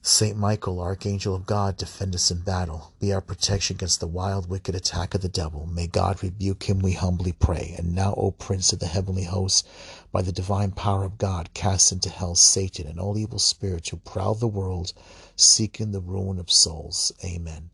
Saint 0.00 0.38
Michael, 0.38 0.80
Archangel 0.80 1.34
of 1.34 1.44
God, 1.44 1.76
defend 1.76 2.14
us 2.14 2.30
in 2.30 2.40
battle. 2.40 2.92
Be 2.98 3.12
our 3.12 3.20
protection 3.20 3.76
against 3.76 4.00
the 4.00 4.06
wild, 4.06 4.48
wicked 4.48 4.74
attack 4.74 5.14
of 5.14 5.20
the 5.20 5.28
devil. 5.28 5.66
May 5.66 5.86
God 5.86 6.22
rebuke 6.22 6.62
him, 6.62 6.78
we 6.78 6.92
humbly 6.92 7.32
pray. 7.32 7.74
And 7.76 7.94
now, 7.94 8.14
O 8.16 8.30
Prince 8.30 8.72
of 8.72 8.78
the 8.78 8.86
heavenly 8.86 9.24
hosts, 9.24 9.68
by 10.10 10.22
the 10.22 10.32
divine 10.32 10.70
power 10.70 11.04
of 11.04 11.18
God, 11.18 11.52
cast 11.52 11.92
into 11.92 12.08
hell 12.08 12.36
Satan 12.36 12.86
and 12.86 12.98
all 12.98 13.18
evil 13.18 13.38
spirits 13.38 13.90
who 13.90 13.98
prowl 13.98 14.34
the 14.34 14.46
world, 14.46 14.94
seeking 15.36 15.92
the 15.92 16.00
ruin 16.00 16.38
of 16.38 16.50
souls. 16.50 17.12
Amen. 17.22 17.68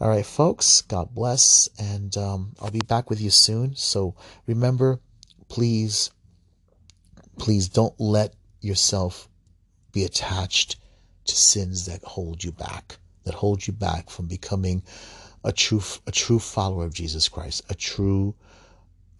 All 0.00 0.08
right, 0.08 0.26
folks, 0.26 0.82
God 0.82 1.14
bless. 1.14 1.68
And 1.78 2.16
um, 2.16 2.54
I'll 2.60 2.70
be 2.70 2.80
back 2.80 3.08
with 3.10 3.20
you 3.20 3.30
soon. 3.30 3.76
So 3.76 4.16
remember, 4.46 5.00
please, 5.48 6.10
please 7.38 7.68
don't 7.68 7.98
let 8.00 8.34
yourself 8.60 9.28
be 9.92 10.04
attached 10.04 10.76
to 11.26 11.36
sins 11.36 11.86
that 11.86 12.02
hold 12.02 12.42
you 12.42 12.52
back, 12.52 12.98
that 13.24 13.34
hold 13.34 13.66
you 13.66 13.72
back 13.72 14.10
from 14.10 14.26
becoming 14.26 14.82
a 15.44 15.52
true, 15.52 15.82
a 16.06 16.10
true 16.10 16.38
follower 16.38 16.84
of 16.84 16.94
Jesus 16.94 17.28
Christ, 17.28 17.62
a 17.70 17.74
true, 17.74 18.34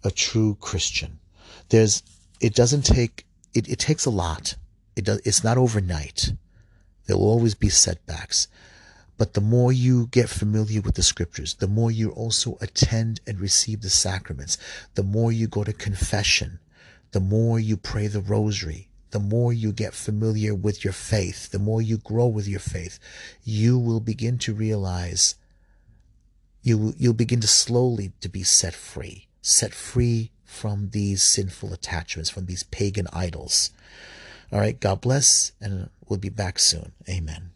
a 0.03 0.11
true 0.11 0.57
Christian. 0.59 1.19
There's, 1.69 2.03
it 2.41 2.53
doesn't 2.53 2.83
take, 2.83 3.25
it, 3.53 3.69
it 3.69 3.79
takes 3.79 4.05
a 4.05 4.09
lot. 4.09 4.55
It 4.95 5.05
does, 5.05 5.21
it's 5.25 5.43
not 5.43 5.57
overnight. 5.57 6.33
There 7.07 7.17
will 7.17 7.29
always 7.29 7.55
be 7.55 7.69
setbacks. 7.69 8.47
But 9.17 9.33
the 9.33 9.41
more 9.41 9.71
you 9.71 10.07
get 10.07 10.29
familiar 10.29 10.81
with 10.81 10.95
the 10.95 11.03
scriptures, 11.03 11.55
the 11.55 11.67
more 11.67 11.89
you 11.89 12.09
also 12.11 12.57
attend 12.59 13.21
and 13.25 13.39
receive 13.39 13.81
the 13.81 13.89
sacraments, 13.89 14.57
the 14.95 15.03
more 15.03 15.31
you 15.31 15.47
go 15.47 15.63
to 15.63 15.73
confession, 15.73 16.59
the 17.11 17.21
more 17.21 17.59
you 17.59 17.77
pray 17.77 18.07
the 18.07 18.19
rosary, 18.19 18.89
the 19.11 19.19
more 19.19 19.53
you 19.53 19.71
get 19.71 19.93
familiar 19.93 20.53
with 20.53 20.83
your 20.83 20.91
faith, 20.91 21.51
the 21.51 21.59
more 21.59 21.81
you 21.81 21.97
grow 21.97 22.27
with 22.27 22.47
your 22.47 22.59
faith, 22.59 22.99
you 23.45 23.79
will 23.79 24.01
begin 24.01 24.37
to 24.39 24.53
realize 24.53 25.35
you 26.61 26.93
you'll 26.97 27.13
begin 27.13 27.39
to 27.39 27.47
slowly 27.47 28.11
to 28.19 28.27
be 28.27 28.43
set 28.43 28.73
free, 28.73 29.27
set 29.41 29.73
free 29.73 30.31
from 30.43 30.89
these 30.89 31.23
sinful 31.23 31.71
attachments, 31.71 32.29
from 32.29 32.47
these 32.47 32.63
pagan 32.63 33.07
idols. 33.13 33.71
All 34.51 34.59
right, 34.59 34.77
God 34.79 34.99
bless, 34.99 35.53
and 35.61 35.89
we'll 36.09 36.19
be 36.19 36.29
back 36.29 36.59
soon. 36.59 36.91
Amen. 37.07 37.54